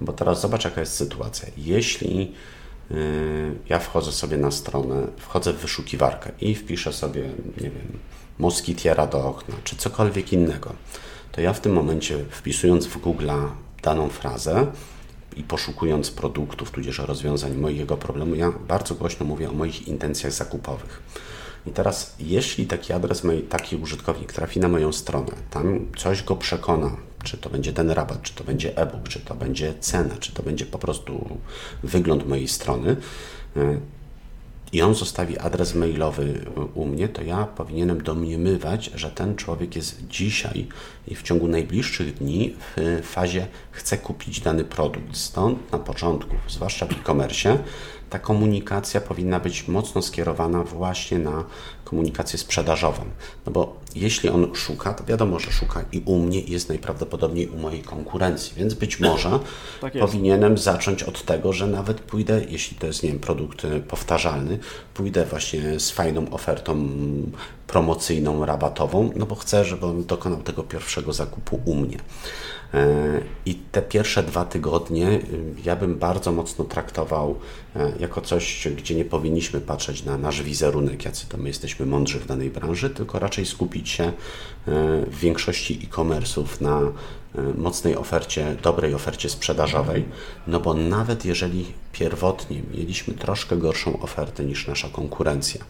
Bo 0.00 0.12
teraz 0.12 0.40
zobacz, 0.40 0.64
jaka 0.64 0.80
jest 0.80 0.94
sytuacja. 0.94 1.48
Jeśli 1.56 2.34
ja 3.68 3.78
wchodzę 3.78 4.12
sobie 4.12 4.36
na 4.36 4.50
stronę, 4.50 5.06
wchodzę 5.16 5.52
w 5.52 5.56
wyszukiwarkę 5.56 6.30
i 6.40 6.54
wpiszę 6.54 6.92
sobie, 6.92 7.22
nie 7.60 7.70
wiem, 7.70 7.98
moskitiera 8.40 9.06
do 9.06 9.28
okna, 9.28 9.54
czy 9.64 9.76
cokolwiek 9.76 10.32
innego, 10.32 10.72
to 11.32 11.40
ja 11.40 11.52
w 11.52 11.60
tym 11.60 11.72
momencie, 11.72 12.24
wpisując 12.30 12.86
w 12.86 12.98
Google 12.98 13.30
daną 13.82 14.08
frazę 14.08 14.66
i 15.36 15.42
poszukując 15.42 16.10
produktów, 16.10 16.70
tudzież 16.70 16.98
rozwiązań 16.98 17.54
mojego 17.54 17.96
problemu, 17.96 18.34
ja 18.34 18.52
bardzo 18.68 18.94
głośno 18.94 19.26
mówię 19.26 19.50
o 19.50 19.52
moich 19.52 19.88
intencjach 19.88 20.32
zakupowych. 20.32 21.02
I 21.66 21.70
teraz, 21.70 22.14
jeśli 22.18 22.66
taki 22.66 22.92
adres, 22.92 23.22
taki 23.48 23.76
użytkownik 23.76 24.32
trafi 24.32 24.60
na 24.60 24.68
moją 24.68 24.92
stronę, 24.92 25.32
tam 25.50 25.86
coś 25.96 26.22
go 26.22 26.36
przekona, 26.36 26.96
czy 27.24 27.36
to 27.36 27.50
będzie 27.50 27.72
ten 27.72 27.90
rabat, 27.90 28.22
czy 28.22 28.34
to 28.34 28.44
będzie 28.44 28.76
e-book, 28.76 29.08
czy 29.08 29.20
to 29.20 29.34
będzie 29.34 29.74
cena, 29.80 30.14
czy 30.20 30.32
to 30.32 30.42
będzie 30.42 30.66
po 30.66 30.78
prostu 30.78 31.38
wygląd 31.82 32.28
mojej 32.28 32.48
strony, 32.48 32.96
y, 33.56 33.80
i 34.72 34.82
on 34.82 34.94
zostawi 34.94 35.38
adres 35.38 35.74
mailowy 35.74 36.44
u 36.74 36.86
mnie, 36.86 37.08
to 37.08 37.22
ja 37.22 37.44
powinienem 37.44 38.02
domniemywać, 38.02 38.90
że 38.94 39.10
ten 39.10 39.36
człowiek 39.36 39.76
jest 39.76 40.06
dzisiaj 40.08 40.66
i 41.08 41.14
w 41.14 41.22
ciągu 41.22 41.48
najbliższych 41.48 42.14
dni 42.14 42.54
w 42.76 43.00
fazie 43.02 43.46
chce 43.70 43.98
kupić 43.98 44.40
dany 44.40 44.64
produkt. 44.64 45.16
Stąd 45.16 45.72
na 45.72 45.78
początku, 45.78 46.36
zwłaszcza 46.48 46.86
w 46.86 46.92
e-commerce, 46.92 47.58
ta 48.10 48.18
komunikacja 48.18 49.00
powinna 49.00 49.40
być 49.40 49.68
mocno 49.68 50.02
skierowana 50.02 50.62
właśnie 50.62 51.18
na 51.18 51.44
komunikację 51.90 52.38
sprzedażową. 52.38 53.02
No 53.46 53.52
bo 53.52 53.76
jeśli 53.94 54.28
on 54.28 54.54
szuka, 54.54 54.94
to 54.94 55.04
wiadomo, 55.04 55.38
że 55.38 55.52
szuka 55.52 55.84
i 55.92 56.02
u 56.04 56.18
mnie 56.18 56.40
i 56.40 56.52
jest 56.52 56.68
najprawdopodobniej 56.68 57.48
u 57.48 57.58
mojej 57.58 57.82
konkurencji, 57.82 58.52
więc 58.56 58.74
być 58.74 59.00
może 59.10 59.38
tak 59.80 59.98
powinienem 59.98 60.58
zacząć 60.58 61.02
od 61.02 61.24
tego, 61.24 61.52
że 61.52 61.66
nawet 61.66 62.00
pójdę, 62.00 62.40
jeśli 62.48 62.76
to 62.76 62.86
jest, 62.86 63.02
nie 63.02 63.08
wiem, 63.08 63.18
produkt 63.18 63.64
y, 63.64 63.80
powtarzalny, 63.80 64.58
pójdę 64.94 65.24
właśnie 65.24 65.80
z 65.80 65.90
fajną 65.90 66.30
ofertą 66.30 66.88
promocyjną, 67.70 68.46
rabatową, 68.46 69.10
no 69.16 69.26
bo 69.26 69.34
chcę, 69.34 69.64
żeby 69.64 69.86
on 69.86 70.04
dokonał 70.04 70.42
tego 70.42 70.62
pierwszego 70.62 71.12
zakupu 71.12 71.60
u 71.64 71.74
mnie. 71.74 71.98
E, 72.74 73.20
I 73.46 73.54
te 73.54 73.82
pierwsze 73.82 74.22
dwa 74.22 74.44
tygodnie 74.44 75.08
y, 75.10 75.20
ja 75.64 75.76
bym 75.76 75.98
bardzo 75.98 76.32
mocno 76.32 76.64
traktował 76.64 77.38
e, 77.76 77.92
jako 78.00 78.20
coś, 78.20 78.68
gdzie 78.76 78.94
nie 78.94 79.04
powinniśmy 79.04 79.60
patrzeć 79.60 80.04
na 80.04 80.18
nasz 80.18 80.42
wizerunek, 80.42 81.04
jacy 81.04 81.28
to 81.28 81.38
my 81.38 81.48
jesteśmy 81.48 81.86
mądrzy 81.86 82.20
w 82.20 82.26
danej 82.26 82.50
branży, 82.50 82.90
tylko 82.90 83.18
raczej 83.18 83.46
skupić 83.46 83.88
się 83.88 84.04
e, 84.04 84.12
w 85.06 85.18
większości 85.18 85.80
e-commerce'ów 85.84 86.60
na 86.60 86.80
mocnej 87.54 87.96
ofercie, 87.96 88.56
dobrej 88.62 88.94
ofercie 88.94 89.28
sprzedażowej, 89.28 90.04
no 90.46 90.60
bo 90.60 90.74
nawet 90.74 91.24
jeżeli 91.24 91.66
pierwotnie 91.92 92.62
mieliśmy 92.74 93.14
troszkę 93.14 93.56
gorszą 93.56 94.00
ofertę 94.00 94.44
niż 94.44 94.66
nasza 94.66 94.88
konkurencja, 94.88 95.64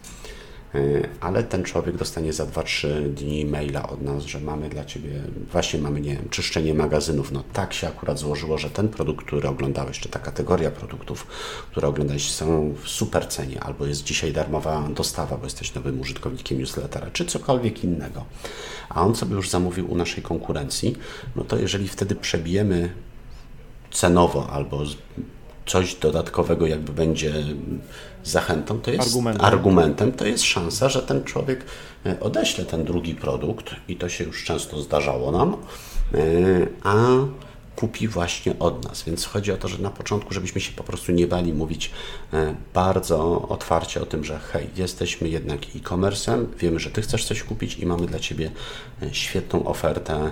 ale 1.21 1.43
ten 1.43 1.63
człowiek 1.63 1.97
dostanie 1.97 2.33
za 2.33 2.45
2-3 2.45 3.09
dni 3.09 3.45
maila 3.45 3.89
od 3.89 4.01
nas, 4.01 4.23
że 4.23 4.39
mamy 4.39 4.69
dla 4.69 4.85
Ciebie, 4.85 5.09
właśnie 5.51 5.79
mamy, 5.79 6.01
nie 6.01 6.15
wiem, 6.15 6.29
czyszczenie 6.29 6.73
magazynów. 6.73 7.31
No 7.31 7.43
tak 7.53 7.73
się 7.73 7.87
akurat 7.87 8.19
złożyło, 8.19 8.57
że 8.57 8.69
ten 8.69 8.89
produkt, 8.89 9.25
który 9.25 9.47
oglądałeś, 9.47 9.99
czy 9.99 10.09
ta 10.09 10.19
kategoria 10.19 10.71
produktów, 10.71 11.27
które 11.71 11.87
oglądałeś 11.87 12.31
są 12.31 12.75
w 12.83 12.89
super 12.89 13.27
cenie, 13.27 13.63
albo 13.63 13.85
jest 13.85 14.03
dzisiaj 14.03 14.33
darmowa 14.33 14.87
dostawa, 14.95 15.37
bo 15.37 15.43
jesteś 15.43 15.73
nowym 15.73 15.99
użytkownikiem 15.99 16.59
newslettera, 16.59 17.11
czy 17.11 17.25
cokolwiek 17.25 17.83
innego. 17.83 18.25
A 18.89 19.05
on 19.05 19.15
sobie 19.15 19.35
już 19.35 19.49
zamówił 19.49 19.91
u 19.91 19.95
naszej 19.95 20.23
konkurencji, 20.23 20.95
no 21.35 21.43
to 21.43 21.57
jeżeli 21.57 21.87
wtedy 21.87 22.15
przebijemy 22.15 22.93
cenowo 23.91 24.49
albo 24.49 24.83
coś 25.65 25.95
dodatkowego 25.95 26.67
jakby 26.67 26.93
będzie 26.93 27.33
zachętą, 28.23 28.79
to 28.79 28.91
jest 28.91 29.07
argumentem. 29.07 29.45
argumentem, 29.45 30.11
to 30.11 30.25
jest 30.25 30.43
szansa, 30.43 30.89
że 30.89 31.01
ten 31.01 31.23
człowiek 31.23 31.65
e, 32.05 32.19
odeśle 32.19 32.65
ten 32.65 32.83
drugi 32.83 33.15
produkt 33.15 33.65
i 33.87 33.95
to 33.95 34.09
się 34.09 34.23
już 34.23 34.43
często 34.43 34.81
zdarzało 34.81 35.31
nam, 35.31 35.53
e, 35.53 36.17
a 36.83 36.95
kupi 37.75 38.07
właśnie 38.07 38.59
od 38.59 38.85
nas. 38.85 39.03
Więc 39.03 39.25
chodzi 39.25 39.51
o 39.51 39.57
to, 39.57 39.67
że 39.67 39.77
na 39.77 39.89
początku, 39.89 40.33
żebyśmy 40.33 40.61
się 40.61 40.71
po 40.71 40.83
prostu 40.83 41.11
nie 41.11 41.27
bali 41.27 41.53
mówić 41.53 41.91
e, 42.33 42.55
bardzo 42.73 43.47
otwarcie 43.49 44.01
o 44.01 44.05
tym, 44.05 44.23
że 44.23 44.39
hej, 44.39 44.67
jesteśmy 44.75 45.29
jednak 45.29 45.59
e-commerce'em, 45.75 46.45
wiemy, 46.59 46.79
że 46.79 46.91
Ty 46.91 47.01
chcesz 47.01 47.25
coś 47.25 47.43
kupić 47.43 47.77
i 47.77 47.85
mamy 47.85 48.07
dla 48.07 48.19
Ciebie 48.19 48.51
świetną 49.11 49.65
ofertę 49.65 50.31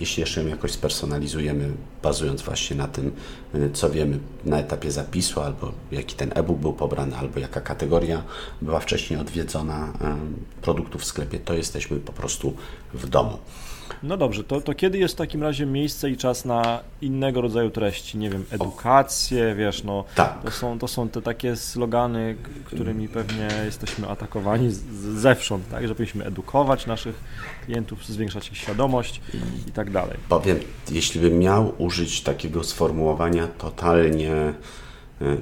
jeśli 0.00 0.20
jeszcze 0.20 0.42
ją 0.42 0.48
jakoś 0.48 0.72
spersonalizujemy, 0.72 1.70
bazując 2.02 2.42
właśnie 2.42 2.76
na 2.76 2.88
tym, 2.88 3.12
e, 3.54 3.70
co 3.70 3.90
wiemy 3.90 4.18
na 4.44 4.58
etapie 4.58 4.90
zapisu, 4.90 5.40
albo 5.40 5.72
jaki 5.92 6.16
ten 6.16 6.32
e-book 6.34 6.58
był 6.58 6.72
pobrany, 6.72 7.16
albo 7.16 7.40
jaka 7.40 7.60
kategoria 7.60 8.22
była 8.62 8.80
wcześniej 8.80 9.20
odwiedzona 9.20 9.92
e, 10.00 10.16
produktów 10.62 11.02
w 11.02 11.04
sklepie, 11.04 11.38
to 11.38 11.54
jesteśmy 11.54 11.96
po 11.96 12.12
prostu 12.12 12.56
w 12.94 13.08
domu. 13.08 13.38
No 14.02 14.16
dobrze, 14.16 14.44
to, 14.44 14.60
to 14.60 14.74
kiedy 14.74 14.98
jest 14.98 15.14
w 15.14 15.16
takim 15.16 15.42
razie 15.42 15.66
miejsce 15.66 16.10
i 16.10 16.16
czas 16.16 16.44
na 16.44 16.80
innego 17.00 17.40
rodzaju 17.40 17.70
treści? 17.70 18.18
Nie 18.18 18.30
wiem, 18.30 18.44
edukację, 18.50 19.54
wiesz, 19.54 19.84
no. 19.84 20.04
Tak. 20.14 20.42
To 20.42 20.50
są, 20.50 20.78
to 20.78 20.88
są 20.88 21.08
te 21.08 21.22
takie 21.22 21.56
slogany, 21.56 22.36
którymi 22.64 23.08
pewnie 23.08 23.48
jesteśmy 23.64 24.08
atakowani 24.08 24.70
z, 24.70 24.80
zewsząd, 25.18 25.70
tak? 25.70 25.88
Że 25.88 25.94
powinniśmy 25.94 26.24
edukować 26.24 26.86
naszych 26.86 27.20
klientów, 27.64 28.06
zwiększać 28.06 28.48
ich 28.48 28.58
świadomość 28.58 29.20
i 29.68 29.72
tak 29.72 29.90
dalej. 29.90 30.16
Powiem, 30.28 30.58
jeśli 30.90 31.20
bym 31.20 31.38
miał 31.38 31.72
użyć 31.78 32.22
takiego 32.22 32.64
sformułowania 32.64 33.46
totalnie 33.46 34.54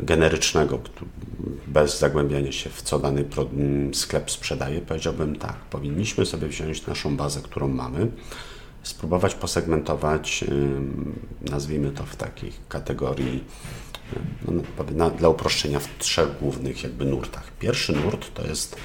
generycznego, 0.02 0.80
bez 1.66 1.98
zagłębiania 1.98 2.52
się 2.52 2.70
w 2.70 2.82
co 2.82 2.98
dany 2.98 3.24
sklep 3.92 4.30
sprzedaje, 4.30 4.80
powiedziałbym 4.80 5.36
tak, 5.36 5.56
powinniśmy 5.56 6.26
sobie 6.26 6.48
wziąć 6.48 6.86
naszą 6.86 7.16
bazę, 7.16 7.40
którą 7.42 7.68
mamy, 7.68 8.10
spróbować 8.82 9.34
posegmentować, 9.34 10.44
nazwijmy 11.50 11.90
to 11.90 12.04
w 12.04 12.16
takiej 12.16 12.52
kategorii, 12.68 13.44
no, 14.48 14.62
no 14.96 15.10
dla 15.10 15.28
uproszczenia, 15.28 15.80
w 15.80 15.88
trzech 15.98 16.38
głównych 16.40 16.82
jakby 16.82 17.04
nurtach. 17.04 17.52
Pierwszy 17.58 17.92
nurt 17.92 18.34
to 18.34 18.46
jest, 18.46 18.76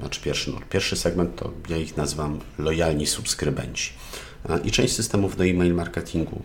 znaczy 0.00 0.20
pierwszy 0.20 0.50
nurt, 0.50 0.68
pierwszy 0.68 0.96
segment 0.96 1.36
to 1.36 1.50
ja 1.68 1.76
ich 1.76 1.96
nazywam 1.96 2.40
lojalni 2.58 3.06
subskrybenci. 3.06 3.92
I 4.64 4.70
część 4.70 4.94
systemów 4.94 5.36
do 5.36 5.44
e-mail 5.44 5.74
marketingu 5.74 6.42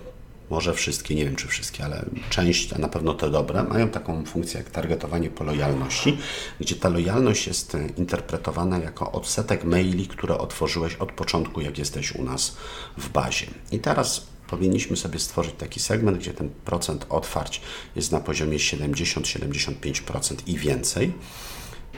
może 0.50 0.74
wszystkie, 0.74 1.16
nie 1.16 1.26
wiem 1.26 1.36
czy 1.36 1.48
wszystkie, 1.48 1.86
ale 1.86 2.06
część, 2.30 2.74
a 2.74 2.78
na 2.78 2.88
pewno 2.88 3.14
te 3.14 3.30
dobre, 3.30 3.64
mają 3.64 3.90
taką 3.90 4.26
funkcję 4.26 4.60
jak 4.60 4.70
targetowanie 4.70 5.30
po 5.30 5.44
lojalności, 5.44 6.18
gdzie 6.60 6.76
ta 6.76 6.90
lojalność 6.90 7.48
jest 7.48 7.76
e, 7.76 7.88
interpretowana 7.98 8.78
jako 8.78 9.12
odsetek 9.12 9.64
maili, 9.64 10.08
które 10.08 10.38
otworzyłeś 10.38 10.96
od 10.96 11.12
początku, 11.12 11.62
jak 11.62 11.78
jesteś 11.78 12.12
u 12.16 12.24
nas 12.24 12.58
w 12.98 13.10
bazie. 13.10 13.48
I 13.72 13.80
teraz 13.80 14.28
powinniśmy 14.48 14.98
sobie 14.98 15.20
stworzyć 15.20 15.56
taki 15.58 15.80
segment, 15.80 16.18
gdzie 16.18 16.34
ten 16.34 16.50
procent 16.66 17.06
otwarć 17.10 17.62
jest 17.96 18.12
na 18.12 18.20
poziomie 18.20 18.58
70-75% 18.58 20.36
i 20.48 20.58
więcej. 20.58 21.14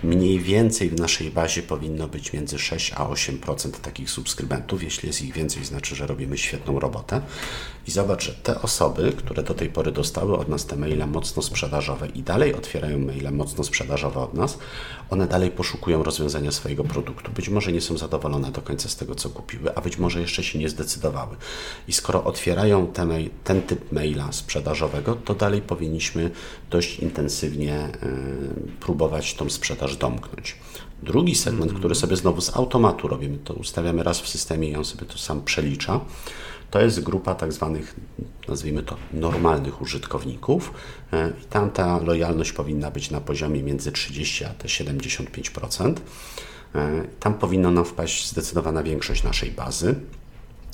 Mniej 0.03 0.39
więcej 0.39 0.89
w 0.89 0.99
naszej 0.99 1.31
bazie 1.31 1.61
powinno 1.61 2.07
być 2.07 2.33
między 2.33 2.59
6 2.59 2.93
a 2.93 3.05
8% 3.05 3.71
takich 3.71 4.09
subskrybentów. 4.09 4.83
Jeśli 4.83 5.07
jest 5.07 5.21
ich 5.21 5.33
więcej, 5.33 5.65
znaczy, 5.65 5.95
że 5.95 6.07
robimy 6.07 6.37
świetną 6.37 6.79
robotę. 6.79 7.21
I 7.87 7.91
zobacz, 7.91 8.23
że 8.23 8.33
te 8.33 8.61
osoby, 8.61 9.13
które 9.17 9.43
do 9.43 9.53
tej 9.53 9.69
pory 9.69 9.91
dostały 9.91 10.37
od 10.37 10.49
nas 10.49 10.65
te 10.65 10.75
maile 10.75 11.07
mocno 11.07 11.41
sprzedażowe 11.41 12.07
i 12.07 12.23
dalej 12.23 12.53
otwierają 12.53 12.99
maile 12.99 13.31
mocno 13.31 13.63
sprzedażowe 13.63 14.19
od 14.19 14.33
nas, 14.33 14.57
one 15.11 15.27
dalej 15.27 15.51
poszukują 15.51 16.03
rozwiązania 16.03 16.51
swojego 16.51 16.83
produktu. 16.83 17.31
Być 17.31 17.49
może 17.49 17.71
nie 17.71 17.81
są 17.81 17.97
zadowolone 17.97 18.51
do 18.51 18.61
końca 18.61 18.89
z 18.89 18.95
tego, 18.95 19.15
co 19.15 19.29
kupiły, 19.29 19.75
a 19.75 19.81
być 19.81 19.97
może 19.97 20.21
jeszcze 20.21 20.43
się 20.43 20.59
nie 20.59 20.69
zdecydowały. 20.69 21.35
I 21.87 21.93
skoro 21.93 22.23
otwierają 22.23 22.87
ten, 22.87 23.11
ten 23.43 23.61
typ 23.61 23.91
maila 23.91 24.31
sprzedażowego, 24.31 25.15
to 25.15 25.35
dalej 25.35 25.61
powinniśmy 25.61 26.31
dość 26.69 26.99
intensywnie 26.99 27.89
y, 28.03 28.79
próbować 28.79 29.33
tą 29.33 29.49
sprzedaż 29.49 29.97
domknąć. 29.97 30.55
Drugi 31.03 31.35
segment, 31.35 31.63
mm 31.63 31.75
-hmm. 31.75 31.79
który 31.79 31.95
sobie 31.95 32.15
znowu 32.15 32.41
z 32.41 32.55
automatu 32.55 33.07
robimy, 33.07 33.37
to 33.37 33.53
ustawiamy 33.53 34.03
raz 34.03 34.21
w 34.21 34.27
systemie 34.27 34.69
i 34.69 34.75
on 34.75 34.85
sobie 34.85 35.05
to 35.05 35.17
sam 35.17 35.41
przelicza 35.43 35.99
to 36.71 36.81
jest 36.81 37.03
grupa 37.03 37.35
tak 37.35 37.53
zwanych, 37.53 37.95
nazwijmy 38.47 38.83
to, 38.83 38.95
normalnych 39.13 39.81
użytkowników 39.81 40.73
e, 41.13 41.29
i 41.43 41.45
tam 41.45 41.71
ta 41.71 41.99
lojalność 41.99 42.51
powinna 42.51 42.91
być 42.91 43.11
na 43.11 43.21
poziomie 43.21 43.63
między 43.63 43.91
30 43.91 44.45
a 44.45 44.53
75%. 44.53 45.95
E, 46.75 47.03
tam 47.19 47.33
powinno 47.33 47.71
nam 47.71 47.85
wpaść 47.85 48.29
zdecydowana 48.29 48.83
większość 48.83 49.23
naszej 49.23 49.51
bazy. 49.51 49.95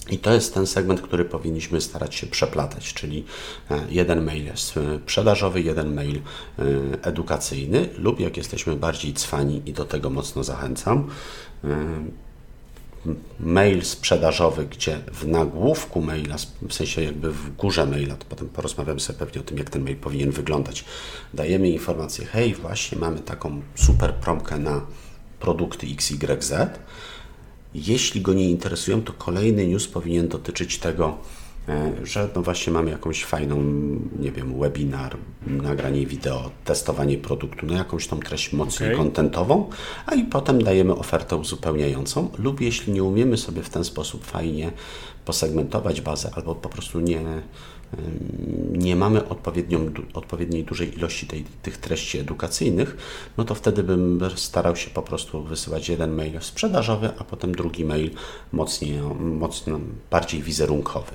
I 0.10 0.18
to 0.18 0.34
jest 0.34 0.54
ten 0.54 0.68
segment, 0.68 1.02
który 1.02 1.26
powinniśmy 1.26 1.82
starać 1.82 2.16
się 2.16 2.28
przeplatać, 2.28 2.93
czyli 2.93 3.26
e, 3.72 3.82
jeden 3.89 4.26
mail 4.26 4.52
sprzedażowy, 4.56 5.62
jeden 5.62 5.93
mail 5.93 6.22
edukacyjny, 7.02 7.89
lub 7.98 8.20
jak 8.20 8.38
jesteśmy 8.38 8.76
bardziej 8.76 9.14
cwani 9.14 9.62
i 9.66 9.74
do 9.74 9.86
tego 9.86 10.10
mocno 10.10 10.43
zachęcam, 10.43 11.08
mail 13.39 13.86
sprzedażowy, 13.86 14.66
gdzie 14.66 14.99
w 15.14 15.28
nagłówku 15.28 16.01
maila, 16.01 16.36
w 16.70 16.74
sensie 16.74 17.03
jakby 17.03 17.32
w 17.32 17.55
górze 17.55 17.86
maila, 17.86 18.16
to 18.16 18.26
potem 18.30 18.49
porozmawiamy 18.49 18.99
sobie 18.99 19.20
pewnie 19.20 19.41
o 19.41 19.43
tym, 19.43 19.58
jak 19.58 19.70
ten 19.70 19.84
mail 19.84 19.95
powinien 19.95 20.32
wyglądać. 20.32 20.86
Dajemy 21.34 21.70
informację, 21.70 22.26
hej, 22.26 22.55
właśnie 22.55 22.97
mamy 22.97 23.20
taką 23.20 23.62
super 23.76 24.14
promkę 24.14 24.58
na 24.58 24.82
produkty 25.39 25.88
XYZ. 25.88 26.53
Jeśli 27.76 28.22
go 28.22 28.34
nie 28.34 28.49
interesują, 28.49 29.01
to 29.01 29.14
kolejny 29.14 29.68
news 29.68 29.88
powinien 29.88 30.28
dotyczyć 30.28 30.78
tego, 30.78 31.18
że 32.03 32.30
no 32.36 32.41
właśnie 32.41 32.74
mamy 32.74 32.91
jakąś 32.91 33.26
fajną, 33.26 33.55
nie 34.20 34.32
wiem, 34.32 34.59
webinar, 34.59 35.18
nagranie 35.47 36.05
wideo, 36.05 36.51
testowanie 36.65 37.18
produktu, 37.18 37.65
no 37.65 37.74
jakąś 37.74 38.07
tą 38.07 38.20
treść 38.20 38.53
mocniej 38.53 38.89
okay. 38.89 38.97
kontentową, 38.97 39.70
a 40.05 40.15
i 40.15 40.24
potem 40.24 40.63
dajemy 40.63 40.95
ofertę 40.95 41.36
uzupełniającą 41.36 42.30
lub 42.38 42.61
jeśli 42.61 42.93
nie 42.93 43.03
umiemy 43.03 43.38
sobie 43.38 43.63
w 43.63 43.70
ten 43.70 43.84
sposób 43.84 44.26
fajnie 44.26 44.72
posegmentować 45.26 46.01
bazę 46.01 46.32
albo 46.36 46.55
po 46.55 46.70
prostu 46.70 46.99
nie, 46.99 47.22
nie 48.72 48.96
mamy 48.96 49.30
odpowiednią, 49.30 49.92
odpowiedniej 50.14 50.64
dużej 50.64 50.98
ilości 50.98 51.28
tej, 51.28 51.44
tych 51.62 51.78
treści 51.78 52.20
edukacyjnych, 52.20 52.98
no 53.38 53.44
to 53.44 53.56
wtedy 53.56 53.84
bym 53.84 54.20
starał 54.36 54.76
się 54.76 54.90
po 54.90 55.02
prostu 55.02 55.44
wysyłać 55.44 55.90
jeden 55.90 56.16
mail 56.16 56.42
sprzedażowy, 56.42 57.10
a 57.20 57.24
potem 57.24 57.56
drugi 57.56 57.86
mail 57.86 58.12
mocniej, 58.52 59.02
mocno, 59.20 59.80
bardziej 60.12 60.44
wizerunkowy. 60.44 61.12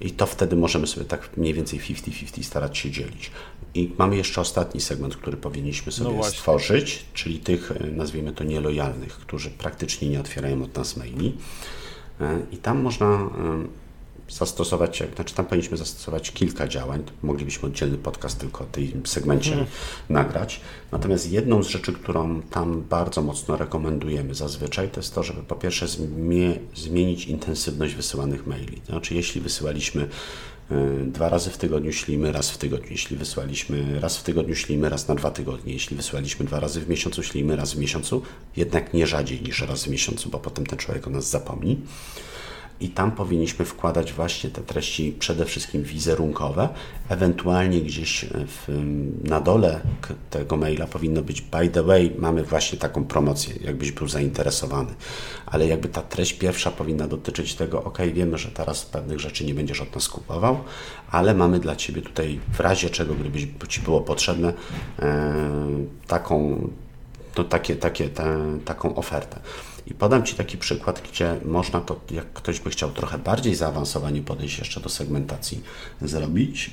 I 0.00 0.10
to 0.10 0.26
wtedy 0.26 0.56
możemy 0.56 0.86
sobie 0.86 1.06
tak 1.06 1.36
mniej 1.36 1.54
więcej 1.54 1.80
50-50 1.80 2.42
starać 2.42 2.78
się 2.78 2.90
dzielić. 2.90 3.30
I 3.74 3.90
mamy 3.98 4.16
jeszcze 4.16 4.40
ostatni 4.40 4.80
segment, 4.80 5.16
który 5.16 5.36
powinniśmy 5.36 5.92
sobie 5.92 6.16
no 6.16 6.24
stworzyć, 6.24 7.04
czyli 7.14 7.38
tych, 7.38 7.72
e, 7.72 7.86
nazwijmy 7.86 8.32
to, 8.32 8.44
nielojalnych, 8.44 9.12
którzy 9.12 9.50
praktycznie 9.50 10.08
nie 10.08 10.20
otwierają 10.20 10.62
od 10.62 10.76
nas 10.76 10.96
maili. 10.96 11.36
E, 12.20 12.40
I 12.52 12.56
tam 12.56 12.82
można 12.82 13.30
zastosować, 14.32 15.02
znaczy 15.14 15.34
tam 15.34 15.46
powinniśmy 15.46 15.76
zastosować 15.76 16.30
kilka 16.30 16.68
działań. 16.68 17.02
Moglibyśmy 17.22 17.68
oddzielny 17.68 17.98
podcast 17.98 18.38
tylko 18.38 18.64
o 18.64 18.66
tym 18.66 19.06
segmencie 19.06 19.52
mm. 19.52 19.66
nagrać. 20.08 20.60
Natomiast 20.92 21.32
jedną 21.32 21.62
z 21.62 21.68
rzeczy, 21.68 21.92
którą 21.92 22.42
tam 22.42 22.82
bardzo 22.82 23.22
mocno 23.22 23.56
rekomendujemy 23.56 24.34
zazwyczaj, 24.34 24.90
to 24.90 25.00
jest 25.00 25.14
to, 25.14 25.22
żeby 25.22 25.42
po 25.42 25.54
pierwsze 25.54 25.88
zmie 25.88 26.58
zmienić 26.74 27.26
intensywność 27.26 27.94
wysyłanych 27.94 28.46
maili. 28.46 28.80
Znaczy, 28.86 29.14
jeśli 29.14 29.40
wysyłaliśmy 29.40 30.02
y, 30.02 31.04
dwa 31.06 31.28
razy 31.28 31.50
w 31.50 31.56
tygodniu, 31.56 31.92
ślimy 31.92 32.32
raz 32.32 32.50
w 32.50 32.58
tygodniu. 32.58 32.90
Jeśli 32.90 33.16
wysłaliśmy 33.16 34.00
raz 34.00 34.18
w 34.18 34.22
tygodniu, 34.22 34.54
ślimy 34.54 34.88
raz 34.88 35.08
na 35.08 35.14
dwa 35.14 35.30
tygodnie. 35.30 35.72
Jeśli 35.72 35.96
wysłaliśmy 35.96 36.46
dwa 36.46 36.60
razy 36.60 36.80
w 36.80 36.88
miesiącu, 36.88 37.22
ślimy 37.22 37.56
raz 37.56 37.74
w 37.74 37.78
miesiącu, 37.78 38.22
jednak 38.56 38.94
nie 38.94 39.06
rzadziej 39.06 39.42
niż 39.42 39.60
raz 39.60 39.84
w 39.84 39.88
miesiącu, 39.88 40.30
bo 40.30 40.38
potem 40.38 40.66
ten 40.66 40.78
człowiek 40.78 41.06
o 41.06 41.10
nas 41.10 41.30
zapomni 41.30 41.78
i 42.80 42.88
tam 42.88 43.12
powinniśmy 43.12 43.64
wkładać 43.64 44.12
właśnie 44.12 44.50
te 44.50 44.60
treści 44.60 45.16
przede 45.18 45.44
wszystkim 45.44 45.82
wizerunkowe, 45.82 46.68
ewentualnie 47.08 47.80
gdzieś 47.80 48.24
w, 48.46 48.82
na 49.24 49.40
dole 49.40 49.80
tego 50.30 50.56
maila 50.56 50.86
powinno 50.86 51.22
być 51.22 51.40
by 51.40 51.68
the 51.68 51.82
way, 51.82 52.12
mamy 52.18 52.44
właśnie 52.44 52.78
taką 52.78 53.04
promocję, 53.04 53.54
jakbyś 53.60 53.92
był 53.92 54.08
zainteresowany, 54.08 54.94
ale 55.46 55.66
jakby 55.66 55.88
ta 55.88 56.02
treść 56.02 56.32
pierwsza 56.32 56.70
powinna 56.70 57.08
dotyczyć 57.08 57.54
tego, 57.54 57.84
ok, 57.84 57.98
wiemy, 58.14 58.38
że 58.38 58.50
teraz 58.50 58.84
pewnych 58.84 59.20
rzeczy 59.20 59.44
nie 59.44 59.54
będziesz 59.54 59.80
od 59.80 59.94
nas 59.94 60.08
kupował, 60.08 60.60
ale 61.10 61.34
mamy 61.34 61.60
dla 61.60 61.76
Ciebie 61.76 62.02
tutaj 62.02 62.40
w 62.52 62.60
razie 62.60 62.90
czego, 62.90 63.14
gdybyś 63.14 63.46
Ci 63.68 63.80
było 63.80 64.00
potrzebne, 64.00 64.52
e, 64.98 65.34
taką, 66.06 66.68
to 67.34 67.44
takie, 67.44 67.76
takie, 67.76 68.08
taką 68.64 68.94
ofertę. 68.94 69.40
I 69.86 69.94
podam 69.94 70.22
Ci 70.22 70.34
taki 70.34 70.58
przykład, 70.58 71.02
gdzie 71.10 71.40
można 71.44 71.80
to, 71.80 72.00
jak 72.10 72.32
ktoś 72.32 72.60
by 72.60 72.70
chciał 72.70 72.90
trochę 72.90 73.18
bardziej 73.18 73.54
zaawansowanie 73.54 74.22
podejść 74.22 74.58
jeszcze 74.58 74.80
do 74.80 74.88
segmentacji 74.88 75.62
zrobić. 76.02 76.70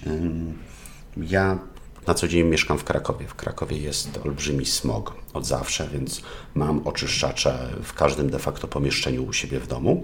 Ja 1.17 1.59
na 2.07 2.13
co 2.13 2.27
dzień 2.27 2.47
mieszkam 2.47 2.77
w 2.77 2.83
Krakowie. 2.83 3.27
W 3.27 3.35
Krakowie 3.35 3.77
jest 3.77 4.19
olbrzymi 4.25 4.65
smog 4.65 5.15
od 5.33 5.45
zawsze, 5.45 5.87
więc 5.93 6.21
mam 6.55 6.87
oczyszczacze 6.87 7.69
w 7.83 7.93
każdym 7.93 8.29
de 8.29 8.39
facto 8.39 8.67
pomieszczeniu 8.67 9.25
u 9.25 9.33
siebie 9.33 9.59
w 9.59 9.67
domu. 9.67 10.03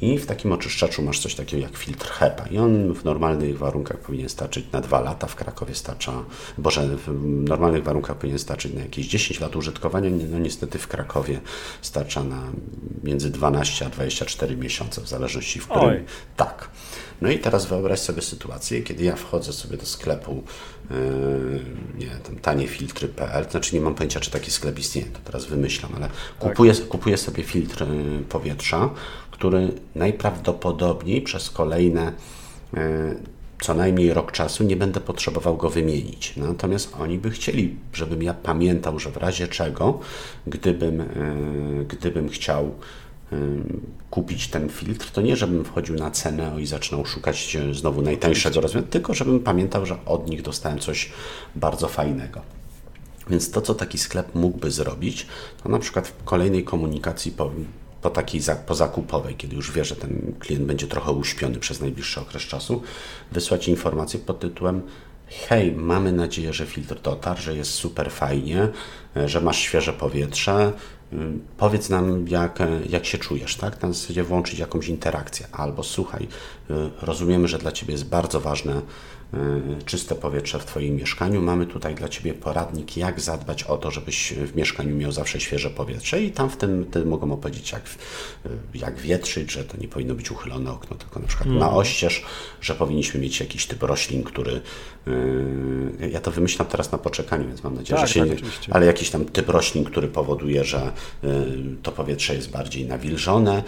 I 0.00 0.18
w 0.18 0.26
takim 0.26 0.52
oczyszczaczu 0.52 1.02
masz 1.02 1.18
coś 1.18 1.34
takiego 1.34 1.62
jak 1.62 1.76
filtr 1.76 2.10
HEPA. 2.10 2.46
I 2.46 2.58
on 2.58 2.94
w 2.94 3.04
normalnych 3.04 3.58
warunkach 3.58 3.98
powinien 3.98 4.28
starczyć 4.28 4.72
na 4.72 4.80
dwa 4.80 5.00
lata. 5.00 5.26
W 5.26 5.34
Krakowie 5.34 5.74
starcza, 5.74 6.24
boże, 6.58 6.96
w 7.06 7.24
normalnych 7.24 7.84
warunkach 7.84 8.16
powinien 8.16 8.38
starczyć 8.38 8.74
na 8.74 8.80
jakieś 8.80 9.06
10 9.06 9.40
lat 9.40 9.56
użytkowania. 9.56 10.10
No 10.30 10.38
niestety 10.38 10.78
w 10.78 10.88
Krakowie 10.88 11.40
starcza 11.82 12.24
na 12.24 12.42
między 13.02 13.30
12 13.30 13.86
a 13.86 13.88
24 13.88 14.56
miesiące, 14.56 15.00
w 15.00 15.08
zależności 15.08 15.60
w 15.60 15.68
którym. 15.68 15.88
Oj. 15.88 16.04
Tak. 16.36 16.70
No 17.20 17.30
i 17.30 17.38
teraz 17.38 17.66
wyobraź 17.66 18.00
sobie 18.00 18.22
sytuację, 18.22 18.82
kiedy 18.82 19.04
ja 19.04 19.16
wchodzę 19.16 19.52
sobie 19.52 19.76
do 19.76 19.86
sklepu, 19.86 20.42
yy, 20.90 20.96
nie 21.98 22.06
tam 22.06 22.36
taniefiltry.pl, 22.36 23.50
znaczy 23.50 23.74
nie 23.74 23.80
mam 23.80 23.94
pojęcia, 23.94 24.20
czy 24.20 24.30
taki 24.30 24.50
sklep 24.50 24.78
istnieje, 24.78 25.08
to 25.08 25.18
teraz 25.24 25.46
wymyślam, 25.46 25.92
ale 25.96 26.08
tak. 26.08 26.48
kupuję, 26.50 26.74
kupuję 26.74 27.16
sobie 27.16 27.42
filtr 27.42 27.86
yy, 27.86 28.22
powietrza, 28.28 28.90
który 29.38 29.72
najprawdopodobniej 29.94 31.22
przez 31.22 31.50
kolejne 31.50 32.12
yy, 32.72 32.80
co 33.60 33.74
najmniej 33.74 34.14
rok 34.14 34.32
czasu 34.32 34.64
nie 34.64 34.76
będę 34.76 35.00
potrzebował 35.00 35.56
go 35.56 35.70
wymienić. 35.70 36.36
Natomiast 36.36 36.96
oni 37.00 37.18
by 37.18 37.30
chcieli, 37.30 37.76
żebym 37.92 38.22
ja 38.22 38.34
pamiętał, 38.34 38.98
że 38.98 39.10
w 39.10 39.16
razie 39.16 39.48
czego, 39.48 40.00
gdybym, 40.46 41.02
gdybym 41.88 42.28
chciał 42.28 42.74
kupić 44.10 44.48
ten 44.48 44.68
filtr, 44.68 45.10
to 45.10 45.20
nie 45.20 45.36
żebym 45.36 45.64
wchodził 45.64 45.96
na 45.96 46.10
cenę 46.10 46.52
i 46.60 46.66
zaczynał 46.66 47.06
szukać 47.06 47.56
znowu 47.72 48.02
najtańszego 48.02 48.60
rozwiązania, 48.60 48.92
tylko 48.92 49.14
żebym 49.14 49.40
pamiętał, 49.40 49.86
że 49.86 49.96
od 50.06 50.30
nich 50.30 50.42
dostałem 50.42 50.78
coś 50.78 51.12
bardzo 51.56 51.88
fajnego. 51.88 52.40
Więc 53.30 53.50
to, 53.50 53.60
co 53.60 53.74
taki 53.74 53.98
sklep 53.98 54.34
mógłby 54.34 54.70
zrobić, 54.70 55.26
to 55.62 55.68
na 55.68 55.78
przykład 55.78 56.08
w 56.08 56.24
kolejnej 56.24 56.64
komunikacji 56.64 57.32
po, 57.32 57.50
po 58.02 58.10
takiej 58.10 58.40
pozakupowej, 58.66 59.34
kiedy 59.34 59.56
już 59.56 59.72
wie, 59.72 59.84
że 59.84 59.96
ten 59.96 60.34
klient 60.38 60.64
będzie 60.64 60.86
trochę 60.86 61.12
uśpiony 61.12 61.58
przez 61.58 61.80
najbliższy 61.80 62.20
okres 62.20 62.42
czasu, 62.42 62.82
wysłać 63.32 63.68
informację 63.68 64.20
pod 64.20 64.40
tytułem 64.40 64.82
hej, 65.28 65.72
mamy 65.72 66.12
nadzieję, 66.12 66.52
że 66.52 66.66
filtr 66.66 67.00
dotarł, 67.00 67.40
że 67.40 67.56
jest 67.56 67.70
super 67.70 68.10
fajnie, 68.10 68.68
że 69.26 69.40
masz 69.40 69.58
świeże 69.58 69.92
powietrze, 69.92 70.72
powiedz 71.56 71.88
nam, 71.88 72.28
jak, 72.28 72.58
jak 72.88 73.06
się 73.06 73.18
czujesz, 73.18 73.56
tak? 73.56 73.82
Na 73.82 73.92
zasadzie 73.92 74.24
włączyć 74.24 74.58
jakąś 74.58 74.88
interakcję. 74.88 75.46
Albo 75.52 75.82
słuchaj, 75.82 76.28
rozumiemy, 77.02 77.48
że 77.48 77.58
dla 77.58 77.72
Ciebie 77.72 77.92
jest 77.92 78.08
bardzo 78.08 78.40
ważne 78.40 78.82
czyste 79.84 80.14
powietrze 80.14 80.58
w 80.58 80.64
Twoim 80.64 80.96
mieszkaniu. 80.96 81.42
Mamy 81.42 81.66
tutaj 81.66 81.94
dla 81.94 82.08
Ciebie 82.08 82.34
poradnik, 82.34 82.96
jak 82.96 83.20
zadbać 83.20 83.62
o 83.62 83.76
to, 83.76 83.90
żebyś 83.90 84.32
w 84.32 84.56
mieszkaniu 84.56 84.96
miał 84.96 85.12
zawsze 85.12 85.40
świeże 85.40 85.70
powietrze 85.70 86.22
i 86.22 86.30
tam 86.30 86.50
w 86.50 86.56
tym, 86.56 86.86
tym 86.86 87.08
mogą 87.08 87.32
opowiedzieć, 87.32 87.72
jak, 87.72 87.82
y, 88.46 88.48
jak 88.74 89.00
wietrzyć, 89.00 89.52
że 89.52 89.64
to 89.64 89.76
nie 89.76 89.88
powinno 89.88 90.14
być 90.14 90.30
uchylone 90.30 90.72
okno, 90.72 90.96
tylko 90.96 91.20
na 91.20 91.26
przykład 91.26 91.46
mm. 91.46 91.58
na 91.58 91.70
oścież, 91.70 92.24
że 92.60 92.74
powinniśmy 92.74 93.20
mieć 93.20 93.40
jakiś 93.40 93.66
typ 93.66 93.82
roślin, 93.82 94.22
który 94.22 94.60
ja 96.10 96.20
to 96.20 96.30
wymyślam 96.30 96.68
teraz 96.68 96.92
na 96.92 96.98
poczekaniu, 96.98 97.48
więc 97.48 97.64
mam 97.64 97.74
nadzieję, 97.74 98.00
tak, 98.00 98.08
że 98.08 98.14
się 98.14 98.20
tak, 98.20 98.28
nie, 98.28 98.34
oczywiście. 98.34 98.74
ale 98.74 98.86
jakiś 98.86 99.10
tam 99.10 99.24
typ 99.24 99.48
roślin, 99.48 99.84
który 99.84 100.08
powoduje, 100.08 100.64
że 100.64 100.92
yy, 101.22 101.30
to 101.82 101.92
powietrze 101.92 102.34
jest 102.34 102.50
bardziej 102.50 102.86
nawilżone. 102.86 103.62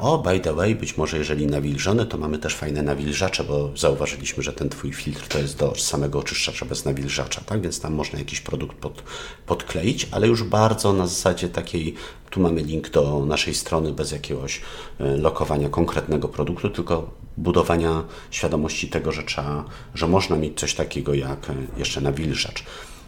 O, 0.00 0.18
by 0.18 0.40
the 0.40 0.54
way, 0.54 0.74
być 0.74 0.96
może 0.96 1.18
jeżeli 1.18 1.46
nawilżone, 1.46 2.06
to 2.06 2.18
mamy 2.18 2.38
też 2.38 2.54
fajne 2.54 2.82
nawilżacze, 2.82 3.44
bo 3.44 3.70
zauważyliśmy, 3.76 4.42
że 4.42 4.52
ten 4.52 4.68
Twój 4.68 4.92
filtr 4.92 5.28
to 5.28 5.38
jest 5.38 5.58
do 5.58 5.74
samego 5.74 6.18
oczyszczacza 6.18 6.66
bez 6.66 6.84
nawilżacza, 6.84 7.40
tak? 7.40 7.60
Więc 7.60 7.80
tam 7.80 7.94
można 7.94 8.18
jakiś 8.18 8.40
produkt 8.40 8.76
pod, 8.76 9.02
podkleić, 9.46 10.08
ale 10.10 10.28
już 10.28 10.42
bardzo 10.42 10.92
na 10.92 11.06
zasadzie 11.06 11.48
takiej, 11.48 11.94
tu 12.34 12.40
mamy 12.40 12.62
link 12.62 12.90
do 12.90 13.26
naszej 13.26 13.54
strony 13.54 13.92
bez 13.92 14.12
jakiegoś 14.12 14.60
e, 15.00 15.16
lokowania 15.16 15.68
konkretnego 15.68 16.28
produktu, 16.28 16.70
tylko 16.70 17.10
budowania 17.36 18.04
świadomości 18.30 18.88
tego, 18.88 19.12
że 19.12 19.22
trzeba, 19.22 19.64
że 19.94 20.06
można 20.06 20.36
mieć 20.36 20.60
coś 20.60 20.74
takiego 20.74 21.14
jak 21.14 21.50
e, 21.50 21.54
jeszcze 21.76 22.00
nawilżacz. 22.00 22.64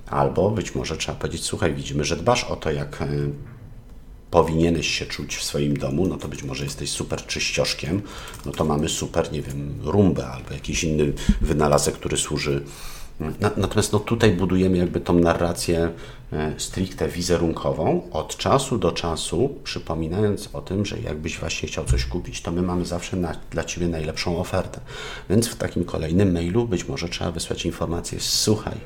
Albo 0.07 0.51
być 0.51 0.75
może 0.75 0.97
trzeba 0.97 1.19
powiedzieć, 1.19 1.45
słuchaj, 1.45 1.75
widzimy, 1.75 2.05
że 2.05 2.17
dbasz 2.17 2.45
o 2.45 2.57
to, 2.57 2.71
jak 2.71 3.03
e, 3.03 3.07
powinieneś 4.31 4.87
się 4.87 5.07
czuć 5.07 5.37
w 5.37 5.45
swoim 5.45 5.77
domu, 5.77 6.07
no 6.07 6.17
to 6.17 6.29
być 6.29 6.43
może 6.43 6.65
jesteś 6.65 6.91
super 6.91 7.27
czyścioszkiem, 7.27 8.03
no 8.47 8.53
to 8.53 8.65
mamy 8.65 8.89
super, 8.89 9.33
nie 9.33 9.43
wiem, 9.43 9.79
rumbę 9.83 10.27
albo 10.27 10.53
jakiś 10.53 10.85
inny 10.85 11.13
wynalazek, 11.41 11.95
który 11.95 12.17
służy. 12.17 12.65
Natomiast 13.57 13.93
no 13.93 13.99
tutaj 13.99 14.33
budujemy 14.33 14.79
jakby 14.79 15.01
tą 15.01 15.19
narrację 15.19 15.93
stricte 16.59 17.09
wizerunkową, 17.09 18.11
od 18.13 18.37
czasu 18.37 18.79
do 18.79 18.93
czasu, 18.93 19.55
przypominając 19.65 20.49
o 20.53 20.61
tym, 20.61 20.87
że 20.87 21.01
jakbyś 21.01 21.39
właśnie 21.39 21.69
chciał 21.69 21.85
coś 21.85 22.05
kupić, 22.05 22.43
to 22.43 22.53
my 22.53 22.63
mamy 22.63 22.87
zawsze 22.87 23.17
na, 23.17 23.37
dla 23.51 23.65
Ciebie 23.65 23.89
najlepszą 23.89 24.39
ofertę. 24.39 24.81
Więc 25.31 25.49
w 25.49 25.57
takim 25.57 25.85
kolejnym 25.85 26.33
mailu 26.33 26.69
być 26.69 26.89
może 26.89 27.09
trzeba 27.09 27.33
wysłać 27.33 27.67
informację, 27.67 28.21
słuchaj, 28.21 28.77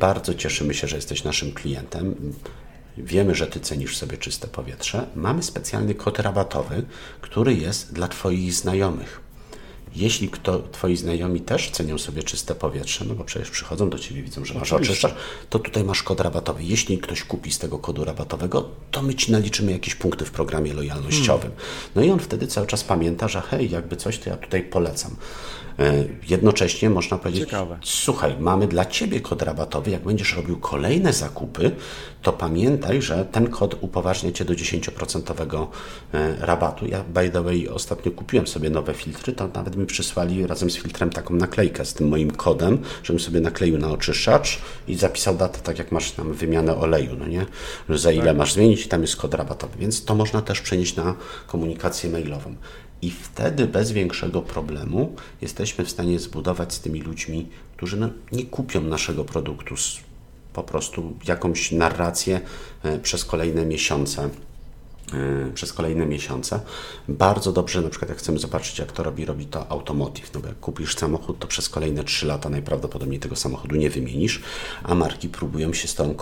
bardzo 0.00 0.34
cieszymy 0.34 0.74
się, 0.74 0.88
że 0.88 0.96
jesteś 0.96 1.24
naszym 1.24 1.52
klientem 1.52 2.34
wiemy, 2.98 3.34
że 3.34 3.46
Ty 3.46 3.60
cenisz 3.60 3.96
sobie 3.96 4.16
czyste 4.16 4.48
powietrze, 4.48 5.06
mamy 5.14 5.42
specjalny 5.42 5.94
kod 5.94 6.18
rabatowy, 6.18 6.82
który 7.20 7.54
jest 7.54 7.92
dla 7.92 8.08
Twoich 8.08 8.54
znajomych. 8.54 9.27
Jeśli 9.98 10.28
kto, 10.28 10.58
twoi 10.72 10.96
znajomi 10.96 11.40
też 11.40 11.70
cenią 11.70 11.98
sobie 11.98 12.22
czyste 12.22 12.54
powietrze, 12.54 13.04
no 13.04 13.14
bo 13.14 13.24
przecież 13.24 13.50
przychodzą 13.50 13.90
do 13.90 13.98
ciebie, 13.98 14.22
widzą, 14.22 14.44
że 14.44 14.54
masz 14.54 14.72
oczyszczacz, 14.72 15.14
to 15.50 15.58
tutaj 15.58 15.84
masz 15.84 16.02
kod 16.02 16.20
rabatowy. 16.20 16.64
Jeśli 16.64 16.98
ktoś 16.98 17.24
kupi 17.24 17.50
z 17.52 17.58
tego 17.58 17.78
kodu 17.78 18.04
rabatowego, 18.04 18.68
to 18.90 19.02
my 19.02 19.14
ci 19.14 19.32
naliczymy 19.32 19.72
jakieś 19.72 19.94
punkty 19.94 20.24
w 20.24 20.30
programie 20.30 20.74
lojalnościowym. 20.74 21.50
Hmm. 21.50 21.90
No 21.94 22.02
i 22.02 22.10
on 22.10 22.18
wtedy 22.18 22.46
cały 22.46 22.66
czas 22.66 22.84
pamięta, 22.84 23.28
że 23.28 23.40
hej, 23.40 23.70
jakby 23.70 23.96
coś, 23.96 24.18
to 24.18 24.30
ja 24.30 24.36
tutaj 24.36 24.62
polecam. 24.62 25.16
E, 25.78 26.04
jednocześnie 26.28 26.90
można 26.90 27.18
powiedzieć, 27.18 27.44
Ciekawe. 27.44 27.78
słuchaj, 27.82 28.36
mamy 28.40 28.68
dla 28.68 28.84
Ciebie 28.84 29.20
kod 29.20 29.42
rabatowy, 29.42 29.90
jak 29.90 30.04
będziesz 30.04 30.36
robił 30.36 30.56
kolejne 30.56 31.12
zakupy, 31.12 31.70
to 32.22 32.32
pamiętaj, 32.32 33.02
że 33.02 33.24
ten 33.24 33.50
kod 33.50 33.76
upoważnia 33.80 34.32
Cię 34.32 34.44
do 34.44 34.54
10% 34.54 35.66
e, 36.12 36.46
rabatu. 36.46 36.86
Ja, 36.86 37.04
by 37.04 37.30
the 37.30 37.42
way, 37.42 37.68
ostatnio 37.68 38.12
kupiłem 38.12 38.46
sobie 38.46 38.70
nowe 38.70 38.94
filtry, 38.94 39.32
to 39.32 39.48
nawet 39.48 39.76
mi 39.76 39.86
przysłali 39.88 40.46
razem 40.46 40.70
z 40.70 40.76
filtrem 40.76 41.10
taką 41.10 41.34
naklejkę 41.34 41.84
z 41.84 41.94
tym 41.94 42.08
moim 42.08 42.30
kodem, 42.30 42.78
żebym 43.02 43.20
sobie 43.20 43.40
nakleił 43.40 43.78
na 43.78 43.90
oczyszczacz 43.90 44.58
i 44.88 44.94
zapisał 44.94 45.36
datę, 45.36 45.58
tak 45.60 45.78
jak 45.78 45.92
masz 45.92 46.10
tam 46.10 46.32
wymianę 46.32 46.76
oleju, 46.76 47.16
no 47.18 47.26
nie? 47.26 47.46
Że 47.88 47.98
za 47.98 48.12
ile 48.12 48.24
tak. 48.24 48.36
masz 48.36 48.52
zmienić 48.52 48.86
i 48.86 48.88
tam 48.88 49.02
jest 49.02 49.16
kod 49.16 49.34
rabatowy, 49.34 49.78
więc 49.78 50.04
to 50.04 50.14
można 50.14 50.42
też 50.42 50.60
przenieść 50.60 50.96
na 50.96 51.14
komunikację 51.46 52.10
mailową. 52.10 52.54
I 53.02 53.10
wtedy 53.10 53.66
bez 53.66 53.92
większego 53.92 54.42
problemu 54.42 55.16
jesteśmy 55.40 55.84
w 55.84 55.90
stanie 55.90 56.18
zbudować 56.18 56.72
z 56.72 56.80
tymi 56.80 57.00
ludźmi, 57.00 57.48
którzy 57.76 57.96
no, 57.96 58.08
nie 58.32 58.44
kupią 58.44 58.80
naszego 58.80 59.24
produktu, 59.24 59.74
po 60.52 60.62
prostu 60.62 61.16
jakąś 61.28 61.72
narrację 61.72 62.40
e, 62.82 62.98
przez 62.98 63.24
kolejne 63.24 63.66
miesiące 63.66 64.30
przez 65.54 65.72
kolejne 65.72 66.06
miesiące. 66.06 66.60
Bardzo 67.08 67.52
dobrze, 67.52 67.82
na 67.82 67.90
przykład 67.90 68.08
jak 68.08 68.18
chcemy 68.18 68.38
zobaczyć, 68.38 68.78
jak 68.78 68.92
to 68.92 69.02
robi, 69.02 69.24
robi 69.24 69.46
to 69.46 69.68
Automotive. 69.68 70.34
No 70.34 70.40
bo 70.40 70.46
jak 70.46 70.60
kupisz 70.60 70.96
samochód, 70.96 71.38
to 71.38 71.46
przez 71.46 71.68
kolejne 71.68 72.04
3 72.04 72.26
lata 72.26 72.48
najprawdopodobniej 72.48 73.20
tego 73.20 73.36
samochodu 73.36 73.76
nie 73.76 73.90
wymienisz, 73.90 74.42
a 74.82 74.94
marki 74.94 75.28
próbują 75.28 75.72
się 75.72 75.88
z 75.88 75.94
tobą 75.94 76.14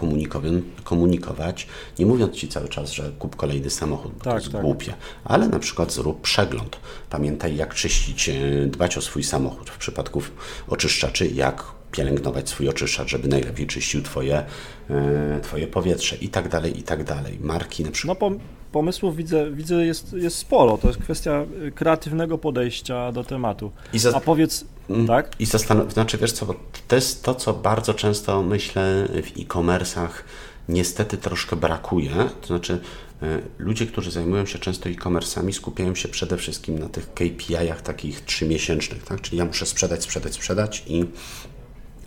komunikować, 0.84 1.66
nie 1.99 2.07
mówiąc 2.07 2.34
ci 2.34 2.49
cały 2.49 2.68
czas, 2.68 2.93
że 2.93 3.12
kup 3.18 3.37
kolejny 3.37 3.70
samochód, 3.70 4.12
bo 4.12 4.24
tak, 4.24 4.32
to 4.32 4.39
jest 4.39 4.53
tak. 4.53 4.62
głupie, 4.62 4.95
ale 5.24 5.49
na 5.49 5.59
przykład 5.59 5.93
zrób 5.93 6.20
przegląd. 6.20 6.76
Pamiętaj, 7.11 7.57
jak 7.57 7.74
czyścić, 7.74 8.28
y, 8.28 8.68
dbać 8.72 8.99
o 8.99 9.03
swój 9.03 9.24
samochód 9.24 9.70
w 9.70 9.78
przypadku 9.78 10.22
oczyszczaczy, 10.68 11.26
jak 11.26 11.75
pielęgnować 11.97 12.49
swój 12.49 12.68
oczyszczacz, 12.68 13.09
żeby 13.09 13.28
najlepiej 13.28 13.66
czyścił 13.66 14.03
twoje, 14.03 14.44
e, 14.90 15.40
twoje 15.42 15.66
powietrze 15.66 16.16
i 16.16 16.28
tak 16.28 16.49
dalej, 16.49 16.78
i 16.78 16.82
tak 16.82 17.05
dalej. 17.05 17.38
Marki 17.40 17.84
na 17.84 17.90
przykład. 17.90 18.20
No, 18.20 18.30
pomysłów 18.72 19.16
widzę, 19.16 19.51
widzę 19.51 19.86
jest, 19.86 20.12
jest 20.12 20.36
sporo. 20.36 20.78
To 20.78 20.88
jest 20.88 21.01
kwestia 21.01 21.44
e, 21.66 21.70
kreatywnego 21.70 22.38
podejścia 22.38 23.12
do 23.12 23.24
tematu. 23.24 23.70
Za... 23.94 24.16
A 24.16 24.20
powiedz, 24.20 24.64
mm, 24.90 25.07
tak? 25.07 25.30
I 25.38 25.47
zastanow... 25.47 25.92
znaczy, 25.92 26.18
wiesz 26.18 26.32
co, 26.32 26.55
to 26.88 26.97
jest 26.97 27.24
to, 27.24 27.34
co 27.34 27.53
bardzo 27.53 27.94
często 27.94 28.42
myślę 28.42 29.09
w 29.09 29.40
e-commerce'ach 29.40 30.11
niestety 30.68 31.16
troszkę 31.16 31.57
brakuje. 31.57 32.11
To 32.40 32.47
znaczy, 32.47 32.80
e, 33.22 33.38
ludzie, 33.59 33.86
którzy 33.86 34.11
zajmują 34.11 34.47
się 34.47 34.59
często 34.59 34.88
e-commerce'ami, 34.88 35.53
skupiają 35.53 35.94
się 35.94 36.09
przede 36.09 36.36
wszystkim 36.36 36.78
na 36.78 36.88
tych 36.88 37.14
KPI-ach 37.14 37.82
takich 37.82 38.20
trzymiesięcznych, 38.20 39.05
tak? 39.05 39.20
Czyli 39.20 39.36
ja 39.36 39.44
muszę 39.44 39.66
sprzedać, 39.66 40.03
sprzedać, 40.03 40.34
sprzedać 40.34 40.82
i 40.86 41.05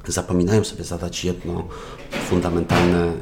zapominają 0.08 0.64
sobie 0.64 0.84
zadać 0.84 1.26
jedno 1.26 1.68
fundamentalne 2.12 2.98
e, 2.98 3.14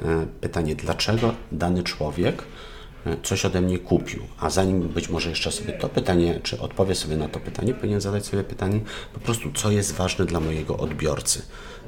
pytanie: 0.41 0.75
dlaczego 0.75 1.33
dany 1.51 1.83
człowiek 1.83 2.43
e, 3.05 3.17
coś 3.23 3.45
ode 3.45 3.61
mnie 3.61 3.79
kupił? 3.79 4.23
A 4.39 4.49
zanim 4.49 4.81
być 4.81 5.09
może 5.09 5.29
jeszcze 5.29 5.51
sobie 5.51 5.73
to 5.73 5.89
pytanie, 5.89 6.39
czy 6.43 6.61
odpowie 6.61 6.95
sobie 6.95 7.17
na 7.17 7.27
to 7.27 7.39
pytanie, 7.39 7.73
powinien 7.73 8.01
zadać 8.01 8.25
sobie 8.25 8.43
pytanie 8.43 8.79
po 9.13 9.19
prostu, 9.19 9.51
co 9.51 9.71
jest 9.71 9.91
ważne 9.91 10.25
dla 10.25 10.39
mojego 10.39 10.77
odbiorcy 10.77 11.41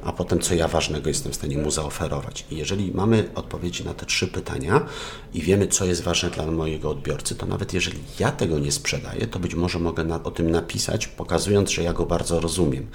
a 0.04 0.12
potem 0.12 0.40
co 0.40 0.54
ja 0.54 0.68
ważnego 0.68 1.08
jestem 1.08 1.32
w 1.32 1.34
stanie 1.34 1.58
mu 1.58 1.70
zaoferować. 1.70 2.46
I 2.50 2.56
jeżeli 2.56 2.92
mamy 2.94 3.28
odpowiedzi 3.34 3.84
na 3.84 3.94
te 3.94 4.06
trzy 4.06 4.28
pytania 4.28 4.86
i 5.34 5.42
wiemy, 5.42 5.66
co 5.66 5.84
jest 5.84 6.02
ważne 6.02 6.30
dla 6.30 6.46
mojego 6.46 6.90
odbiorcy, 6.90 7.34
to 7.34 7.46
nawet 7.46 7.74
jeżeli 7.74 7.98
ja 8.18 8.32
tego 8.32 8.58
nie 8.58 8.72
sprzedaję, 8.72 9.26
to 9.26 9.38
być 9.38 9.54
może 9.54 9.78
mogę 9.78 10.04
na, 10.04 10.22
o 10.22 10.30
tym 10.30 10.50
napisać, 10.50 11.06
pokazując, 11.06 11.70
że 11.70 11.82
ja 11.82 11.92
go 11.92 12.06
bardzo 12.06 12.40
rozumiem. 12.40 12.86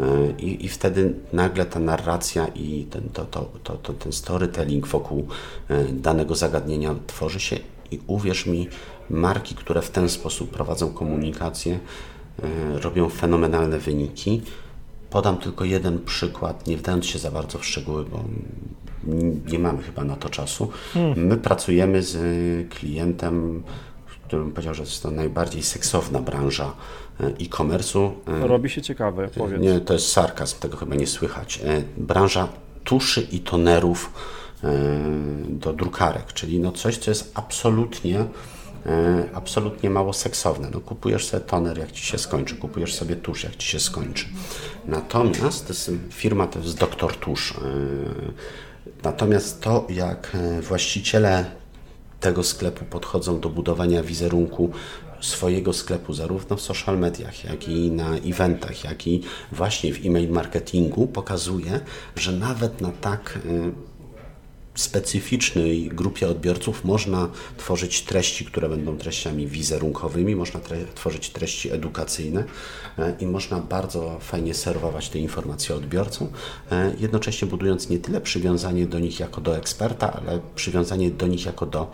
E, 0.00 0.04
I, 0.38 0.64
i 0.64 0.68
wtedy 0.68 1.14
nagle 1.32 1.66
ta 1.66 1.80
narracja 1.80 2.46
i 2.46 2.86
ten, 2.90 3.08
to, 3.12 3.24
to, 3.24 3.50
to, 3.64 3.76
to, 3.76 3.92
ten 3.92 4.12
storytelling 4.12 4.86
wokół 4.86 5.26
e, 5.68 5.84
danego 5.84 6.34
zagadnienia 6.34 6.94
tworzy 7.06 7.40
się 7.40 7.56
i 7.90 8.00
uwierz 8.06 8.46
mi, 8.46 8.68
marki, 9.10 9.54
które 9.54 9.82
w 9.82 9.90
ten 9.90 10.08
sposób 10.08 10.50
prowadzą 10.50 10.92
komunikację, 10.92 11.78
e, 12.42 12.78
robią 12.78 13.08
fenomenalne 13.08 13.78
wyniki 13.78 14.42
Podam 15.14 15.38
tylko 15.38 15.64
jeden 15.64 16.04
przykład, 16.04 16.66
nie 16.66 16.76
wdając 16.76 17.06
się 17.06 17.18
za 17.18 17.30
bardzo 17.30 17.58
w 17.58 17.66
szczegóły, 17.66 18.04
bo 18.04 18.24
nie 19.52 19.58
mamy 19.58 19.82
chyba 19.82 20.04
na 20.04 20.16
to 20.16 20.28
czasu. 20.28 20.70
Hmm. 20.94 21.26
My 21.26 21.36
pracujemy 21.36 22.02
z 22.02 22.18
klientem, 22.72 23.62
którym 24.26 24.52
powiedział, 24.52 24.74
że 24.74 24.82
jest 24.82 25.02
to 25.02 25.10
najbardziej 25.10 25.62
seksowna 25.62 26.20
branża 26.20 26.72
e, 27.20 27.26
e-commerce'u. 27.26 28.10
E, 28.26 28.46
robi 28.46 28.70
się 28.70 28.82
ciekawe, 28.82 29.28
powiedz. 29.28 29.60
Nie, 29.60 29.80
to 29.80 29.92
jest 29.92 30.08
sarkazm, 30.08 30.60
tego 30.60 30.76
chyba 30.76 30.94
nie 30.94 31.06
słychać. 31.06 31.60
E, 31.64 31.82
branża 31.96 32.48
tuszy 32.84 33.26
i 33.32 33.40
tonerów 33.40 34.10
do 35.48 35.72
drukarek, 35.72 36.32
czyli 36.32 36.60
no 36.60 36.72
coś, 36.72 36.98
co 36.98 37.10
jest 37.10 37.32
absolutnie 37.34 38.20
E, 38.20 38.26
absolutnie 39.34 39.90
mało 39.90 40.12
seksowne. 40.12 40.68
No, 40.72 40.80
kupujesz 40.80 41.26
sobie 41.26 41.44
toner, 41.44 41.78
jak 41.78 41.92
ci 41.92 42.06
się 42.06 42.18
skończy, 42.18 42.56
kupujesz 42.56 42.94
sobie 42.94 43.16
tusz, 43.16 43.44
jak 43.44 43.56
ci 43.56 43.68
się 43.68 43.80
skończy. 43.80 44.26
Natomiast 44.86 45.66
to 45.66 45.72
jest, 45.72 45.90
firma 46.10 46.46
to 46.46 46.58
jest 46.58 46.78
Doktor 46.78 47.16
Tusz. 47.16 47.52
E, 47.52 47.54
natomiast 49.02 49.60
to, 49.60 49.86
jak 49.90 50.30
e, 50.34 50.60
właściciele 50.62 51.44
tego 52.20 52.42
sklepu 52.42 52.84
podchodzą 52.84 53.40
do 53.40 53.48
budowania 53.48 54.02
wizerunku 54.02 54.70
swojego 55.20 55.72
sklepu, 55.72 56.12
zarówno 56.14 56.56
w 56.56 56.60
social 56.60 56.98
mediach, 56.98 57.44
jak 57.44 57.68
i 57.68 57.90
na 57.90 58.16
eventach, 58.16 58.84
jak 58.84 59.06
i 59.06 59.22
właśnie 59.52 59.94
w 59.94 60.06
e-mail 60.06 60.30
marketingu, 60.30 61.06
pokazuje, 61.06 61.80
że 62.16 62.32
nawet 62.32 62.80
na 62.80 62.92
tak 62.92 63.38
specyficznej 64.74 65.88
grupie 65.88 66.28
odbiorców 66.28 66.84
można 66.84 67.28
tworzyć 67.56 68.02
treści, 68.02 68.44
które 68.44 68.68
będą 68.68 68.96
treściami 68.96 69.46
wizerunkowymi, 69.46 70.36
można 70.36 70.60
tre 70.60 70.84
tworzyć 70.94 71.30
treści 71.30 71.72
edukacyjne 71.72 72.44
e, 72.98 73.14
i 73.20 73.26
można 73.26 73.60
bardzo 73.60 74.18
fajnie 74.20 74.54
serwować 74.54 75.08
te 75.08 75.18
informacje 75.18 75.74
odbiorcom, 75.74 76.28
e, 76.72 76.94
jednocześnie 77.00 77.48
budując 77.48 77.88
nie 77.88 77.98
tyle 77.98 78.20
przywiązanie 78.20 78.86
do 78.86 78.98
nich 78.98 79.20
jako 79.20 79.40
do 79.40 79.56
eksperta, 79.56 80.12
ale 80.12 80.40
przywiązanie 80.54 81.10
do 81.10 81.26
nich 81.26 81.46
jako 81.46 81.66
do 81.66 81.90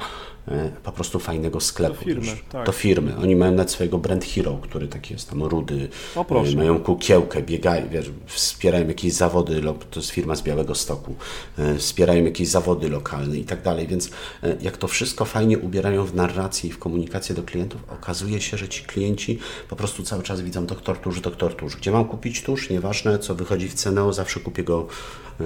po 0.83 0.93
prostu 0.93 1.19
fajnego 1.19 1.61
sklepu. 1.61 1.95
Do 1.95 2.01
firmy, 2.01 2.33
tak. 2.53 2.67
Do 2.67 2.73
firmy. 2.73 3.17
Oni 3.17 3.37
mają 3.37 3.53
nawet 3.53 3.71
swojego 3.71 3.99
brand 3.99 4.25
hero, 4.25 4.59
który 4.63 4.89
taki 4.89 5.15
jest 5.15 5.31
tam 5.31 5.43
rudy, 5.43 5.89
o, 6.17 6.25
proszę. 6.25 6.57
mają 6.57 6.81
kukiełkę, 6.81 7.43
biegają, 7.43 7.89
wiesz, 7.89 8.11
wspierają 8.27 8.89
jakieś 8.89 9.13
zawody, 9.13 9.63
to 9.91 10.01
jest 10.01 10.11
firma 10.11 10.37
z 10.37 10.43
Białego 10.43 10.75
Stoku, 10.75 11.15
e, 11.59 11.79
wspierają 11.79 12.25
jakieś 12.25 12.49
zawody 12.49 12.89
lokalne 12.89 13.39
i 13.39 13.45
tak 13.45 13.63
dalej, 13.63 13.87
więc 13.87 14.11
e, 14.43 14.57
jak 14.61 14.77
to 14.77 14.89
wszystko 14.89 15.25
fajnie 15.25 15.59
ubierają 15.59 16.05
w 16.05 16.15
narrację 16.15 16.71
i 16.71 16.73
w 16.73 16.79
komunikację 16.79 17.35
do 17.35 17.43
klientów, 17.43 17.81
okazuje 17.89 18.41
się, 18.41 18.57
że 18.57 18.69
ci 18.69 18.85
klienci 18.85 19.39
po 19.69 19.77
prostu 19.77 20.03
cały 20.03 20.23
czas 20.23 20.41
widzą 20.41 20.67
doktor 20.67 20.99
tusz, 20.99 21.21
doktor 21.21 21.57
tusz. 21.57 21.77
Gdzie 21.77 21.91
mam 21.91 22.05
kupić 22.05 22.43
tusz? 22.43 22.71
Nieważne, 22.71 23.19
co 23.19 23.35
wychodzi 23.35 23.69
w 23.69 23.75
cenę, 23.75 24.13
zawsze 24.13 24.41
kupię 24.41 24.65
go 24.65 24.87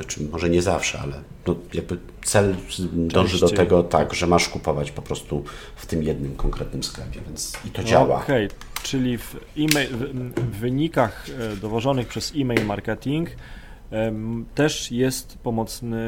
czy 0.02 0.24
może 0.32 0.50
nie 0.50 0.62
zawsze, 0.62 1.00
ale 1.00 1.20
no 1.46 1.56
jakby 1.74 1.98
cel 2.24 2.56
dąży 2.92 3.40
do 3.40 3.48
tego 3.48 3.82
tak, 3.82 4.14
że 4.14 4.26
masz 4.26 4.48
kupować 4.48 4.90
po 4.94 5.02
prostu 5.02 5.44
w 5.76 5.86
tym 5.86 6.02
jednym 6.02 6.36
konkretnym 6.36 6.82
sklepie, 6.82 7.20
więc 7.26 7.52
i 7.64 7.70
to 7.70 7.84
działa. 7.84 8.16
Okej, 8.16 8.46
okay. 8.46 8.58
czyli 8.82 9.18
w, 9.18 9.36
e 9.56 9.86
w 10.36 10.56
wynikach 10.56 11.26
e, 11.38 11.56
dowożonych 11.56 12.08
przez 12.08 12.32
e-mail 12.36 12.66
marketing 12.66 13.30
też 14.54 14.90
jest 14.90 15.38
pomocny 15.38 15.98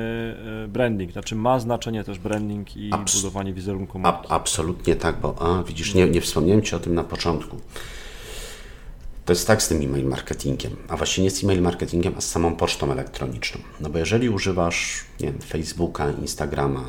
e, 0.65 0.69
branding, 0.69 1.13
znaczy 1.13 1.35
ma 1.35 1.61
znaczenie 1.61 2.05
też 2.05 2.19
branding 2.19 2.77
i 2.77 2.93
Abs 2.93 3.17
budowanie 3.17 3.53
wizerunku 3.53 3.99
marki. 3.99 4.27
absolutnie 4.29 4.97
tak, 4.97 5.21
bo 5.21 5.35
a, 5.41 5.63
widzisz, 5.63 5.95
nie, 5.95 6.09
nie 6.09 6.21
wspomniałem 6.21 6.63
Ci 6.63 6.75
o 6.75 6.79
tym 6.79 6.95
na 6.95 7.05
początku. 7.05 7.57
To 9.25 9.33
jest 9.33 9.47
tak 9.47 9.63
z 9.63 9.69
tym 9.69 9.83
e-mail 9.83 10.07
marketingiem, 10.07 10.77
a 10.89 10.97
właściwie 10.97 11.25
nie 11.25 11.31
z 11.31 11.45
e-mail 11.45 11.63
marketingiem, 11.63 12.15
a 12.17 12.21
z 12.21 12.29
samą 12.29 12.57
pocztą 12.57 12.93
elektroniczną. 12.93 13.61
No 13.81 13.91
bo 13.91 13.99
jeżeli 13.99 14.29
używasz 14.29 15.05
nie 15.21 15.27
wiem, 15.27 15.39
Facebooka, 15.41 16.11
Instagrama, 16.11 16.85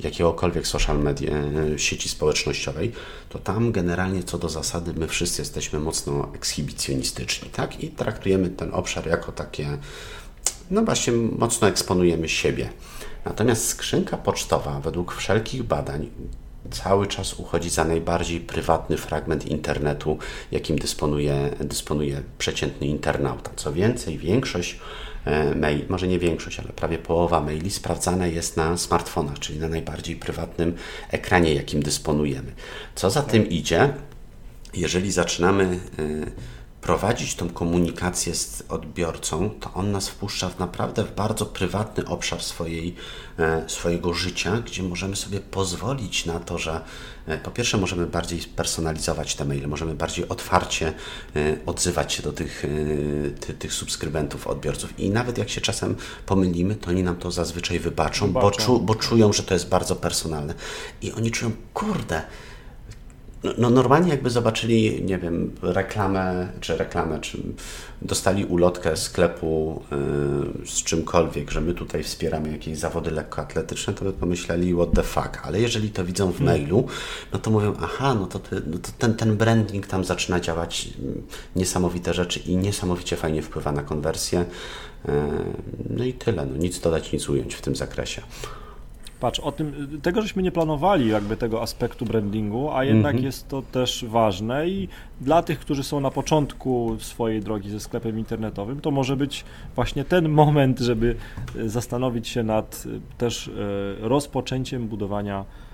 jakiegokolwiek 0.00 0.66
social 0.66 0.98
media, 0.98 1.32
e, 1.36 1.78
sieci 1.78 2.08
społecznościowej, 2.08 2.92
to 3.28 3.38
tam 3.38 3.72
generalnie 3.72 4.22
co 4.22 4.38
do 4.38 4.48
zasady 4.48 4.92
my 4.96 5.08
wszyscy 5.08 5.42
jesteśmy 5.42 5.80
mocno 5.80 6.28
ekshibicjonistyczni, 6.34 7.50
tak? 7.50 7.84
I 7.84 7.88
traktujemy 7.88 8.48
ten 8.48 8.74
obszar 8.74 9.06
jako 9.06 9.32
takie, 9.32 9.78
no 10.70 10.82
właśnie 10.82 11.12
mocno 11.12 11.68
eksponujemy 11.68 12.28
siebie. 12.28 12.68
Natomiast 13.24 13.68
skrzynka 13.68 14.16
pocztowa, 14.16 14.80
według 14.80 15.14
wszelkich 15.14 15.62
badań, 15.62 16.10
cały 16.70 17.06
czas 17.06 17.34
uchodzi 17.34 17.70
za 17.70 17.84
najbardziej 17.84 18.40
prywatny 18.40 18.96
fragment 18.96 19.46
internetu, 19.46 20.18
jakim 20.52 20.78
dysponuje, 20.78 21.50
dysponuje 21.60 22.22
przeciętny 22.38 22.86
internauta. 22.86 23.50
Co 23.56 23.72
więcej, 23.72 24.18
większość 24.18 24.78
e, 25.26 25.54
maili, 25.54 25.84
może 25.88 26.08
nie 26.08 26.18
większość, 26.18 26.60
ale 26.60 26.68
prawie 26.68 26.98
połowa 26.98 27.40
maili 27.40 27.70
sprawdzana 27.70 28.26
jest 28.26 28.56
na 28.56 28.76
smartfonach, 28.76 29.38
czyli 29.38 29.58
na 29.58 29.68
najbardziej 29.68 30.16
prywatnym 30.16 30.74
ekranie, 31.10 31.54
jakim 31.54 31.82
dysponujemy. 31.82 32.52
Co 32.94 33.10
za 33.10 33.22
tym 33.22 33.48
idzie, 33.48 33.94
jeżeli 34.74 35.12
zaczynamy 35.12 35.64
e, 35.64 36.55
prowadzić 36.86 37.34
tą 37.34 37.48
komunikację 37.48 38.34
z 38.34 38.62
odbiorcą, 38.68 39.50
to 39.60 39.72
on 39.74 39.92
nas 39.92 40.08
wpuszcza 40.08 40.48
w 40.48 40.58
naprawdę 40.58 41.04
w 41.04 41.14
bardzo 41.14 41.46
prywatny 41.46 42.06
obszar 42.06 42.42
swojej, 42.42 42.94
e, 43.38 43.64
swojego 43.68 44.14
życia, 44.14 44.62
gdzie 44.66 44.82
możemy 44.82 45.16
sobie 45.16 45.40
pozwolić 45.40 46.26
na 46.26 46.40
to, 46.40 46.58
że 46.58 46.80
e, 47.26 47.38
po 47.38 47.50
pierwsze 47.50 47.78
możemy 47.78 48.06
bardziej 48.06 48.40
personalizować 48.40 49.34
te 49.34 49.44
maile, 49.44 49.68
możemy 49.68 49.94
bardziej 49.94 50.28
otwarcie 50.28 50.92
e, 51.36 51.56
odzywać 51.66 52.12
się 52.12 52.22
do 52.22 52.32
tych, 52.32 52.64
ty, 53.40 53.54
tych 53.54 53.72
subskrybentów, 53.72 54.46
odbiorców 54.46 55.00
i 55.00 55.10
nawet 55.10 55.38
jak 55.38 55.50
się 55.50 55.60
czasem 55.60 55.96
pomylimy, 56.26 56.74
to 56.74 56.90
oni 56.90 57.02
nam 57.02 57.16
to 57.16 57.30
zazwyczaj 57.30 57.78
wybaczą, 57.78 58.26
wybaczą. 58.26 58.50
Bo, 58.50 58.56
czu, 58.56 58.80
bo 58.80 58.94
czują, 58.94 59.32
że 59.32 59.42
to 59.42 59.54
jest 59.54 59.68
bardzo 59.68 59.96
personalne 59.96 60.54
i 61.02 61.12
oni 61.12 61.30
czują, 61.30 61.52
kurde, 61.74 62.22
no, 63.46 63.52
no, 63.58 63.70
normalnie 63.70 64.10
jakby 64.10 64.30
zobaczyli, 64.30 65.02
nie 65.04 65.18
wiem, 65.18 65.50
reklamę, 65.62 66.48
czy 66.60 66.76
reklamę, 66.76 67.20
czy 67.20 67.38
dostali 68.02 68.44
ulotkę 68.44 68.96
sklepu 68.96 69.82
yy, 70.60 70.66
z 70.66 70.82
czymkolwiek, 70.82 71.50
że 71.50 71.60
my 71.60 71.74
tutaj 71.74 72.02
wspieramy 72.02 72.52
jakieś 72.52 72.78
zawody 72.78 73.10
lekkoatletyczne, 73.10 73.94
to 73.94 74.04
by 74.04 74.12
pomyśleli 74.12 74.74
what 74.74 74.92
the 74.94 75.02
fuck, 75.02 75.40
ale 75.42 75.60
jeżeli 75.60 75.90
to 75.90 76.04
widzą 76.04 76.32
w 76.32 76.38
hmm. 76.38 76.54
mailu, 76.54 76.86
no 77.32 77.38
to 77.38 77.50
mówią, 77.50 77.74
aha, 77.80 78.14
no 78.14 78.26
to, 78.26 78.38
ty, 78.38 78.62
no 78.66 78.78
to 78.78 78.88
ten, 78.98 79.14
ten 79.14 79.36
branding 79.36 79.86
tam 79.86 80.04
zaczyna 80.04 80.40
działać, 80.40 80.88
mm, 80.98 81.22
niesamowite 81.56 82.14
rzeczy 82.14 82.40
i 82.40 82.56
niesamowicie 82.56 83.16
fajnie 83.16 83.42
wpływa 83.42 83.72
na 83.72 83.82
konwersję. 83.82 84.44
Yy, 85.08 85.12
no 85.90 86.04
i 86.04 86.12
tyle, 86.12 86.46
no 86.46 86.56
nic 86.56 86.80
dodać, 86.80 87.12
nic 87.12 87.28
ująć 87.28 87.54
w 87.54 87.60
tym 87.60 87.76
zakresie. 87.76 88.22
Patrz, 89.20 89.40
o 89.40 89.52
tym, 89.52 89.98
tego 90.02 90.22
żeśmy 90.22 90.42
nie 90.42 90.52
planowali, 90.52 91.08
jakby 91.08 91.36
tego 91.36 91.62
aspektu 91.62 92.04
brandingu, 92.04 92.70
a 92.70 92.84
jednak 92.84 93.12
mm 93.12 93.22
-hmm. 93.22 93.26
jest 93.26 93.48
to 93.48 93.62
też 93.62 94.04
ważne 94.08 94.68
i 94.68 94.88
dla 95.20 95.42
tych, 95.42 95.58
którzy 95.58 95.82
są 95.82 96.00
na 96.00 96.10
początku 96.10 96.96
swojej 97.00 97.40
drogi 97.40 97.70
ze 97.70 97.80
sklepem 97.80 98.18
internetowym, 98.18 98.80
to 98.80 98.90
może 98.90 99.16
być 99.16 99.44
właśnie 99.74 100.04
ten 100.04 100.28
moment, 100.28 100.78
żeby 100.78 101.16
zastanowić 101.66 102.28
się 102.28 102.42
nad 102.42 102.84
też 103.18 103.48
e, 103.48 103.52
rozpoczęciem 104.08 104.88
budowania 104.88 105.44
E, 105.44 105.65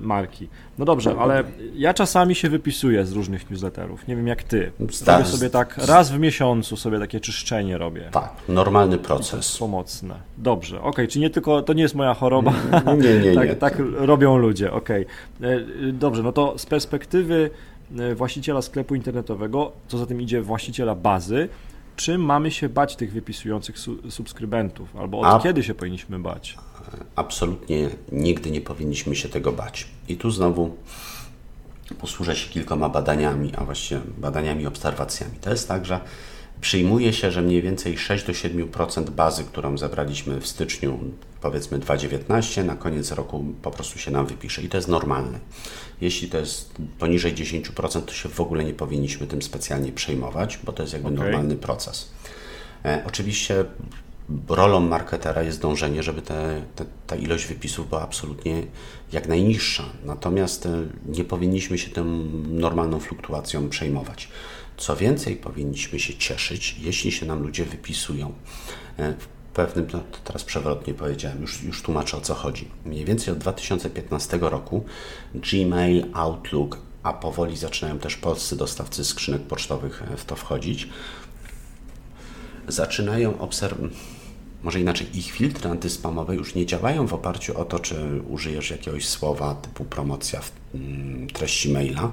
marki. 0.00 0.48
No 0.78 0.84
dobrze, 0.84 1.16
ale 1.18 1.44
ja 1.74 1.94
czasami 1.94 2.34
się 2.34 2.48
wypisuję 2.48 3.06
z 3.06 3.12
różnych 3.12 3.50
newsletterów. 3.50 4.08
Nie 4.08 4.16
wiem 4.16 4.26
jak 4.26 4.42
ty. 4.42 4.72
Robię 5.06 5.24
sobie 5.24 5.50
tak 5.50 5.78
raz 5.78 6.10
w 6.10 6.18
miesiącu 6.18 6.76
sobie 6.76 6.98
takie 6.98 7.20
czyszczenie 7.20 7.78
robię. 7.78 8.08
Tak, 8.12 8.32
normalny 8.48 8.98
proces. 8.98 9.58
Pomocne. 9.58 10.14
Dobrze, 10.38 10.76
okej, 10.78 10.90
okay, 10.90 11.08
czy 11.08 11.18
nie 11.20 11.30
tylko, 11.30 11.62
to 11.62 11.72
nie 11.72 11.82
jest 11.82 11.94
moja 11.94 12.14
choroba. 12.14 12.52
Nie, 12.98 13.18
nie, 13.18 13.34
tak, 13.40 13.48
nie. 13.48 13.54
tak 13.54 13.74
robią 13.94 14.36
ludzie, 14.36 14.72
okej. 14.72 15.06
Okay. 15.38 15.48
E, 15.88 15.92
dobrze, 15.92 16.22
no 16.22 16.32
to 16.32 16.58
z 16.58 16.66
perspektywy 16.66 17.50
e, 17.98 18.14
właściciela 18.14 18.62
sklepu 18.62 18.94
internetowego, 18.94 19.72
co 19.88 19.98
za 19.98 20.06
tym 20.06 20.20
idzie 20.20 20.42
właściciela 20.42 20.94
bazy, 20.94 21.48
czym 21.96 22.24
mamy 22.24 22.50
się 22.50 22.68
bać 22.68 22.96
tych 22.96 23.12
wypisujących 23.12 23.78
su 23.78 24.10
subskrybentów? 24.10 24.96
Albo 24.96 25.20
od 25.20 25.26
A... 25.26 25.40
kiedy 25.40 25.62
się 25.62 25.74
powinniśmy 25.74 26.18
bać? 26.18 26.58
Absolutnie 27.16 27.90
nigdy 28.12 28.50
nie 28.50 28.60
powinniśmy 28.60 29.16
się 29.16 29.28
tego 29.28 29.52
bać. 29.52 29.86
I 30.08 30.16
tu 30.16 30.30
znowu 30.30 30.76
posłużę 32.00 32.36
się 32.36 32.50
kilkoma 32.50 32.88
badaniami, 32.88 33.52
a 33.56 33.64
właściwie 33.64 34.00
badaniami, 34.18 34.66
obserwacjami. 34.66 35.36
To 35.40 35.50
jest 35.50 35.68
tak, 35.68 35.86
że 35.86 36.00
przyjmuje 36.60 37.12
się, 37.12 37.30
że 37.30 37.42
mniej 37.42 37.62
więcej 37.62 37.98
6 37.98 38.24
do 38.24 38.32
7% 38.32 39.10
bazy, 39.10 39.44
którą 39.44 39.78
zebraliśmy 39.78 40.40
w 40.40 40.46
styczniu, 40.46 40.98
powiedzmy 41.40 41.78
2019, 41.78 42.64
na 42.64 42.76
koniec 42.76 43.12
roku 43.12 43.44
po 43.62 43.70
prostu 43.70 43.98
się 43.98 44.10
nam 44.10 44.26
wypisze 44.26 44.62
i 44.62 44.68
to 44.68 44.76
jest 44.76 44.88
normalne. 44.88 45.38
Jeśli 46.00 46.28
to 46.28 46.38
jest 46.38 46.74
poniżej 46.98 47.34
10%, 47.34 48.02
to 48.02 48.12
się 48.12 48.28
w 48.28 48.40
ogóle 48.40 48.64
nie 48.64 48.74
powinniśmy 48.74 49.26
tym 49.26 49.42
specjalnie 49.42 49.92
przejmować, 49.92 50.58
bo 50.64 50.72
to 50.72 50.82
jest 50.82 50.92
jakby 50.92 51.08
okay. 51.08 51.24
normalny 51.24 51.56
proces. 51.56 52.10
E, 52.84 53.02
oczywiście 53.06 53.64
rolą 54.48 54.80
marketera 54.80 55.42
jest 55.42 55.60
dążenie, 55.60 56.02
żeby 56.02 56.22
te, 56.22 56.62
te, 56.76 56.84
ta 57.06 57.16
ilość 57.16 57.46
wypisów 57.46 57.88
była 57.88 58.02
absolutnie 58.02 58.62
jak 59.12 59.28
najniższa. 59.28 59.84
Natomiast 60.04 60.66
e, 60.66 60.86
nie 61.06 61.24
powinniśmy 61.24 61.78
się 61.78 61.90
tą 61.90 62.04
normalną 62.48 63.00
fluktuacją 63.00 63.68
przejmować. 63.68 64.28
Co 64.76 64.96
więcej, 64.96 65.36
powinniśmy 65.36 65.98
się 65.98 66.14
cieszyć, 66.14 66.76
jeśli 66.80 67.12
się 67.12 67.26
nam 67.26 67.42
ludzie 67.42 67.64
wypisują. 67.64 68.32
E, 68.98 69.14
w 69.18 69.26
pewnym, 69.54 69.86
no 69.92 69.98
to 69.98 70.18
teraz 70.24 70.44
przewrotnie 70.44 70.94
powiedziałem, 70.94 71.40
już, 71.40 71.62
już 71.62 71.82
tłumaczę 71.82 72.16
o 72.16 72.20
co 72.20 72.34
chodzi. 72.34 72.68
Mniej 72.84 73.04
więcej 73.04 73.32
od 73.32 73.38
2015 73.38 74.38
roku 74.40 74.84
Gmail, 75.34 76.06
Outlook, 76.12 76.78
a 77.02 77.12
powoli 77.12 77.56
zaczynają 77.56 77.98
też 77.98 78.16
polscy 78.16 78.56
dostawcy 78.56 79.04
skrzynek 79.04 79.42
pocztowych 79.42 80.02
w 80.16 80.24
to 80.24 80.36
wchodzić, 80.36 80.88
zaczynają 82.68 83.38
obserwować, 83.38 83.92
może 84.62 84.80
inaczej, 84.80 85.18
ich 85.18 85.32
filtry 85.32 85.70
antyspamowe 85.70 86.34
już 86.34 86.54
nie 86.54 86.66
działają 86.66 87.06
w 87.06 87.14
oparciu 87.14 87.60
o 87.60 87.64
to, 87.64 87.78
czy 87.78 88.22
użyjesz 88.28 88.70
jakiegoś 88.70 89.08
słowa 89.08 89.54
typu 89.54 89.84
promocja 89.84 90.40
w 90.40 90.52
mm, 90.74 91.26
treści 91.26 91.72
maila. 91.72 92.12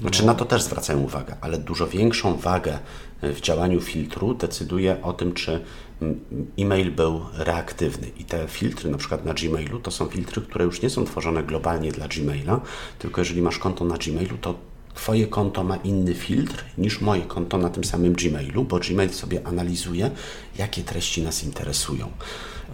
Znaczy, 0.00 0.26
na 0.26 0.34
to 0.34 0.44
też 0.44 0.62
zwracają 0.62 1.00
uwagę, 1.00 1.36
ale 1.40 1.58
dużo 1.58 1.86
większą 1.86 2.36
wagę 2.36 2.78
w 3.22 3.40
działaniu 3.40 3.80
filtru 3.80 4.34
decyduje 4.34 5.02
o 5.02 5.12
tym, 5.12 5.32
czy 5.32 5.60
mm, 6.02 6.20
e-mail 6.58 6.90
był 6.90 7.20
reaktywny. 7.34 8.08
I 8.18 8.24
te 8.24 8.48
filtry, 8.48 8.90
na 8.90 8.98
przykład 8.98 9.24
na 9.24 9.34
Gmailu, 9.34 9.80
to 9.80 9.90
są 9.90 10.06
filtry, 10.06 10.42
które 10.42 10.64
już 10.64 10.82
nie 10.82 10.90
są 10.90 11.04
tworzone 11.04 11.42
globalnie 11.42 11.92
dla 11.92 12.08
Gmaila, 12.08 12.60
tylko 12.98 13.20
jeżeli 13.20 13.42
masz 13.42 13.58
konto 13.58 13.84
na 13.84 13.96
Gmailu, 13.98 14.38
to 14.38 14.54
Twoje 14.94 15.26
konto 15.26 15.64
ma 15.64 15.76
inny 15.76 16.14
filtr 16.14 16.64
niż 16.78 17.00
moje 17.00 17.22
konto 17.22 17.58
na 17.58 17.68
tym 17.68 17.84
samym 17.84 18.12
Gmailu, 18.12 18.64
bo 18.64 18.78
Gmail 18.78 19.10
sobie 19.10 19.46
analizuje, 19.46 20.10
jakie 20.58 20.82
treści 20.82 21.22
nas 21.22 21.44
interesują. 21.44 22.10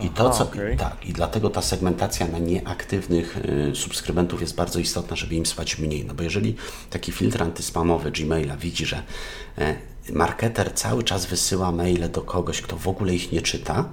I 0.01 0.09
to, 0.09 0.31
co, 0.31 0.45
okay. 0.45 0.77
tak, 0.77 1.07
i 1.07 1.13
dlatego 1.13 1.51
ta 1.51 1.63
segmentacja 1.63 2.27
na 2.29 2.39
nieaktywnych 2.39 3.37
y, 3.37 3.75
subskrybentów 3.75 4.41
jest 4.41 4.55
bardzo 4.55 4.79
istotna, 4.79 5.17
żeby 5.17 5.35
im 5.35 5.47
spać 5.47 5.79
mniej. 5.79 6.05
No 6.05 6.15
bo 6.15 6.23
jeżeli 6.23 6.57
taki 6.91 7.13
filtr 7.13 7.43
antyspamowy 7.43 8.11
Gmaila 8.11 8.57
widzi, 8.57 8.87
że 8.87 9.03
y, 9.59 10.13
marketer 10.13 10.75
cały 10.75 11.03
czas 11.03 11.27
wysyła 11.27 11.73
maile 11.73 12.09
do 12.09 12.23
kogoś, 12.23 12.63
kto 12.63 12.77
w 12.77 12.89
ogóle 12.89 13.15
ich 13.15 13.33
nie 13.33 13.43
czyta, 13.43 13.85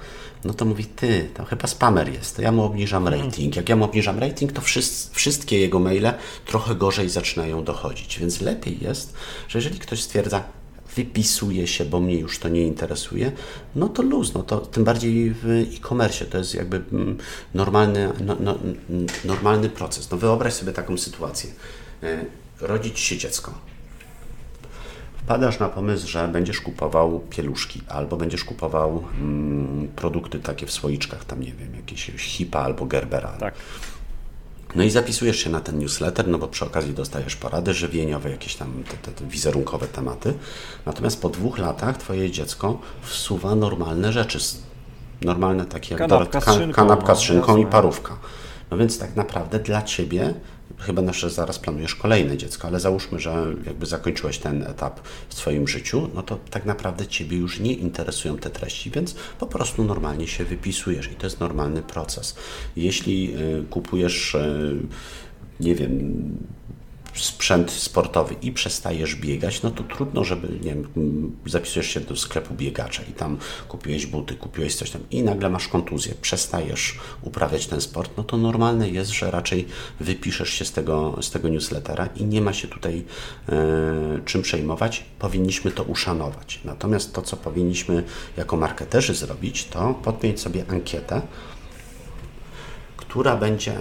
no 0.46 0.54
to 0.54 0.66
mówi, 0.66 0.86
ty, 0.86 1.30
to 1.34 1.46
chyba 1.46 1.68
spamer 1.68 2.14
jest, 2.14 2.36
to 2.36 2.42
ja 2.42 2.52
mu 2.52 2.64
obniżam 2.64 3.08
mhm. 3.08 3.26
rating. 3.26 3.56
Jak 3.56 3.70
ja 3.70 3.76
mu 3.76 3.86
obniżam 3.86 4.20
rating, 4.20 4.52
to 4.52 4.62
wszystkie 5.12 5.60
jego 5.60 5.80
maile 5.80 6.14
trochę 6.46 6.76
gorzej 6.76 7.10
zaczynają 7.10 7.64
dochodzić. 7.64 8.20
Więc 8.20 8.42
lepiej 8.42 8.84
jest, 8.84 9.14
że 9.48 9.60
jeżeli 9.60 9.80
ktoś 9.80 10.04
stwierdza, 10.04 10.44
wypisuje 10.96 11.68
się, 11.68 11.86
bo 11.86 12.00
mnie 12.00 12.16
już 12.16 12.40
to 12.40 12.50
nie 12.50 12.62
interesuje, 12.62 13.32
no 13.76 13.90
to 13.90 14.04
luz, 14.04 14.34
no 14.34 14.44
to 14.44 14.58
tym 14.58 14.84
bardziej 14.84 15.32
w 15.32 15.50
e-commerce 15.50 16.26
to 16.26 16.38
jest 16.38 16.56
jakby 16.56 16.82
mm, 16.92 17.18
normalny, 17.54 18.10
no, 18.26 18.38
no, 18.40 18.58
normalny 19.26 19.70
proces. 19.70 20.12
No 20.12 20.18
wyobraź 20.18 20.54
sobie 20.54 20.74
taką 20.74 20.98
sytuację. 20.98 21.50
E, 22.04 22.26
rodzić 22.62 23.00
się 23.00 23.18
dziecko. 23.18 23.73
Wpadasz 25.24 25.60
na 25.60 25.70
pomysł, 25.70 26.08
że 26.08 26.28
będziesz 26.28 26.62
kupował 26.62 27.20
pieluszki, 27.30 27.82
albo 27.88 28.18
będziesz 28.18 28.44
kupował 28.44 29.04
mm, 29.20 29.88
produkty 29.96 30.40
takie 30.40 30.66
w 30.66 30.72
słoiczkach, 30.72 31.26
tam 31.26 31.42
nie 31.42 31.54
wiem, 31.54 31.76
jakieś 31.76 32.12
hipa 32.18 32.60
albo 32.60 32.86
gerbera. 32.86 33.30
Tak. 33.40 33.54
No 34.76 34.84
i 34.84 34.90
zapisujesz 34.90 35.40
się 35.40 35.50
na 35.50 35.60
ten 35.60 35.80
newsletter, 35.80 36.28
no 36.28 36.38
bo 36.38 36.48
przy 36.48 36.66
okazji 36.66 36.94
dostajesz 36.94 37.36
porady 37.36 37.74
żywieniowe, 37.74 38.30
jakieś 38.30 38.56
tam 38.56 38.84
te, 38.90 38.98
te, 38.98 39.12
te 39.12 39.26
wizerunkowe 39.26 39.88
tematy. 39.88 40.34
Natomiast 40.86 41.22
po 41.22 41.30
dwóch 41.30 41.58
latach 41.58 41.98
twoje 41.98 42.32
dziecko 42.32 42.80
wsuwa 43.02 43.56
normalne 43.56 44.14
rzeczy. 44.14 44.40
Normalne 45.22 45.66
takie 45.66 45.96
jak 45.96 46.00
kanapka, 46.00 46.42
z 46.42 46.46
szynką, 46.46 46.74
kanapka 46.74 47.16
z 47.16 47.22
szynką 47.22 47.58
i 47.58 47.66
parówka. 47.66 48.18
No 48.72 48.78
więc 48.78 49.00
tak 49.00 49.16
naprawdę 49.16 49.60
dla 49.60 49.82
ciebie 49.82 50.34
chyba 50.84 51.02
nasze 51.02 51.30
zaraz 51.30 51.60
planujesz 51.60 51.96
kolejne 51.96 52.38
dziecko, 52.38 52.68
ale 52.68 52.80
załóżmy, 52.80 53.20
że 53.20 53.46
jakby 53.66 53.86
zakończyłeś 53.86 54.38
ten 54.38 54.64
etap 54.64 55.00
w 55.30 55.34
swoim 55.34 55.68
życiu, 55.68 56.10
no 56.16 56.24
to 56.24 56.40
tak 56.50 56.66
naprawdę 56.66 57.08
Ciebie 57.08 57.38
już 57.38 57.60
nie 57.60 57.74
interesują 57.74 58.38
te 58.38 58.50
treści, 58.50 58.92
więc 58.92 59.16
po 59.40 59.48
prostu 59.48 59.84
normalnie 59.84 60.28
się 60.28 60.46
wypisujesz 60.46 61.12
i 61.12 61.16
to 61.16 61.26
jest 61.26 61.40
normalny 61.40 61.82
proces. 61.82 62.36
Jeśli 62.76 63.36
y, 63.36 63.64
kupujesz, 63.70 64.36
y, 64.36 64.80
nie 65.60 65.76
wiem, 65.76 66.24
sprzęt 67.16 67.72
sportowy 67.72 68.36
i 68.42 68.52
przestajesz 68.52 69.16
biegać, 69.16 69.62
no 69.62 69.72
to 69.72 69.84
trudno, 69.84 70.24
żeby, 70.24 70.48
nie 70.48 70.76
wiem, 70.76 70.88
zapisujesz 71.46 71.88
się 71.88 72.00
do 72.00 72.16
sklepu 72.16 72.54
biegacza 72.54 73.04
i 73.04 73.14
tam 73.14 73.38
kupiłeś 73.68 74.06
buty, 74.06 74.36
kupiłeś 74.36 74.76
coś 74.76 74.90
tam 74.92 75.02
i 75.12 75.24
nagle 75.24 75.50
masz 75.50 75.68
kontuzję, 75.68 76.14
przestajesz 76.22 77.00
uprawiać 77.22 77.68
ten 77.68 77.82
sport, 77.82 78.12
no 78.18 78.24
to 78.24 78.38
normalne 78.38 78.90
jest, 78.90 79.12
że 79.12 79.32
raczej 79.32 79.68
wypiszesz 80.00 80.50
się 80.50 80.66
z 80.66 80.72
tego, 80.72 81.18
z 81.22 81.32
tego 81.32 81.50
newslettera 81.50 82.10
i 82.16 82.26
nie 82.26 82.42
ma 82.42 82.54
się 82.54 82.68
tutaj 82.68 83.04
e, 83.50 84.20
czym 84.26 84.42
przejmować. 84.42 85.06
Powinniśmy 85.20 85.72
to 85.72 85.84
uszanować. 85.84 86.60
Natomiast 86.66 87.14
to, 87.14 87.22
co 87.22 87.38
powinniśmy 87.38 88.04
jako 88.38 88.58
marketerzy 88.58 89.14
zrobić, 89.14 89.66
to 89.66 89.94
podmienić 89.94 90.40
sobie 90.40 90.66
ankietę, 90.70 91.22
która 93.14 93.36
będzie 93.36 93.78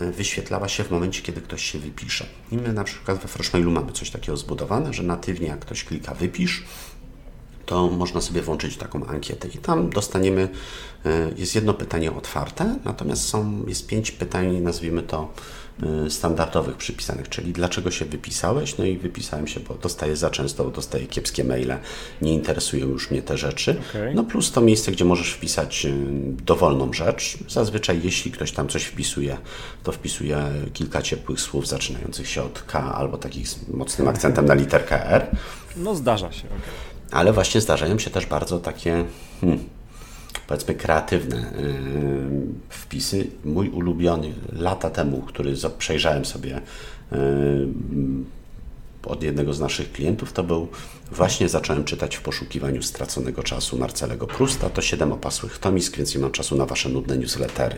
e, 0.00 0.12
wyświetlała 0.12 0.68
się 0.68 0.84
w 0.84 0.90
momencie, 0.90 1.22
kiedy 1.22 1.40
ktoś 1.40 1.64
się 1.64 1.78
wypisze. 1.78 2.26
I 2.52 2.56
my 2.56 2.72
na 2.72 2.84
przykład 2.84 3.18
we 3.18 3.28
Freshmailu 3.28 3.70
mamy 3.70 3.92
coś 3.92 4.10
takiego 4.10 4.36
zbudowane, 4.36 4.92
że 4.94 5.02
natywnie 5.02 5.46
jak 5.46 5.58
ktoś 5.58 5.84
klika 5.84 6.14
wypisz, 6.14 6.64
to 7.66 7.88
można 7.88 8.20
sobie 8.20 8.42
włączyć 8.42 8.76
taką 8.76 9.06
ankietę 9.06 9.48
i 9.48 9.58
tam 9.58 9.90
dostaniemy, 9.90 10.48
e, 11.04 11.30
jest 11.36 11.54
jedno 11.54 11.74
pytanie 11.74 12.12
otwarte, 12.12 12.76
natomiast 12.84 13.28
są, 13.28 13.64
jest 13.66 13.86
pięć 13.86 14.10
pytań, 14.10 14.60
nazwijmy 14.60 15.02
to 15.02 15.32
standardowych 16.08 16.76
przypisanych, 16.76 17.28
czyli 17.28 17.52
dlaczego 17.52 17.90
się 17.90 18.04
wypisałeś, 18.04 18.78
no 18.78 18.84
i 18.84 18.98
wypisałem 18.98 19.46
się, 19.46 19.60
bo 19.60 19.74
dostaję 19.74 20.16
za 20.16 20.30
często, 20.30 20.70
dostaję 20.70 21.06
kiepskie 21.06 21.44
maile, 21.44 21.78
nie 22.22 22.34
interesują 22.34 22.88
już 22.88 23.10
mnie 23.10 23.22
te 23.22 23.38
rzeczy. 23.38 23.76
Okay. 23.90 24.14
No 24.14 24.24
plus 24.24 24.52
to 24.52 24.60
miejsce, 24.60 24.92
gdzie 24.92 25.04
możesz 25.04 25.32
wpisać 25.32 25.86
y, 25.86 25.92
dowolną 26.46 26.92
rzecz. 26.92 27.38
Zazwyczaj 27.48 28.00
jeśli 28.04 28.30
ktoś 28.30 28.52
tam 28.52 28.68
coś 28.68 28.84
wpisuje, 28.84 29.36
to 29.82 29.92
wpisuje 29.92 30.50
kilka 30.72 31.02
ciepłych 31.02 31.40
słów 31.40 31.68
zaczynających 31.68 32.28
się 32.28 32.42
od 32.42 32.62
K 32.62 32.94
albo 32.94 33.18
takich 33.18 33.48
z 33.48 33.68
mocnym 33.68 34.08
akcentem 34.08 34.46
na 34.46 34.54
literkę 34.54 35.06
R. 35.06 35.26
No 35.76 35.94
zdarza 35.94 36.32
się. 36.32 36.46
Okay. 36.46 36.58
Ale 37.10 37.32
właśnie 37.32 37.60
zdarzają 37.60 37.98
się 37.98 38.10
też 38.10 38.26
bardzo 38.26 38.58
takie... 38.58 39.04
Hmm, 39.40 39.79
powiedzmy 40.46 40.74
kreatywne 40.74 41.36
yy, 41.36 42.46
wpisy. 42.68 43.26
Mój 43.44 43.68
ulubiony 43.68 44.32
lata 44.52 44.90
temu, 44.90 45.22
który 45.22 45.54
przejrzałem 45.78 46.24
sobie 46.24 46.60
yy, 47.12 47.18
od 49.04 49.22
jednego 49.22 49.54
z 49.54 49.60
naszych 49.60 49.92
klientów, 49.92 50.32
to 50.32 50.44
był 50.44 50.68
właśnie 51.12 51.48
zacząłem 51.48 51.84
czytać 51.84 52.16
w 52.16 52.22
poszukiwaniu 52.22 52.82
straconego 52.82 53.42
czasu 53.42 53.78
Marcelego 53.78 54.26
Prusta. 54.26 54.70
To 54.70 54.82
siedem 54.82 55.12
opasłych 55.12 55.58
tomisk, 55.58 55.96
więc 55.96 56.14
nie 56.14 56.20
mam 56.20 56.32
czasu 56.32 56.56
na 56.56 56.66
wasze 56.66 56.88
nudne 56.88 57.18
newslettery. 57.18 57.76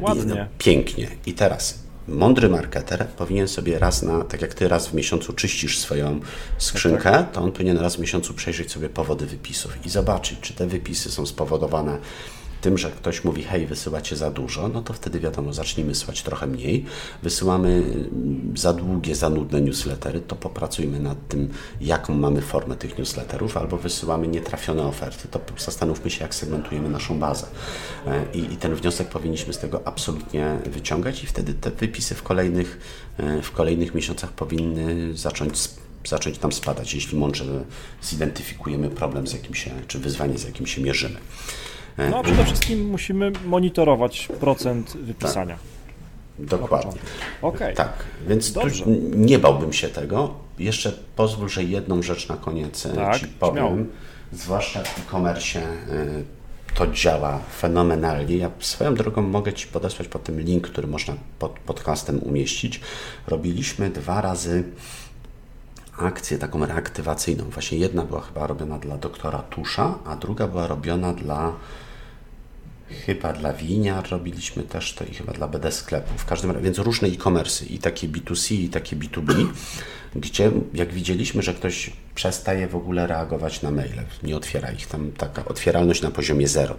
Ładnie. 0.00 0.22
I, 0.22 0.26
no, 0.26 0.36
pięknie. 0.58 1.08
I 1.26 1.34
teraz 1.34 1.85
mądry 2.08 2.48
marketer 2.48 3.06
powinien 3.06 3.48
sobie 3.48 3.78
raz 3.78 4.02
na, 4.02 4.24
tak 4.24 4.42
jak 4.42 4.54
ty 4.54 4.68
raz 4.68 4.88
w 4.88 4.94
miesiącu 4.94 5.32
czyścisz 5.32 5.78
swoją 5.78 6.20
skrzynkę, 6.58 7.02
tak, 7.02 7.12
tak. 7.12 7.32
to 7.32 7.40
on 7.40 7.52
powinien 7.52 7.78
raz 7.78 7.96
w 7.96 7.98
miesiącu 7.98 8.34
przejrzeć 8.34 8.72
sobie 8.72 8.88
powody 8.88 9.26
wypisów 9.26 9.86
i 9.86 9.88
zobaczyć, 9.88 10.40
czy 10.40 10.54
te 10.54 10.66
wypisy 10.66 11.10
są 11.10 11.26
spowodowane 11.26 11.98
tym, 12.60 12.78
że 12.78 12.90
ktoś 12.90 13.24
mówi, 13.24 13.42
hej, 13.42 13.66
wysyłacie 13.66 14.16
za 14.16 14.30
dużo, 14.30 14.68
no 14.68 14.82
to 14.82 14.92
wtedy 14.92 15.20
wiadomo, 15.20 15.52
zacznijmy 15.52 15.94
słać 15.94 16.22
trochę 16.22 16.46
mniej. 16.46 16.84
Wysyłamy 17.22 17.68
mm, 17.68 18.52
za 18.56 18.72
długie, 18.72 19.14
za 19.14 19.30
nudne 19.30 19.60
newslettery, 19.60 20.20
to 20.20 20.36
popracujmy 20.36 21.00
nad 21.00 21.28
tym, 21.28 21.48
jaką 21.80 22.14
mamy 22.14 22.42
formę 22.42 22.76
tych 22.76 22.98
newsletterów, 22.98 23.56
albo 23.56 23.76
wysyłamy 23.76 24.28
nietrafione 24.28 24.82
oferty, 24.82 25.28
to 25.28 25.40
zastanówmy 25.58 26.10
się, 26.10 26.24
jak 26.24 26.34
segmentujemy 26.34 26.88
naszą 26.88 27.18
bazę. 27.18 27.46
E, 28.06 28.24
I, 28.34 28.38
i 28.38 28.56
ten 28.56 28.74
wniosek 28.74 29.08
powinniśmy 29.08 29.52
z 29.52 29.58
tego 29.58 29.80
absolutnie 29.84 30.58
wyciągać 30.66 31.24
i 31.24 31.26
wtedy 31.26 31.54
te 31.54 31.70
wypisy 31.70 32.14
w 32.14 32.22
kolejnych, 32.22 32.78
e, 33.18 33.42
w 33.42 33.50
kolejnych 33.50 33.94
miesiącach 33.94 34.32
powinny 34.32 35.16
zacząć 35.16 35.58
zacząć 36.08 36.40
nam 36.40 36.52
spadać, 36.52 36.94
jeśli 36.94 37.18
mądrze 37.18 37.44
zidentyfikujemy 38.02 38.90
problem, 38.90 39.26
z 39.26 39.32
jakim 39.32 39.54
się, 39.54 39.70
czy 39.88 39.98
wyzwanie, 39.98 40.38
z 40.38 40.44
jakim 40.44 40.66
się 40.66 40.82
mierzymy. 40.82 41.16
No, 42.10 42.22
przede 42.22 42.44
wszystkim 42.44 42.90
musimy 42.90 43.32
monitorować 43.44 44.28
procent 44.40 44.96
wypisania. 44.96 45.54
Tak. 45.56 45.76
Dokładnie. 46.38 47.00
Okay. 47.42 47.74
Tak, 47.74 47.92
więc 48.28 48.54
nie 49.16 49.38
bałbym 49.38 49.72
się 49.72 49.88
tego. 49.88 50.34
Jeszcze 50.58 50.92
pozwól, 51.16 51.48
że 51.48 51.64
jedną 51.64 52.02
rzecz 52.02 52.28
na 52.28 52.36
koniec 52.36 52.86
e, 52.86 52.94
tak, 52.94 53.18
Ci 53.18 53.26
powiem. 53.26 53.54
Śmiało. 53.54 53.76
Zwłaszcza 54.32 54.82
w 54.82 54.98
e-commerce 54.98 55.58
e, 55.58 55.64
to 56.74 56.86
działa 56.86 57.38
fenomenalnie. 57.58 58.36
Ja 58.36 58.50
swoją 58.60 58.94
drogą 58.94 59.22
mogę 59.22 59.52
Ci 59.52 59.66
podesłać 59.66 60.08
po 60.08 60.18
tym 60.18 60.40
link, 60.40 60.68
który 60.68 60.88
można 60.88 61.14
pod 61.38 61.52
podcastem 61.52 62.18
umieścić. 62.18 62.80
Robiliśmy 63.26 63.90
dwa 63.90 64.20
razy 64.20 64.64
akcję 65.98 66.38
taką 66.38 66.66
reaktywacyjną. 66.66 67.44
Właśnie 67.44 67.78
jedna 67.78 68.02
była 68.02 68.20
chyba 68.20 68.46
robiona 68.46 68.78
dla 68.78 68.96
doktora 68.96 69.38
Tusza, 69.38 69.98
a 70.06 70.16
druga 70.16 70.46
była 70.46 70.66
robiona 70.66 71.12
dla 71.12 71.52
Chyba 72.90 73.32
dla 73.32 73.52
winiar 73.52 74.10
robiliśmy 74.10 74.62
też 74.62 74.94
to 74.94 75.04
i 75.04 75.14
chyba 75.14 75.32
dla 75.32 75.48
BD 75.48 75.72
sklepów. 75.72 76.20
W 76.22 76.24
każdym 76.24 76.50
razie, 76.50 76.64
więc 76.64 76.78
różne 76.78 77.08
e-commerce 77.08 77.66
i 77.66 77.78
takie 77.78 78.08
B2C 78.08 78.54
i 78.54 78.68
takie 78.68 78.96
B2B, 78.96 79.46
gdzie 80.14 80.50
jak 80.74 80.92
widzieliśmy, 80.92 81.42
że 81.42 81.54
ktoś 81.54 81.90
przestaje 82.14 82.68
w 82.68 82.76
ogóle 82.76 83.06
reagować 83.06 83.62
na 83.62 83.70
maile, 83.70 84.02
nie 84.22 84.36
otwiera 84.36 84.70
ich, 84.70 84.86
tam 84.86 85.12
taka 85.12 85.44
otwieralność 85.44 86.02
na 86.02 86.10
poziomie 86.10 86.48
zero. 86.48 86.76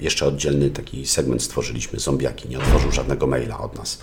jeszcze 0.00 0.26
oddzielny 0.26 0.70
taki 0.70 1.06
segment 1.06 1.42
stworzyliśmy, 1.42 2.00
zombiaki, 2.00 2.48
nie 2.48 2.58
otworzył 2.58 2.92
żadnego 2.92 3.26
maila 3.26 3.58
od 3.58 3.78
nas 3.78 3.98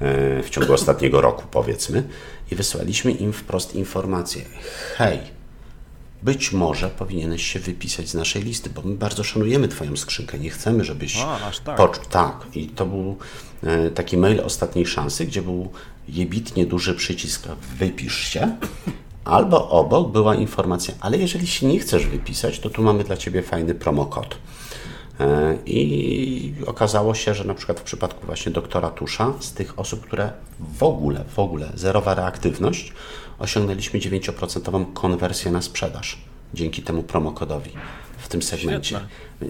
e, 0.00 0.42
w 0.42 0.50
ciągu 0.50 0.72
ostatniego 0.72 1.20
roku 1.20 1.42
powiedzmy 1.50 2.02
i 2.50 2.54
wysłaliśmy 2.54 3.12
im 3.12 3.32
wprost 3.32 3.74
informację, 3.74 4.42
hej, 4.96 5.18
być 6.22 6.52
może 6.52 6.90
powinieneś 6.90 7.46
się 7.46 7.58
wypisać 7.58 8.08
z 8.08 8.14
naszej 8.14 8.42
listy, 8.42 8.70
bo 8.70 8.82
my 8.82 8.94
bardzo 8.94 9.24
szanujemy 9.24 9.68
Twoją 9.68 9.96
skrzynkę. 9.96 10.38
Nie 10.38 10.50
chcemy, 10.50 10.84
żebyś. 10.84 11.16
A, 11.16 11.46
aż 11.46 11.58
tak. 11.58 11.76
Pocz... 11.76 11.98
tak. 12.10 12.46
I 12.54 12.66
to 12.66 12.86
był 12.86 13.16
e, 13.62 13.90
taki 13.90 14.16
mail 14.16 14.40
ostatniej 14.40 14.86
szansy, 14.86 15.26
gdzie 15.26 15.42
był 15.42 15.70
jebitnie 16.08 16.66
duży 16.66 16.94
przycisk 16.94 17.48
wypisz 17.78 18.18
się. 18.18 18.56
Albo 19.24 19.70
obok 19.70 20.12
była 20.12 20.34
informacja, 20.34 20.94
ale 21.00 21.18
jeżeli 21.18 21.46
się 21.46 21.66
nie 21.66 21.78
chcesz 21.78 22.06
wypisać, 22.06 22.58
to 22.58 22.70
tu 22.70 22.82
mamy 22.82 23.04
dla 23.04 23.16
Ciebie 23.16 23.42
fajny 23.42 23.74
promokod. 23.74 24.38
E, 25.20 25.58
I 25.66 26.54
okazało 26.66 27.14
się, 27.14 27.34
że 27.34 27.44
na 27.44 27.54
przykład 27.54 27.80
w 27.80 27.82
przypadku 27.82 28.26
właśnie 28.26 28.52
doktora 28.52 28.90
Tusza, 28.90 29.32
z 29.40 29.52
tych 29.52 29.78
osób, 29.78 30.00
które 30.00 30.32
w 30.78 30.82
ogóle, 30.82 31.24
w 31.34 31.38
ogóle 31.38 31.72
zerowa 31.74 32.14
reaktywność, 32.14 32.92
osiągnęliśmy 33.38 34.00
9% 34.00 34.92
konwersję 34.92 35.50
na 35.50 35.62
sprzedaż 35.62 36.18
dzięki 36.54 36.82
temu 36.82 37.02
promokodowi 37.02 37.70
w 38.18 38.28
tym 38.28 38.42
segmencie. 38.42 38.88
Świetne. 38.88 39.08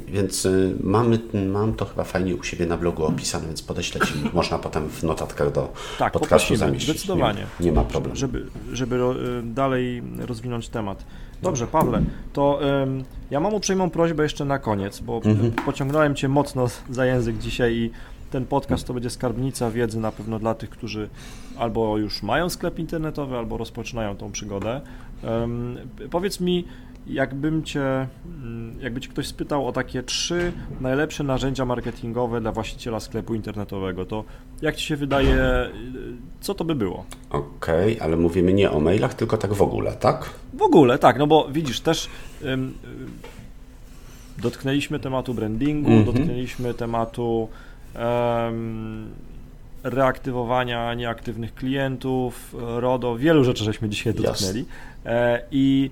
Więc 0.08 0.46
y, 0.46 0.74
mamy, 0.80 1.18
mam 1.52 1.74
to 1.74 1.84
chyba 1.84 2.04
fajnie 2.04 2.36
u 2.36 2.42
siebie 2.42 2.66
na 2.66 2.76
blogu 2.76 3.04
opisane, 3.04 3.46
więc 3.46 3.62
podeślę 3.62 4.06
Ci, 4.06 4.12
można 4.34 4.58
potem 4.58 4.88
w 4.88 5.02
notatkach 5.02 5.52
do 5.52 5.72
tak, 5.98 6.12
podcastu 6.12 6.56
zamieścić. 6.56 6.90
Zdecydowanie. 6.90 7.46
Nie, 7.60 7.66
nie, 7.66 7.72
ma 7.72 7.84
problemu. 7.84 8.16
Żeby, 8.16 8.46
żeby 8.72 8.96
y, 8.96 9.42
dalej 9.42 10.02
rozwinąć 10.18 10.68
temat. 10.68 11.04
Dobrze, 11.42 11.66
Pawle, 11.66 12.02
to 12.32 12.60
ja 13.30 13.40
mam 13.40 13.54
uprzejmą 13.54 13.90
prośbę 13.90 14.22
jeszcze 14.22 14.44
na 14.44 14.58
koniec, 14.58 15.00
bo 15.00 15.20
mhm. 15.24 15.52
pociągnąłem 15.52 16.14
Cię 16.14 16.28
mocno 16.28 16.66
za 16.90 17.06
język 17.06 17.38
dzisiaj 17.38 17.74
i 17.74 17.90
ten 18.30 18.46
podcast 18.46 18.86
to 18.86 18.94
będzie 18.94 19.10
skarbnica 19.10 19.70
wiedzy 19.70 20.00
na 20.00 20.12
pewno 20.12 20.38
dla 20.38 20.54
tych, 20.54 20.70
którzy 20.70 21.08
albo 21.58 21.98
już 21.98 22.22
mają 22.22 22.48
sklep 22.48 22.78
internetowy, 22.78 23.36
albo 23.36 23.56
rozpoczynają 23.56 24.16
tą 24.16 24.32
przygodę. 24.32 24.80
Um, 25.22 25.76
powiedz 26.10 26.40
mi, 26.40 26.64
jakbym 27.06 27.64
cię, 27.64 28.06
mm, 28.26 28.76
jakby 28.80 29.00
cię 29.00 29.08
ktoś 29.08 29.26
spytał 29.26 29.68
o 29.68 29.72
takie 29.72 30.02
trzy 30.02 30.52
najlepsze 30.80 31.24
narzędzia 31.24 31.64
marketingowe 31.64 32.40
dla 32.40 32.52
właściciela 32.52 33.00
sklepu 33.00 33.34
internetowego, 33.34 34.06
to 34.06 34.24
jak 34.62 34.76
ci 34.76 34.86
się 34.86 34.96
wydaje, 34.96 35.36
co 36.40 36.54
to 36.54 36.64
by 36.64 36.74
było? 36.74 37.04
Okej, 37.30 37.94
okay, 37.96 38.06
ale 38.06 38.16
mówimy 38.16 38.52
nie 38.52 38.70
o 38.70 38.80
mailach, 38.80 39.14
tylko 39.14 39.36
tak 39.36 39.52
w 39.52 39.62
ogóle, 39.62 39.92
tak? 39.92 40.30
W 40.54 40.62
ogóle, 40.62 40.98
tak, 40.98 41.18
no 41.18 41.26
bo 41.26 41.48
widzisz, 41.52 41.80
też 41.80 42.08
um, 42.44 42.74
dotknęliśmy 44.38 44.98
tematu 44.98 45.34
brandingu, 45.34 45.90
mm 45.90 46.02
-hmm. 46.02 46.06
dotknęliśmy 46.06 46.74
tematu 46.74 47.48
reaktywowania 49.82 50.94
nieaktywnych 50.94 51.54
klientów, 51.54 52.54
RODO, 52.58 53.16
wielu 53.16 53.44
rzeczy 53.44 53.64
żeśmy 53.64 53.88
dzisiaj 53.88 54.14
dotknęli. 54.14 54.64
E, 55.06 55.42
I 55.50 55.90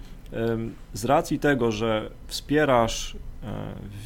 z 0.94 1.04
racji 1.04 1.38
tego, 1.38 1.72
że 1.72 2.10
wspierasz 2.26 3.14
e, 3.14 3.46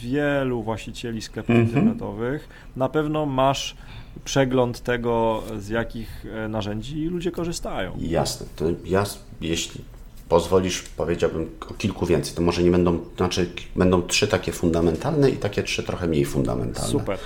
wielu 0.03 0.62
właścicieli 0.62 1.22
sklepów 1.22 1.51
mm 1.51 1.64
-hmm. 1.64 1.68
internetowych, 1.68 2.49
na 2.76 2.88
pewno 2.88 3.26
masz 3.26 3.76
przegląd 4.24 4.80
tego, 4.80 5.42
z 5.59 5.68
jakich 5.68 6.26
e, 6.34 6.49
narzędzi 6.49 7.05
ludzie 7.05 7.30
korzystają. 7.30 7.96
Jasne. 8.01 8.46
To 8.57 8.64
ja, 8.84 9.05
jeśli 9.40 9.80
pozwolisz, 10.28 10.82
powiedziałbym 10.82 11.51
o 11.70 11.74
kilku 11.74 12.07
więcej. 12.07 12.34
To 12.34 12.42
może 12.42 12.62
nie 12.62 12.70
będą, 12.70 12.99
znaczy 13.16 13.51
będą 13.76 14.03
trzy 14.03 14.28
takie 14.28 14.53
fundamentalne 14.53 15.30
i 15.30 15.36
takie 15.36 15.62
trzy 15.62 15.82
trochę 15.82 16.07
mniej 16.07 16.24
fundamentalne. 16.24 16.90
Super. 16.90 17.18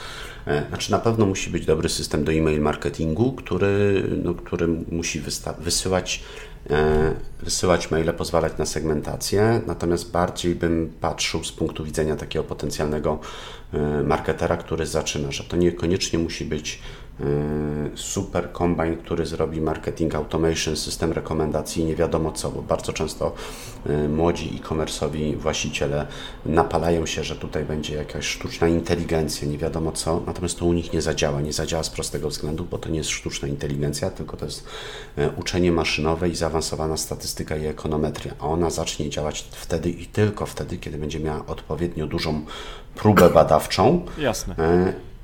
Znaczy 0.69 0.91
na 0.91 0.99
pewno 0.99 1.27
musi 1.27 1.51
być 1.51 1.67
dobry 1.67 1.89
system 1.89 2.25
do 2.25 2.33
e-mail 2.33 2.61
marketingu, 2.61 3.33
który, 3.33 4.05
no, 4.25 4.35
który 4.35 4.69
musi 4.69 5.23
wysyłać 5.59 6.23
wysyłać 7.43 7.91
maile, 7.91 8.13
pozwalać 8.15 8.53
na 8.59 8.67
segmentację, 8.67 9.61
natomiast 9.67 10.11
bardziej 10.11 10.55
bym 10.55 10.93
patrzył 11.01 11.45
z 11.45 11.53
punktu 11.53 11.85
widzenia 11.85 12.17
takiego 12.17 12.45
potencjalnego 12.45 13.19
marketera, 14.05 14.57
który 14.57 14.87
zaczyna, 14.87 15.33
że 15.33 15.45
to 15.45 15.57
niekoniecznie 15.57 16.19
musi 16.19 16.45
być 16.45 16.79
super 17.95 18.53
kombine, 18.53 18.97
który 18.97 19.27
zrobi 19.27 19.61
marketing 19.61 20.15
automation, 20.15 20.77
system 20.77 21.13
rekomendacji, 21.13 21.85
nie 21.85 21.97
wiadomo 21.97 22.33
co, 22.33 22.51
bo 22.51 22.63
bardzo 22.63 22.93
często 22.93 23.35
y, 23.87 24.09
młodzi 24.09 24.61
e-commerce'owi 24.61 25.37
właściciele 25.37 26.07
napalają 26.47 27.07
się, 27.07 27.25
że 27.25 27.37
tutaj 27.37 27.65
będzie 27.65 27.95
jakaś 27.95 28.27
sztuczna 28.27 28.69
inteligencja, 28.69 29.49
nie 29.49 29.59
wiadomo 29.59 29.93
co, 29.93 30.23
natomiast 30.27 30.59
to 30.59 30.67
u 30.67 30.73
nich 30.73 30.93
nie 30.93 31.03
zadziała. 31.03 31.41
Nie 31.41 31.53
zadziała 31.53 31.83
z 31.83 31.91
prostego 31.91 32.29
względu, 32.29 32.65
bo 32.65 32.79
to 32.79 32.89
nie 32.89 32.99
jest 32.99 33.11
sztuczna 33.11 33.49
inteligencja, 33.49 34.11
tylko 34.11 34.37
to 34.37 34.45
jest 34.45 34.65
y, 35.19 35.31
uczenie 35.37 35.73
maszynowe 35.73 36.29
i 36.29 36.35
zaawansowana 36.35 36.97
statystyka 36.97 37.57
i 37.57 37.67
ekonometria, 37.67 38.35
a 38.39 38.47
ona 38.47 38.71
zacznie 38.71 39.11
działać 39.11 39.45
wtedy 39.51 39.91
i 39.91 40.07
tylko 40.07 40.47
wtedy, 40.47 40.79
kiedy 40.79 40.99
będzie 40.99 41.21
miała 41.21 41.47
odpowiednio 41.47 42.07
dużą 42.07 42.45
próbę 42.95 43.31
badawczą. 43.31 44.07
Jasne 44.19 44.55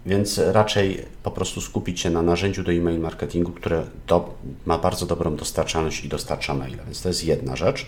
więc 0.08 0.38
raczej 0.38 1.04
po 1.22 1.30
prostu 1.30 1.60
skupić 1.60 2.00
się 2.00 2.10
na 2.10 2.22
narzędziu 2.22 2.62
do 2.62 2.72
e-mail 2.72 3.00
marketingu, 3.00 3.52
które 3.52 3.82
do, 4.06 4.34
ma 4.66 4.78
bardzo 4.78 5.06
dobrą 5.06 5.36
dostarczalność 5.36 6.04
i 6.04 6.08
dostarcza 6.08 6.54
maile. 6.54 6.78
Więc 6.84 7.02
to 7.02 7.08
jest 7.08 7.24
jedna 7.24 7.56
rzecz. 7.56 7.86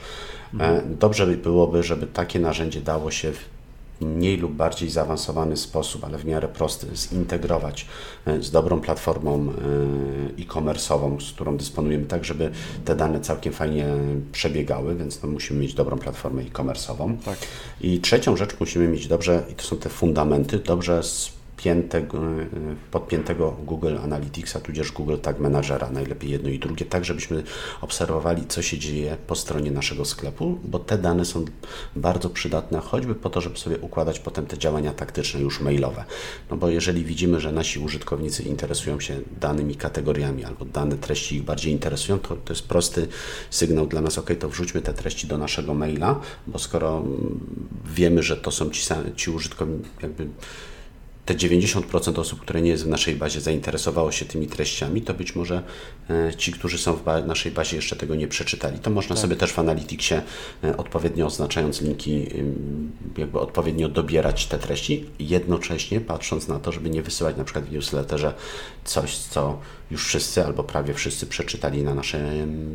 Mhm. 0.55 0.97
Dobrze 0.97 1.27
by 1.27 1.37
byłoby, 1.37 1.83
żeby 1.83 2.07
takie 2.07 2.41
narzędzie 2.41 2.81
dało 2.81 3.11
się 3.11 3.33
w 3.33 3.61
mniej 4.01 4.37
lub 4.37 4.53
bardziej 4.53 4.91
zaawansowany 4.91 5.57
sposób, 5.57 6.05
ale 6.05 6.19
w 6.19 6.25
miarę 6.25 6.49
prosty, 6.49 6.87
zintegrować 6.97 7.87
e, 8.27 8.43
z 8.43 8.51
dobrą 8.51 8.81
platformą 8.81 9.53
e, 10.39 10.43
e-commerce'ową, 10.43 11.21
z 11.21 11.33
którą 11.33 11.57
dysponujemy, 11.57 12.07
tak 12.07 12.25
żeby 12.25 12.51
te 12.85 12.97
dane 12.97 13.21
całkiem 13.21 13.53
fajnie 13.53 13.87
przebiegały, 14.33 14.97
więc 14.97 15.23
no, 15.23 15.29
musimy 15.29 15.61
mieć 15.61 15.75
dobrą 15.75 15.99
platformę 15.99 16.43
e-commerce'ową. 16.43 17.17
Tak. 17.25 17.39
I 17.81 18.01
trzecią 18.01 18.37
rzecz 18.37 18.61
musimy 18.61 18.89
mieć 18.89 19.09
dobrze, 19.09 19.43
i 19.51 19.55
to 19.55 19.63
są 19.63 19.77
te 19.77 19.89
fundamenty, 19.89 20.59
dobrze 20.59 21.03
podpiętego, 21.61 22.19
podpiętego 22.91 23.57
Google 23.65 23.97
Analyticsa, 24.05 24.61
tudzież 24.61 24.93
Google 24.93 25.17
Tag 25.17 25.39
Managera, 25.39 25.91
najlepiej 25.91 26.31
jedno 26.31 26.49
i 26.49 26.59
drugie, 26.59 26.87
tak 26.87 27.05
żebyśmy 27.05 27.43
obserwowali, 27.81 28.47
co 28.47 28.63
się 28.63 28.79
dzieje 28.79 29.17
po 29.27 29.35
stronie 29.35 29.71
naszego 29.71 30.05
sklepu, 30.05 30.59
bo 30.65 30.79
te 30.79 30.99
dane 30.99 31.25
są 31.25 31.45
bardzo 31.97 32.31
przydatne, 32.31 32.79
choćby 32.79 33.15
po 33.15 33.31
to, 33.31 33.41
żeby 33.41 33.59
sobie 33.59 33.79
układać 33.79 34.21
potem 34.21 34.47
te 34.47 34.59
działania 34.59 34.93
taktyczne 34.93 35.41
już 35.41 35.61
mailowe. 35.61 36.05
No 36.51 36.57
bo 36.57 36.69
jeżeli 36.69 37.05
widzimy, 37.05 37.41
że 37.41 37.53
nasi 37.53 37.79
użytkownicy 37.79 38.43
interesują 38.43 39.01
się 39.01 39.21
danymi 39.41 39.77
kategoriami 39.77 40.45
albo 40.45 40.65
dane 40.65 40.97
treści 40.97 41.37
ich 41.37 41.43
bardziej 41.43 41.73
interesują, 41.73 42.19
to, 42.19 42.37
to 42.37 42.53
jest 42.53 42.69
prosty 42.69 43.09
sygnał 43.51 43.87
dla 43.87 44.01
nas, 44.01 44.19
ok, 44.19 44.31
to 44.39 44.49
wrzućmy 44.49 44.81
te 44.81 44.95
treści 44.95 45.27
do 45.27 45.39
naszego 45.39 45.75
maila, 45.75 46.21
bo 46.47 46.59
skoro 46.59 46.99
mm, 46.99 47.41
wiemy, 47.85 48.23
że 48.23 48.37
to 48.37 48.51
są 48.51 48.71
ci, 48.71 48.95
ci 49.17 49.31
użytkownicy, 49.31 49.89
jakby 50.03 50.27
te 51.31 51.37
90% 51.37 52.21
osób, 52.21 52.41
które 52.41 52.63
nie 52.63 52.71
jest 52.71 52.85
w 52.85 52.89
naszej 52.89 53.17
bazie, 53.17 53.41
zainteresowało 53.41 54.13
się 54.13 54.25
tymi 54.25 54.47
treściami, 54.47 55.03
to 55.03 55.15
być 55.15 55.35
może 55.37 55.63
e, 56.11 56.35
ci, 56.35 56.53
którzy 56.53 56.79
są 56.79 56.93
w 56.93 57.05
naszej 57.27 57.53
bazie, 57.53 57.77
jeszcze 57.77 57.97
tego 57.97 58.15
nie 58.15 58.29
przeczytali. 58.29 58.79
To 58.79 58.91
można 58.91 59.17
tak. 59.17 59.23
sobie 59.23 59.37
też 59.37 59.53
w 59.53 59.59
Analyticsie 59.59 60.15
e, 60.65 60.77
odpowiednio 60.77 61.27
oznaczając 61.27 61.81
linki, 61.81 62.27
jakby 63.19 63.41
odpowiednio 63.41 63.89
dobierać 63.89 64.47
te 64.47 64.59
treści, 64.59 65.07
jednocześnie 65.19 66.01
patrząc 66.01 66.49
na 66.49 66.59
to, 66.59 66.73
żeby 66.73 66.91
nie 66.91 67.03
wysyłać 67.03 67.37
na 67.37 67.45
przykład 67.45 67.65
w 67.65 67.73
newsletterze 67.73 68.35
coś, 68.85 69.17
co 69.17 69.59
już 69.91 70.07
wszyscy 70.07 70.45
albo 70.45 70.65
prawie 70.65 70.95
wszyscy 70.95 71.27
przeczytali 71.27 71.83
na 71.83 71.95
naszej 71.95 72.21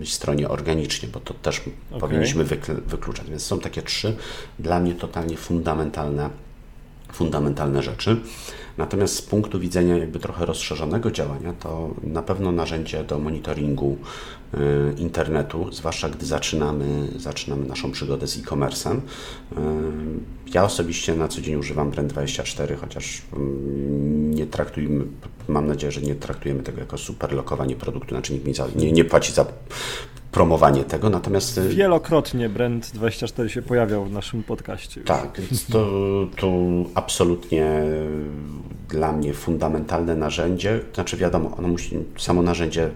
stronie 0.05 0.49
organicznie, 0.49 1.09
bo 1.09 1.19
to 1.19 1.33
też 1.33 1.59
okay. 1.59 1.99
powinniśmy 1.99 2.43
wykluczać. 2.87 3.29
Więc 3.29 3.43
są 3.43 3.59
takie 3.59 3.81
trzy 3.81 4.15
dla 4.59 4.79
mnie 4.79 4.95
totalnie 4.95 5.37
fundamentalne 5.37 6.44
fundamentalne 7.15 7.83
rzeczy. 7.83 8.17
Natomiast 8.77 9.15
z 9.15 9.21
punktu 9.21 9.59
widzenia 9.59 9.97
jakby 9.97 10.19
trochę 10.19 10.45
rozszerzonego 10.45 11.11
działania, 11.11 11.53
to 11.53 11.89
na 12.03 12.21
pewno 12.21 12.51
narzędzie 12.51 13.03
do 13.03 13.19
monitoringu 13.19 13.97
internetu, 14.97 15.71
zwłaszcza 15.71 16.09
gdy 16.09 16.25
zaczynamy, 16.25 17.07
zaczynamy 17.15 17.65
naszą 17.65 17.91
przygodę 17.91 18.27
z 18.27 18.37
e-commerce'em. 18.37 18.95
Y, 18.97 19.01
ja 20.53 20.63
osobiście 20.63 21.15
na 21.15 21.27
co 21.27 21.41
dzień 21.41 21.55
używam 21.55 21.91
Brand24, 21.91 22.75
chociaż 22.75 23.21
mm, 23.33 24.33
nie 24.33 24.47
traktujemy, 24.47 25.05
mam 25.47 25.67
nadzieję, 25.67 25.91
że 25.91 26.01
nie 26.01 26.15
traktujemy 26.15 26.63
tego 26.63 26.79
jako 26.79 26.97
super 26.97 27.33
lokowanie 27.33 27.75
produktu, 27.75 28.09
znaczy 28.09 28.33
nikt 28.33 28.45
mi 28.45 28.53
za, 28.53 28.67
nie, 28.75 28.91
nie 28.91 29.05
płaci 29.05 29.33
za 29.33 29.45
promowanie 30.31 30.83
tego, 30.83 31.09
natomiast... 31.09 31.57
Y, 31.57 31.69
Wielokrotnie 31.69 32.49
Brand24 32.49 33.47
się 33.47 33.61
pojawiał 33.61 34.05
w 34.05 34.11
naszym 34.11 34.43
podcaście. 34.43 35.01
Tak, 35.01 35.41
więc 35.41 35.65
to, 35.65 35.87
to 36.37 36.51
absolutnie 36.95 37.81
dla 38.89 39.11
mnie 39.11 39.33
fundamentalne 39.33 40.15
narzędzie, 40.15 40.79
znaczy 40.93 41.17
wiadomo, 41.17 41.57
ono 41.57 41.67
musi, 41.67 41.97
samo 42.17 42.41
narzędzie 42.41 42.89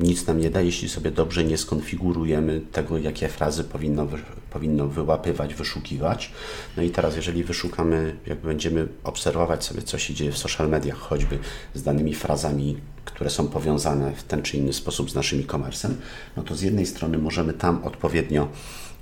nic 0.00 0.26
nam 0.26 0.40
nie 0.40 0.50
da, 0.50 0.60
jeśli 0.60 0.88
sobie 0.88 1.10
dobrze 1.10 1.44
nie 1.44 1.58
skonfigurujemy 1.58 2.60
tego, 2.72 2.98
jakie 2.98 3.28
frazy 3.28 3.64
powinno, 3.64 4.06
powinno 4.50 4.88
wyłapywać, 4.88 5.54
wyszukiwać. 5.54 6.32
No 6.76 6.82
i 6.82 6.90
teraz, 6.90 7.16
jeżeli 7.16 7.44
wyszukamy, 7.44 8.16
jak 8.26 8.38
będziemy 8.38 8.88
obserwować 9.04 9.64
sobie, 9.64 9.82
co 9.82 9.98
się 9.98 10.14
dzieje 10.14 10.32
w 10.32 10.38
social 10.38 10.68
mediach, 10.68 10.98
choćby 10.98 11.38
z 11.74 11.82
danymi 11.82 12.14
frazami, 12.14 12.76
które 13.04 13.30
są 13.30 13.48
powiązane 13.48 14.12
w 14.12 14.22
ten 14.22 14.42
czy 14.42 14.56
inny 14.56 14.72
sposób 14.72 15.10
z 15.10 15.14
naszym 15.14 15.40
e-commerce'em, 15.40 15.90
no 16.36 16.42
to 16.42 16.54
z 16.54 16.62
jednej 16.62 16.86
strony 16.86 17.18
możemy 17.18 17.52
tam 17.52 17.84
odpowiednio 17.84 18.48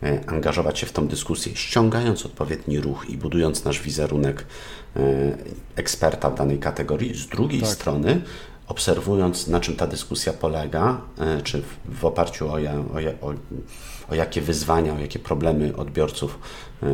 e, 0.03 0.21
angażować 0.27 0.79
się 0.79 0.87
w 0.87 0.93
tą 0.93 1.09
dyskusję, 1.09 1.57
ściągając 1.57 2.27
odpowiedni 2.27 2.81
ruch 2.81 3.07
i 3.09 3.19
budując 3.19 3.65
nasz 3.65 3.83
wizerunek 3.83 4.47
e, 4.97 5.01
eksperta 5.77 6.31
w 6.31 6.35
danej 6.35 6.59
kategorii. 6.59 7.15
Z 7.15 7.27
drugiej 7.27 7.61
tak. 7.61 7.71
strony 7.71 8.23
obserwując, 8.71 9.49
na 9.49 9.61
czym 9.61 9.77
ta 9.77 9.87
dyskusja 9.87 10.33
polega, 10.33 11.01
e, 11.19 11.43
czy 11.43 11.63
w 11.85 12.05
oparciu 12.05 12.49
o, 12.49 12.53
o, 12.53 13.29
o, 13.29 13.35
o 14.11 14.15
jakie 14.15 14.41
wyzwania, 14.41 14.95
o 14.95 14.99
jakie 14.99 15.19
problemy 15.19 15.77
odbiorców 15.77 16.39
e, 16.83 16.87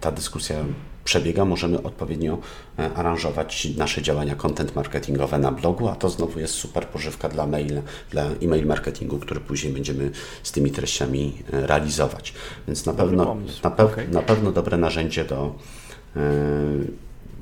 ta 0.00 0.12
dyskusja 0.12 0.56
przebiega, 1.04 1.44
możemy 1.44 1.82
odpowiednio 1.82 2.38
e, 2.78 2.94
aranżować 2.94 3.68
nasze 3.76 4.02
działania 4.02 4.34
content 4.34 4.76
marketingowe 4.76 5.38
na 5.38 5.52
blogu, 5.52 5.88
a 5.88 5.94
to 5.96 6.08
znowu 6.08 6.40
jest 6.40 6.54
super 6.54 6.86
pożywka 6.86 7.28
dla 7.28 7.46
mail, 7.46 7.82
dla 8.10 8.22
e-mail 8.42 8.66
marketingu, 8.66 9.18
który 9.18 9.40
później 9.40 9.72
będziemy 9.72 10.10
z 10.42 10.52
tymi 10.52 10.70
treściami 10.70 11.42
realizować. 11.50 12.34
Więc 12.68 12.86
na 12.86 12.94
pewno, 12.94 13.36
na, 13.64 13.70
pe 13.70 13.84
okay. 13.84 14.08
na 14.08 14.22
pewno 14.22 14.52
dobre 14.52 14.76
narzędzie 14.76 15.24
do 15.24 15.54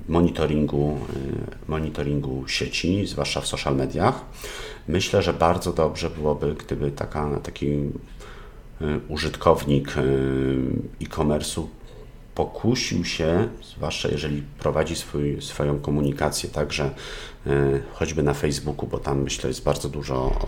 monitoringu, 0.09 0.99
y, 1.67 1.71
monitoringu 1.71 2.49
sieci, 2.49 3.07
zwłaszcza 3.07 3.41
w 3.41 3.47
social 3.47 3.77
mediach. 3.77 4.25
Myślę, 4.89 5.23
że 5.23 5.33
bardzo 5.33 5.73
dobrze 5.73 6.11
byłoby, 6.11 6.55
gdyby 6.55 6.91
taka, 6.91 7.41
taki 7.43 7.67
y, 7.67 7.91
użytkownik 9.09 9.97
y, 9.97 10.03
e-commerce'u 11.03 11.67
pokusił 12.41 13.05
się, 13.05 13.49
zwłaszcza 13.63 14.09
jeżeli 14.09 14.43
prowadzi 14.59 14.97
swój, 14.97 15.43
swoją 15.43 15.79
komunikację 15.79 16.51
także 16.51 16.91
choćby 17.93 18.23
na 18.23 18.35
Facebooku, 18.35 18.89
bo 18.89 18.99
tam 18.99 19.23
myślę 19.23 19.49
jest 19.49 19.65
bardzo 19.65 19.89
dużo 19.89 20.47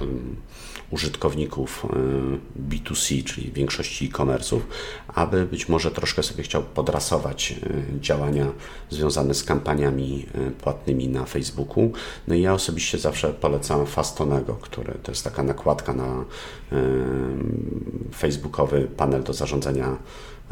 użytkowników 0.93 1.85
e, 1.85 2.69
B2C, 2.69 3.25
czyli 3.25 3.53
większości 3.53 4.07
e-commerce'ów, 4.07 4.61
aby 5.09 5.47
być 5.47 5.69
może 5.69 5.91
troszkę 5.91 6.23
sobie 6.23 6.45
chciał 6.45 6.63
podrasować 6.63 7.53
e, 7.53 8.01
działania 8.01 8.47
związane 8.91 9.35
z 9.35 9.45
kampaniami 9.45 10.27
e, 10.35 10.51
płatnymi 10.51 11.09
na 11.09 11.25
Facebooku. 11.25 11.93
No 12.29 12.35
i 12.35 12.41
ja 12.41 12.55
osobiście 12.55 12.99
zawsze 12.99 13.29
polecam 13.29 13.87
Fastonego, 13.87 14.55
który 14.55 14.95
to 15.03 15.13
jest 15.13 15.25
taka 15.25 15.43
nakładka 15.43 15.93
na 15.93 16.25
facebookowy 18.15 18.89
panel 18.97 19.23
do 19.23 19.33
zarządzania 19.33 19.97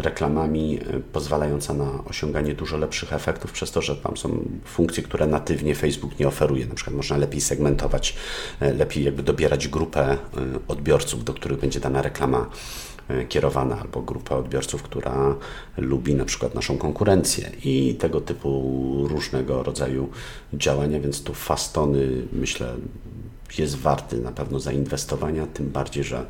reklamami 0.00 0.78
e, 0.78 1.00
pozwalająca 1.00 1.74
na 1.74 2.04
osiąganie 2.04 2.54
dużo 2.54 2.76
lepszych 2.76 3.12
efektów, 3.12 3.52
przez 3.52 3.70
to, 3.70 3.82
że 3.82 3.96
tam 3.96 4.16
są 4.16 4.44
funkcje, 4.64 5.02
które 5.02 5.26
natywnie 5.26 5.74
Facebook 5.74 6.18
nie 6.18 6.28
oferuje. 6.28 6.66
Na 6.66 6.74
przykład 6.74 6.96
można 6.96 7.16
lepiej 7.16 7.40
segmentować, 7.40 8.16
e, 8.60 8.72
lepiej 8.72 9.04
jakby 9.04 9.22
dobierać 9.22 9.68
grupę 9.68 10.00
e, 10.10 10.18
odbiorców, 10.68 11.24
do 11.24 11.34
których 11.34 11.58
będzie 11.58 11.80
dana 11.80 12.02
reklama 12.02 12.50
kierowana, 13.28 13.80
albo 13.80 14.02
grupę 14.02 14.36
odbiorców, 14.36 14.82
która 14.82 15.34
lubi 15.76 16.14
na 16.14 16.24
przykład 16.24 16.54
naszą 16.54 16.78
konkurencję 16.78 17.50
i 17.64 17.94
tego 17.94 18.20
typu 18.20 19.08
różnego 19.08 19.62
rodzaju 19.62 20.10
działania, 20.54 21.00
więc 21.00 21.22
tu 21.22 21.34
Fastony 21.34 22.08
myślę 22.32 22.74
jest 23.58 23.76
warty 23.76 24.18
na 24.18 24.32
pewno 24.32 24.60
zainwestowania, 24.60 25.46
tym 25.46 25.70
bardziej, 25.70 26.04
że 26.04 26.26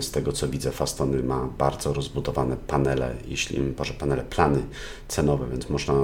z 0.00 0.10
tego 0.10 0.32
co 0.32 0.48
widzę, 0.48 0.70
Fastony 0.70 1.22
ma 1.22 1.48
bardzo 1.58 1.92
rozbudowane 1.92 2.56
panele, 2.56 3.14
jeśli 3.28 3.60
może 3.78 3.94
panele, 3.94 4.22
plany 4.22 4.62
cenowe, 5.08 5.46
więc 5.50 5.70
można 5.70 5.94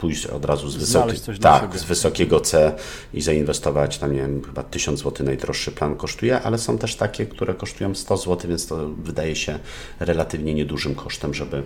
pójść 0.00 0.26
od 0.26 0.44
razu 0.44 0.68
z, 0.68 0.76
wysoki, 0.76 1.20
tak, 1.40 1.78
z 1.78 1.84
wysokiego 1.84 2.40
C 2.40 2.72
i 3.14 3.22
zainwestować 3.22 3.98
tam, 3.98 4.12
nie 4.12 4.18
wiem, 4.18 4.42
chyba 4.44 4.62
1000 4.62 5.00
zł 5.00 5.26
najdroższy 5.26 5.72
plan 5.72 5.96
kosztuje, 5.96 6.42
ale 6.42 6.58
są 6.58 6.78
też 6.78 6.96
takie, 6.96 7.26
które 7.26 7.54
kosztują 7.54 7.94
100 7.94 8.16
zł, 8.16 8.48
więc 8.48 8.66
to 8.66 8.88
wydaje 8.88 9.36
się 9.36 9.58
relatywnie 10.00 10.54
niedużym 10.54 10.94
kosztem, 10.94 11.34
żeby 11.34 11.62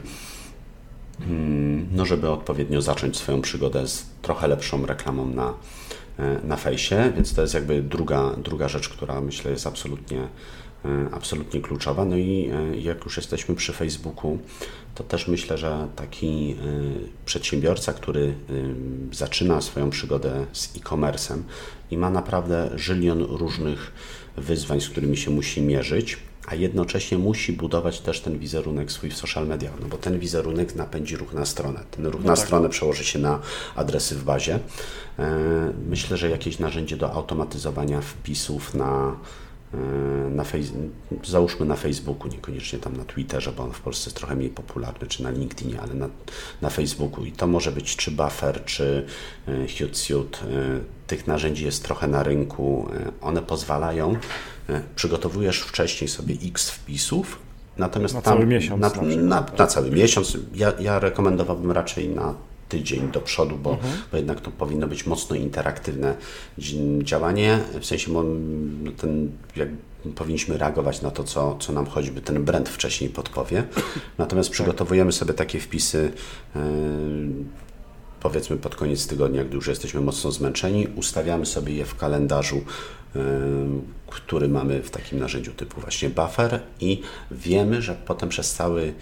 mm, 1.20 1.86
no, 1.92 2.06
żeby 2.06 2.30
odpowiednio 2.30 2.82
zacząć 2.82 3.16
swoją 3.16 3.42
przygodę 3.42 3.88
z 3.88 4.06
trochę 4.22 4.48
lepszą 4.48 4.86
reklamą 4.86 5.26
na, 5.26 5.54
e, 6.18 6.38
na 6.44 6.56
fejsie, 6.56 7.12
więc 7.16 7.34
to 7.34 7.42
jest 7.42 7.54
jakby 7.54 7.82
druga, 7.82 8.30
druga 8.30 8.68
rzecz, 8.68 8.88
która 8.88 9.20
myślę 9.20 9.50
jest 9.50 9.66
absolutnie, 9.66 10.28
absolutnie 11.12 11.60
kluczowa. 11.60 12.04
No 12.04 12.16
i 12.16 12.50
e, 12.52 12.76
jak 12.76 13.04
już 13.04 13.16
jesteśmy 13.16 13.54
przy 13.54 13.72
Facebooku, 13.72 14.38
to 14.94 15.04
też 15.04 15.28
myślę, 15.28 15.58
że 15.58 15.88
taki 15.96 16.56
przedsiębiorca, 17.24 17.92
który 17.92 18.34
zaczyna 19.12 19.60
swoją 19.60 19.90
przygodę 19.90 20.46
z 20.52 20.76
e-commerce'em 20.76 21.38
i 21.90 21.98
ma 21.98 22.10
naprawdę 22.10 22.70
żylion 22.74 23.22
różnych 23.22 23.92
wyzwań, 24.36 24.80
z 24.80 24.88
którymi 24.88 25.16
się 25.16 25.30
musi 25.30 25.62
mierzyć, 25.62 26.18
a 26.46 26.54
jednocześnie 26.54 27.18
musi 27.18 27.52
budować 27.52 28.00
też 28.00 28.20
ten 28.20 28.38
wizerunek 28.38 28.92
swój 28.92 29.10
w 29.10 29.16
social 29.16 29.46
mediach, 29.46 29.72
no 29.80 29.88
bo 29.88 29.96
ten 29.96 30.18
wizerunek 30.18 30.74
napędzi 30.74 31.16
ruch 31.16 31.32
na 31.32 31.44
stronę. 31.44 31.80
Ten 31.90 32.06
ruch 32.06 32.20
no 32.20 32.26
na 32.26 32.36
tak. 32.36 32.44
stronę 32.44 32.68
przełoży 32.68 33.04
się 33.04 33.18
na 33.18 33.40
adresy 33.76 34.14
w 34.14 34.24
bazie. 34.24 34.58
E, 35.18 35.72
myślę, 35.88 36.16
że 36.16 36.30
jakieś 36.30 36.58
narzędzie 36.58 36.96
do 36.96 37.12
automatyzowania 37.12 38.00
wpisów 38.00 38.74
na, 38.74 39.16
e, 40.26 40.30
na 40.30 40.44
załóżmy 41.24 41.66
na 41.66 41.76
Facebooku, 41.76 42.28
niekoniecznie 42.28 42.78
tam 42.78 42.96
na 42.96 43.04
Twitterze, 43.04 43.52
bo 43.52 43.62
on 43.62 43.72
w 43.72 43.80
Polsce 43.80 44.06
jest 44.06 44.16
trochę 44.16 44.36
mniej 44.36 44.50
popularny, 44.50 45.06
czy 45.06 45.22
na 45.22 45.30
LinkedInie, 45.30 45.80
ale 45.80 45.94
na, 45.94 46.08
na 46.62 46.70
Facebooku. 46.70 47.24
I 47.24 47.32
to 47.32 47.46
może 47.46 47.72
być 47.72 47.96
czy 47.96 48.10
Buffer, 48.10 48.64
czy 48.64 49.06
e, 49.48 49.52
Hootsuite. 49.78 50.38
Tych 51.06 51.26
narzędzi 51.26 51.64
jest 51.64 51.84
trochę 51.84 52.08
na 52.08 52.22
rynku. 52.22 52.88
One 53.20 53.42
pozwalają 53.42 54.16
E, 54.68 54.80
przygotowujesz 54.94 55.60
wcześniej 55.60 56.08
sobie 56.08 56.34
x 56.44 56.70
wpisów, 56.70 57.38
natomiast 57.76 58.14
na 58.14 58.22
tam, 58.22 58.34
cały 58.34 58.46
miesiąc. 58.46 58.80
Na, 58.80 58.90
na, 59.16 59.46
na 59.58 59.66
cały 59.66 59.90
miesiąc. 59.90 60.38
Ja, 60.54 60.72
ja 60.80 60.98
rekomendowałbym 60.98 61.70
raczej 61.70 62.08
na 62.08 62.34
tydzień 62.74 63.10
do 63.12 63.20
przodu, 63.20 63.56
bo, 63.56 63.70
mhm. 63.70 63.94
bo 64.10 64.16
jednak 64.16 64.40
to 64.40 64.50
powinno 64.50 64.86
być 64.86 65.06
mocno 65.06 65.36
interaktywne 65.36 66.14
działanie, 67.02 67.58
w 67.80 67.86
sensie 67.86 68.12
ten, 68.96 69.30
jak 69.56 69.68
powinniśmy 70.14 70.58
reagować 70.58 71.02
na 71.02 71.10
to, 71.10 71.24
co, 71.24 71.56
co 71.60 71.72
nam 71.72 71.86
choćby 71.86 72.20
ten 72.20 72.44
brand 72.44 72.68
wcześniej 72.68 73.10
podpowie. 73.10 73.64
Natomiast 74.18 74.48
tak. 74.48 74.54
przygotowujemy 74.54 75.12
sobie 75.12 75.34
takie 75.34 75.60
wpisy 75.60 76.12
yy, 76.54 76.60
powiedzmy 78.20 78.56
pod 78.56 78.76
koniec 78.76 79.06
tygodnia, 79.06 79.44
gdy 79.44 79.54
już 79.54 79.66
jesteśmy 79.66 80.00
mocno 80.00 80.32
zmęczeni, 80.32 80.86
ustawiamy 80.96 81.46
sobie 81.46 81.74
je 81.74 81.84
w 81.84 81.96
kalendarzu 81.96 82.60
który 84.06 84.48
mamy 84.48 84.82
w 84.82 84.90
takim 84.90 85.18
narzędziu 85.18 85.52
typu 85.52 85.80
właśnie 85.80 86.10
buffer 86.10 86.60
i 86.80 87.02
wiemy, 87.30 87.82
że 87.82 87.96
potem 88.06 88.28
przez 88.28 88.54
cały, 88.54 88.82
e, 88.82 88.92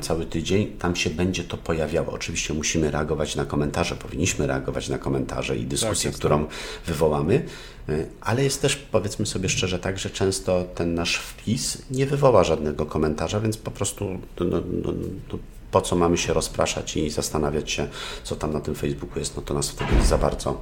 cały 0.00 0.26
tydzień 0.26 0.66
tam 0.66 0.96
się 0.96 1.10
będzie 1.10 1.44
to 1.44 1.56
pojawiało. 1.56 2.12
Oczywiście 2.12 2.54
musimy 2.54 2.90
reagować 2.90 3.36
na 3.36 3.44
komentarze, 3.44 3.96
powinniśmy 3.96 4.46
reagować 4.46 4.88
na 4.88 4.98
komentarze 4.98 5.56
i 5.56 5.66
dyskusję, 5.66 6.10
tak, 6.10 6.18
którą 6.18 6.46
wywołamy, 6.86 7.44
e, 7.88 8.06
ale 8.20 8.44
jest 8.44 8.62
też, 8.62 8.76
powiedzmy 8.76 9.26
sobie 9.26 9.48
szczerze, 9.48 9.78
tak, 9.78 9.98
że 9.98 10.10
często 10.10 10.64
ten 10.74 10.94
nasz 10.94 11.16
wpis 11.16 11.82
nie 11.90 12.06
wywoła 12.06 12.44
żadnego 12.44 12.86
komentarza, 12.86 13.40
więc 13.40 13.56
po 13.56 13.70
prostu 13.70 14.18
no, 14.40 14.46
no, 14.46 14.62
no, 14.84 14.92
no 15.32 15.38
po 15.70 15.80
co 15.80 15.96
mamy 15.96 16.18
się 16.18 16.32
rozpraszać 16.32 16.96
i 16.96 17.10
zastanawiać 17.10 17.70
się, 17.70 17.88
co 18.24 18.36
tam 18.36 18.52
na 18.52 18.60
tym 18.60 18.74
Facebooku 18.74 19.18
jest, 19.18 19.36
no 19.36 19.42
to 19.42 19.54
nas 19.54 19.70
wtedy 19.70 20.06
za 20.06 20.18
bardzo, 20.18 20.60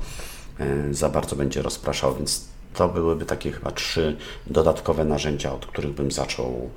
e, 0.58 0.94
za 0.94 1.08
bardzo 1.08 1.36
będzie 1.36 1.62
rozpraszał, 1.62 2.16
więc 2.16 2.55
to 2.76 2.88
byłyby 2.88 3.26
takie 3.26 3.52
chyba 3.52 3.70
trzy 3.70 4.16
dodatkowe 4.46 5.04
narzędzia, 5.04 5.52
od 5.52 5.66
których 5.66 5.90
bym 5.90 6.10
zaczął, 6.10 6.70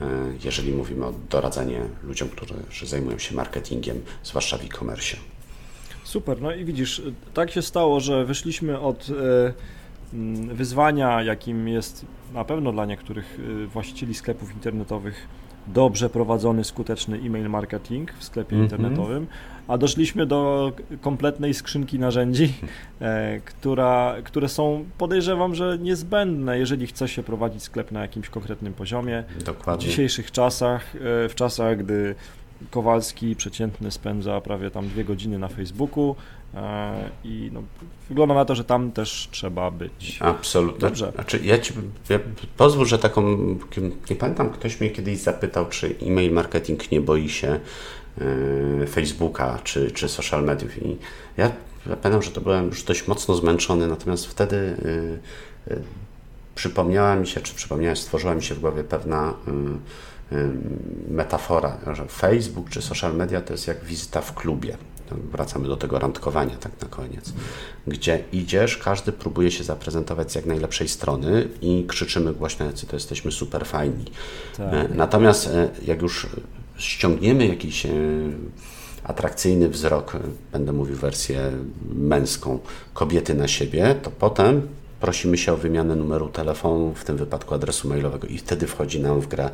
e, 0.00 0.06
jeżeli 0.44 0.72
mówimy 0.72 1.06
o 1.06 1.12
doradzanie 1.30 1.80
ludziom, 2.02 2.28
którzy 2.28 2.86
zajmują 2.86 3.18
się 3.18 3.34
marketingiem, 3.34 4.00
zwłaszcza 4.24 4.58
w 4.58 4.64
e-commerce. 4.64 5.16
Super, 6.04 6.42
no 6.42 6.54
i 6.54 6.64
widzisz, 6.64 7.02
tak 7.34 7.50
się 7.50 7.62
stało, 7.62 8.00
że 8.00 8.24
wyszliśmy 8.24 8.80
od 8.80 9.06
e, 9.10 9.52
wyzwania, 10.54 11.22
jakim 11.22 11.68
jest 11.68 12.04
na 12.34 12.44
pewno 12.44 12.72
dla 12.72 12.86
niektórych 12.86 13.38
e, 13.62 13.66
właścicieli 13.66 14.14
sklepów 14.14 14.54
internetowych 14.54 15.28
dobrze 15.66 16.10
prowadzony, 16.10 16.64
skuteczny 16.64 17.16
e-mail 17.16 17.50
marketing 17.50 18.12
w 18.12 18.24
sklepie 18.24 18.56
mm 18.56 18.68
-hmm. 18.68 18.72
internetowym, 18.72 19.26
a 19.72 19.78
doszliśmy 19.78 20.26
do 20.26 20.72
kompletnej 21.00 21.54
skrzynki 21.54 21.98
narzędzi, 21.98 22.52
e, 23.00 23.40
która, 23.44 24.14
które 24.24 24.48
są, 24.48 24.84
podejrzewam, 24.98 25.54
że 25.54 25.78
niezbędne, 25.78 26.58
jeżeli 26.58 26.86
chce 26.86 27.08
się 27.08 27.22
prowadzić 27.22 27.62
sklep 27.62 27.92
na 27.92 28.00
jakimś 28.00 28.28
konkretnym 28.28 28.74
poziomie. 28.74 29.24
Dokładnie. 29.44 29.86
W 29.86 29.90
dzisiejszych 29.90 30.30
czasach, 30.30 30.96
e, 30.96 31.28
w 31.28 31.34
czasach, 31.34 31.78
gdy 31.78 32.14
Kowalski 32.70 33.36
przeciętny 33.36 33.90
spędza 33.90 34.40
prawie 34.40 34.70
tam 34.70 34.88
dwie 34.88 35.04
godziny 35.04 35.38
na 35.38 35.48
Facebooku 35.48 36.16
e, 36.54 37.10
i 37.24 37.50
no, 37.52 37.62
wygląda 38.08 38.34
na 38.34 38.44
to, 38.44 38.54
że 38.54 38.64
tam 38.64 38.92
też 38.92 39.28
trzeba 39.30 39.70
być. 39.70 40.18
Absolutnie. 40.20 40.80
Dobrze. 40.80 41.12
Znaczy, 41.14 41.40
ja 41.44 41.58
ci 41.58 41.72
ja 42.08 42.18
pozwól, 42.56 42.86
że 42.86 42.98
taką, 42.98 43.36
nie 44.10 44.16
pamiętam, 44.16 44.50
ktoś 44.50 44.80
mnie 44.80 44.90
kiedyś 44.90 45.18
zapytał, 45.18 45.68
czy 45.68 45.94
e-mail 46.02 46.32
marketing 46.32 46.90
nie 46.90 47.00
boi 47.00 47.28
się 47.28 47.60
Facebooka 48.88 49.58
czy, 49.64 49.90
czy 49.90 50.08
social 50.08 50.44
mediów 50.44 50.82
i 50.82 50.96
ja, 51.36 51.50
ja 51.86 51.96
pamiętam, 51.96 52.22
że 52.22 52.30
to 52.30 52.40
byłem 52.40 52.66
już 52.66 52.84
dość 52.84 53.08
mocno 53.08 53.34
zmęczony, 53.34 53.86
natomiast 53.86 54.26
wtedy 54.26 54.56
y, 54.56 55.72
y, 55.72 55.82
przypomniała 56.54 57.16
mi 57.16 57.26
się, 57.26 57.40
czy 57.40 57.54
przypomniała, 57.54 57.96
stworzyła 57.96 58.34
mi 58.34 58.42
się 58.42 58.54
w 58.54 58.60
głowie 58.60 58.84
pewna 58.84 59.34
y, 60.32 60.50
metafora, 61.10 61.78
że 61.92 62.06
Facebook 62.06 62.70
czy 62.70 62.82
social 62.82 63.16
media 63.16 63.40
to 63.40 63.52
jest 63.52 63.66
jak 63.66 63.84
wizyta 63.84 64.20
w 64.20 64.34
klubie. 64.34 64.76
Wracamy 65.32 65.68
do 65.68 65.76
tego 65.76 65.98
randkowania 65.98 66.56
tak 66.56 66.72
na 66.82 66.88
koniec, 66.88 67.32
gdzie 67.86 68.24
idziesz, 68.32 68.78
każdy 68.78 69.12
próbuje 69.12 69.50
się 69.50 69.64
zaprezentować 69.64 70.32
z 70.32 70.34
jak 70.34 70.46
najlepszej 70.46 70.88
strony 70.88 71.48
i 71.60 71.84
krzyczymy 71.88 72.34
głośno, 72.34 72.66
jacy 72.66 72.86
to 72.86 72.96
jesteśmy 72.96 73.32
super 73.32 73.66
fajni. 73.66 74.04
Tak. 74.56 74.94
Natomiast 74.94 75.50
jak 75.86 76.02
już 76.02 76.26
ściągniemy 76.82 77.46
jakiś 77.46 77.86
e, 77.86 77.90
atrakcyjny 79.04 79.68
wzrok, 79.68 80.16
będę 80.52 80.72
mówił 80.72 80.96
wersję 80.96 81.50
męską, 81.94 82.58
kobiety 82.94 83.34
na 83.34 83.48
siebie, 83.48 83.94
to 84.02 84.10
potem 84.10 84.68
prosimy 85.02 85.38
się 85.38 85.52
o 85.52 85.56
wymianę 85.56 85.96
numeru 85.96 86.28
telefonu, 86.28 86.94
w 86.94 87.04
tym 87.04 87.16
wypadku 87.16 87.54
adresu 87.54 87.88
mailowego 87.88 88.26
i 88.26 88.38
wtedy 88.38 88.66
wchodzi 88.66 89.00
nam 89.00 89.20
w 89.20 89.26
grę 89.26 89.50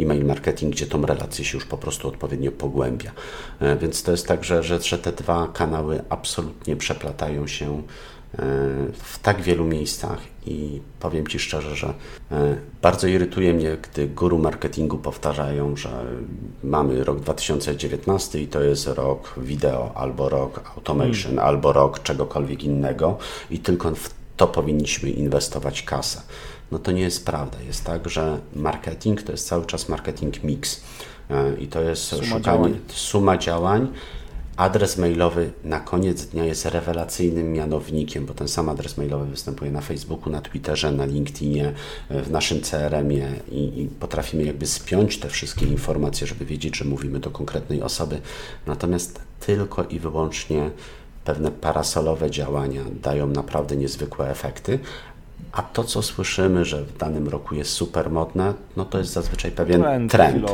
e-mail 0.00 0.24
marketing, 0.24 0.74
gdzie 0.74 0.86
tą 0.86 1.06
relację 1.06 1.44
się 1.44 1.58
już 1.58 1.66
po 1.66 1.78
prostu 1.78 2.08
odpowiednio 2.08 2.52
pogłębia. 2.52 3.12
E, 3.60 3.76
więc 3.76 4.02
to 4.02 4.10
jest 4.10 4.26
tak, 4.26 4.44
że, 4.44 4.62
że, 4.62 4.98
te 4.98 5.12
dwa 5.12 5.48
kanały 5.52 6.02
absolutnie 6.08 6.76
przeplatają 6.76 7.46
się 7.46 7.66
e, 7.68 7.82
w 9.02 9.18
tak 9.22 9.42
wielu 9.42 9.64
miejscach 9.64 10.18
i 10.46 10.80
powiem 11.00 11.26
Ci 11.26 11.38
szczerze, 11.38 11.76
że 11.76 11.94
e, 12.30 12.56
bardzo 12.82 13.06
irytuje 13.06 13.54
mnie, 13.54 13.76
gdy 13.82 14.08
guru 14.08 14.38
marketingu 14.38 14.98
powtarzają, 14.98 15.76
że 15.76 16.04
mamy 16.64 17.04
rok 17.04 17.20
2019 17.20 18.42
i 18.42 18.48
to 18.48 18.62
jest 18.62 18.86
rok 18.86 19.34
wideo, 19.36 19.92
albo 19.94 20.28
rok 20.28 20.72
automation, 20.76 21.32
hmm. 21.32 21.44
albo 21.44 21.72
rok 21.72 22.02
czegokolwiek 22.02 22.64
innego 22.64 23.18
i 23.50 23.58
tylko 23.58 23.94
w 23.94 24.22
to 24.36 24.46
powinniśmy 24.46 25.10
inwestować 25.10 25.82
kasę. 25.82 26.22
No 26.70 26.78
to 26.78 26.92
nie 26.92 27.02
jest 27.02 27.26
prawda. 27.26 27.58
Jest 27.66 27.84
tak, 27.84 28.08
że 28.08 28.38
marketing 28.56 29.22
to 29.22 29.32
jest 29.32 29.46
cały 29.48 29.66
czas 29.66 29.88
marketing 29.88 30.44
mix 30.44 30.82
e, 31.30 31.54
i 31.60 31.66
to 31.66 31.80
jest 31.80 32.02
suma 32.02 32.24
szukanie, 32.24 32.42
działań. 32.42 32.78
suma 32.88 33.38
działań. 33.38 33.92
Adres 34.56 34.98
mailowy 34.98 35.52
na 35.64 35.80
koniec 35.80 36.26
dnia 36.26 36.44
jest 36.44 36.66
rewelacyjnym 36.66 37.52
mianownikiem, 37.52 38.26
bo 38.26 38.34
ten 38.34 38.48
sam 38.48 38.68
adres 38.68 38.96
mailowy 38.96 39.26
występuje 39.26 39.70
na 39.70 39.80
Facebooku, 39.80 40.32
na 40.32 40.40
Twitterze, 40.40 40.92
na 40.92 41.04
LinkedInie, 41.04 41.72
e, 42.08 42.22
w 42.22 42.30
naszym 42.30 42.60
CRM-ie 42.60 43.32
i, 43.50 43.80
i, 43.80 43.88
potrafimy 43.88 44.44
jakby 44.44 44.66
spiąć 44.66 45.18
te 45.18 45.28
wszystkie 45.28 45.66
informacje, 45.66 46.26
żeby 46.26 46.44
wiedzieć, 46.44 46.76
że 46.76 46.84
mówimy 46.84 47.20
do 47.20 47.30
konkretnej 47.30 47.82
osoby. 47.82 48.20
Natomiast 48.66 49.20
tylko 49.40 49.84
i 49.84 49.98
wyłącznie 49.98 50.70
pewne 51.24 51.50
parasolowe 51.50 52.30
działania 52.30 52.82
dają 53.02 53.26
naprawdę 53.26 53.76
niezwykłe 53.76 54.30
efekty, 54.30 54.78
a 55.52 55.62
to, 55.62 55.84
co 55.84 56.02
słyszymy, 56.02 56.64
że 56.64 56.84
w 56.84 56.98
danym 56.98 57.28
roku 57.28 57.54
jest 57.54 57.70
super 57.70 58.10
modne, 58.10 58.54
no 58.76 58.84
to 58.84 58.98
jest 58.98 59.12
zazwyczaj 59.12 59.50
pewien 59.50 59.82
trend. 59.82 60.12
trend. 60.12 60.46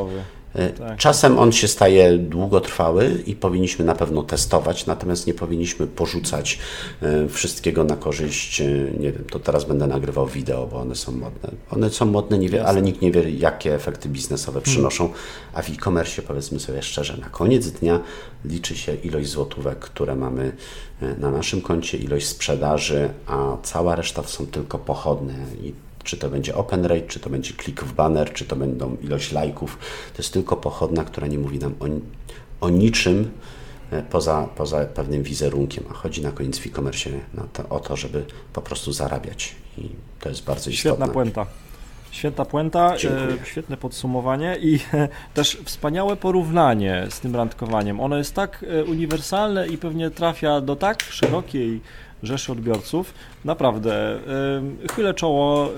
E, 0.54 0.70
tak. 0.70 0.98
Czasem 0.98 1.38
on 1.38 1.52
się 1.52 1.68
staje 1.68 2.18
długotrwały 2.18 3.22
i 3.26 3.36
powinniśmy 3.36 3.84
na 3.84 3.94
pewno 3.94 4.22
testować, 4.22 4.86
natomiast 4.86 5.26
nie 5.26 5.34
powinniśmy 5.34 5.86
porzucać 5.86 6.58
e, 7.02 7.28
wszystkiego 7.28 7.84
na 7.84 7.96
korzyść, 7.96 8.60
e, 8.60 8.64
nie 8.98 9.12
wiem, 9.12 9.24
to 9.30 9.38
teraz 9.38 9.64
będę 9.64 9.86
nagrywał 9.86 10.26
wideo, 10.26 10.66
bo 10.66 10.80
one 10.80 10.94
są 10.94 11.12
modne. 11.12 11.50
One 11.70 11.90
są 11.90 12.06
modne, 12.06 12.38
nie 12.38 12.48
wie, 12.48 12.64
ale 12.64 12.82
nikt 12.82 13.02
nie 13.02 13.12
wie, 13.12 13.30
jakie 13.30 13.74
efekty 13.74 14.08
biznesowe 14.08 14.60
hmm. 14.60 14.72
przynoszą, 14.72 15.08
a 15.54 15.62
w 15.62 15.70
e-commerce 15.70 16.22
powiedzmy 16.22 16.60
sobie 16.60 16.82
szczerze, 16.82 17.16
na 17.16 17.28
koniec 17.28 17.70
dnia 17.70 18.00
liczy 18.44 18.76
się 18.76 18.94
ilość 18.94 19.28
złotówek, 19.28 19.78
które 19.78 20.16
mamy 20.16 20.52
na 21.18 21.30
naszym 21.30 21.60
koncie, 21.60 21.98
ilość 21.98 22.26
sprzedaży, 22.26 23.10
a 23.26 23.56
cała 23.62 23.96
reszta 23.96 24.22
są 24.22 24.46
tylko 24.46 24.78
pochodne 24.78 25.34
i 25.62 25.72
czy 26.04 26.16
to 26.16 26.28
będzie 26.28 26.54
open 26.54 26.84
rate, 26.84 27.06
czy 27.06 27.20
to 27.20 27.30
będzie 27.30 27.54
klik 27.54 27.84
w 27.84 27.92
banner, 27.92 28.32
czy 28.32 28.44
to 28.44 28.56
będą 28.56 28.96
ilość 29.02 29.32
lajków. 29.32 29.78
To 30.12 30.22
jest 30.22 30.32
tylko 30.32 30.56
pochodna, 30.56 31.04
która 31.04 31.26
nie 31.26 31.38
mówi 31.38 31.58
nam 31.58 31.74
o, 31.80 31.86
o 32.66 32.70
niczym 32.70 33.30
e, 33.90 34.02
poza, 34.02 34.48
poza 34.56 34.84
pewnym 34.84 35.22
wizerunkiem, 35.22 35.84
a 35.90 35.94
chodzi 35.94 36.22
na 36.22 36.32
koniec 36.32 36.58
w 36.58 36.66
e-commerce 36.66 37.10
o 37.70 37.80
to, 37.80 37.96
żeby 37.96 38.24
po 38.52 38.62
prostu 38.62 38.92
zarabiać 38.92 39.54
i 39.78 39.88
to 40.20 40.28
jest 40.28 40.44
bardzo 40.44 40.72
Świetna 40.72 40.90
istotne. 40.90 41.06
Świetna 41.06 41.14
puenta. 41.14 41.46
Święta 42.10 42.44
puenta, 42.44 42.94
e, 42.94 43.46
świetne 43.46 43.76
podsumowanie 43.76 44.56
i 44.60 44.78
też 45.34 45.58
wspaniałe 45.64 46.16
porównanie 46.16 47.06
z 47.10 47.20
tym 47.20 47.36
randkowaniem. 47.36 48.00
Ono 48.00 48.16
jest 48.16 48.34
tak 48.34 48.64
e, 48.68 48.84
uniwersalne 48.84 49.66
i 49.66 49.78
pewnie 49.78 50.10
trafia 50.10 50.60
do 50.60 50.76
tak 50.76 51.02
szerokiej 51.02 51.80
rzeszy 52.22 52.52
odbiorców. 52.52 53.14
Naprawdę, 53.44 54.18
chylę 54.92 55.14
czoło, 55.14 55.70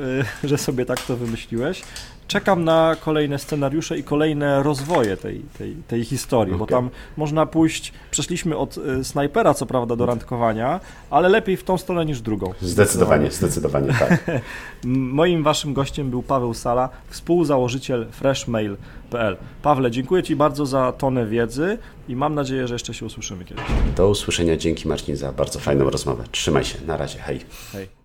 y, 0.45 0.49
że 0.49 0.59
sobie 0.59 0.87
tak 0.87 1.03
to 1.03 1.17
wymyśliłeś. 1.17 1.83
Czekam 2.31 2.65
na 2.65 2.97
kolejne 3.01 3.39
scenariusze 3.39 3.99
i 3.99 4.05
kolejne 4.05 4.63
rozwoje 4.63 5.17
tej, 5.17 5.41
tej, 5.59 5.75
tej 5.89 6.05
historii, 6.05 6.55
okay. 6.55 6.59
bo 6.59 6.67
tam 6.67 6.91
można 7.17 7.47
pójść, 7.47 7.93
przeszliśmy 8.11 8.57
od 8.57 8.79
y, 8.79 9.05
snajpera, 9.05 9.55
co 9.55 9.67
prawda, 9.67 9.97
do 9.97 10.07
randkowania, 10.07 10.81
ale 11.11 11.29
lepiej 11.29 11.57
w 11.57 11.65
tą 11.65 11.79
stronę 11.79 12.05
niż 12.05 12.21
drugą. 12.21 12.53
Zdecydowanie, 12.61 13.31
zdecydowanie 13.31 13.93
tak. 13.99 14.25
Moim 15.21 15.43
waszym 15.43 15.75
gościem 15.75 16.11
był 16.11 16.23
Paweł 16.23 16.55
Sala, 16.55 16.89
współzałożyciel 17.09 18.07
freshmail.pl. 18.11 19.37
Pawle, 19.63 19.91
dziękuję 19.91 20.23
Ci 20.23 20.37
bardzo 20.37 20.67
za 20.67 20.93
tonę 20.93 21.27
wiedzy 21.27 21.79
i 22.09 22.17
mam 22.17 22.35
nadzieję, 22.35 22.69
że 22.69 22.75
jeszcze 22.75 22.95
się 22.95 23.07
usłyszymy 23.07 23.45
kiedyś. 23.45 23.65
Do 23.97 24.09
usłyszenia, 24.09 24.57
dzięki 24.57 24.89
Marcin 24.89 25.17
za 25.17 25.33
bardzo 25.33 25.59
fajną 25.59 25.91
rozmowę. 25.91 26.25
Trzymaj 26.31 26.65
się, 26.65 26.79
na 26.87 26.97
razie, 26.97 27.19
hej. 27.19 27.41
Hej. 27.73 28.00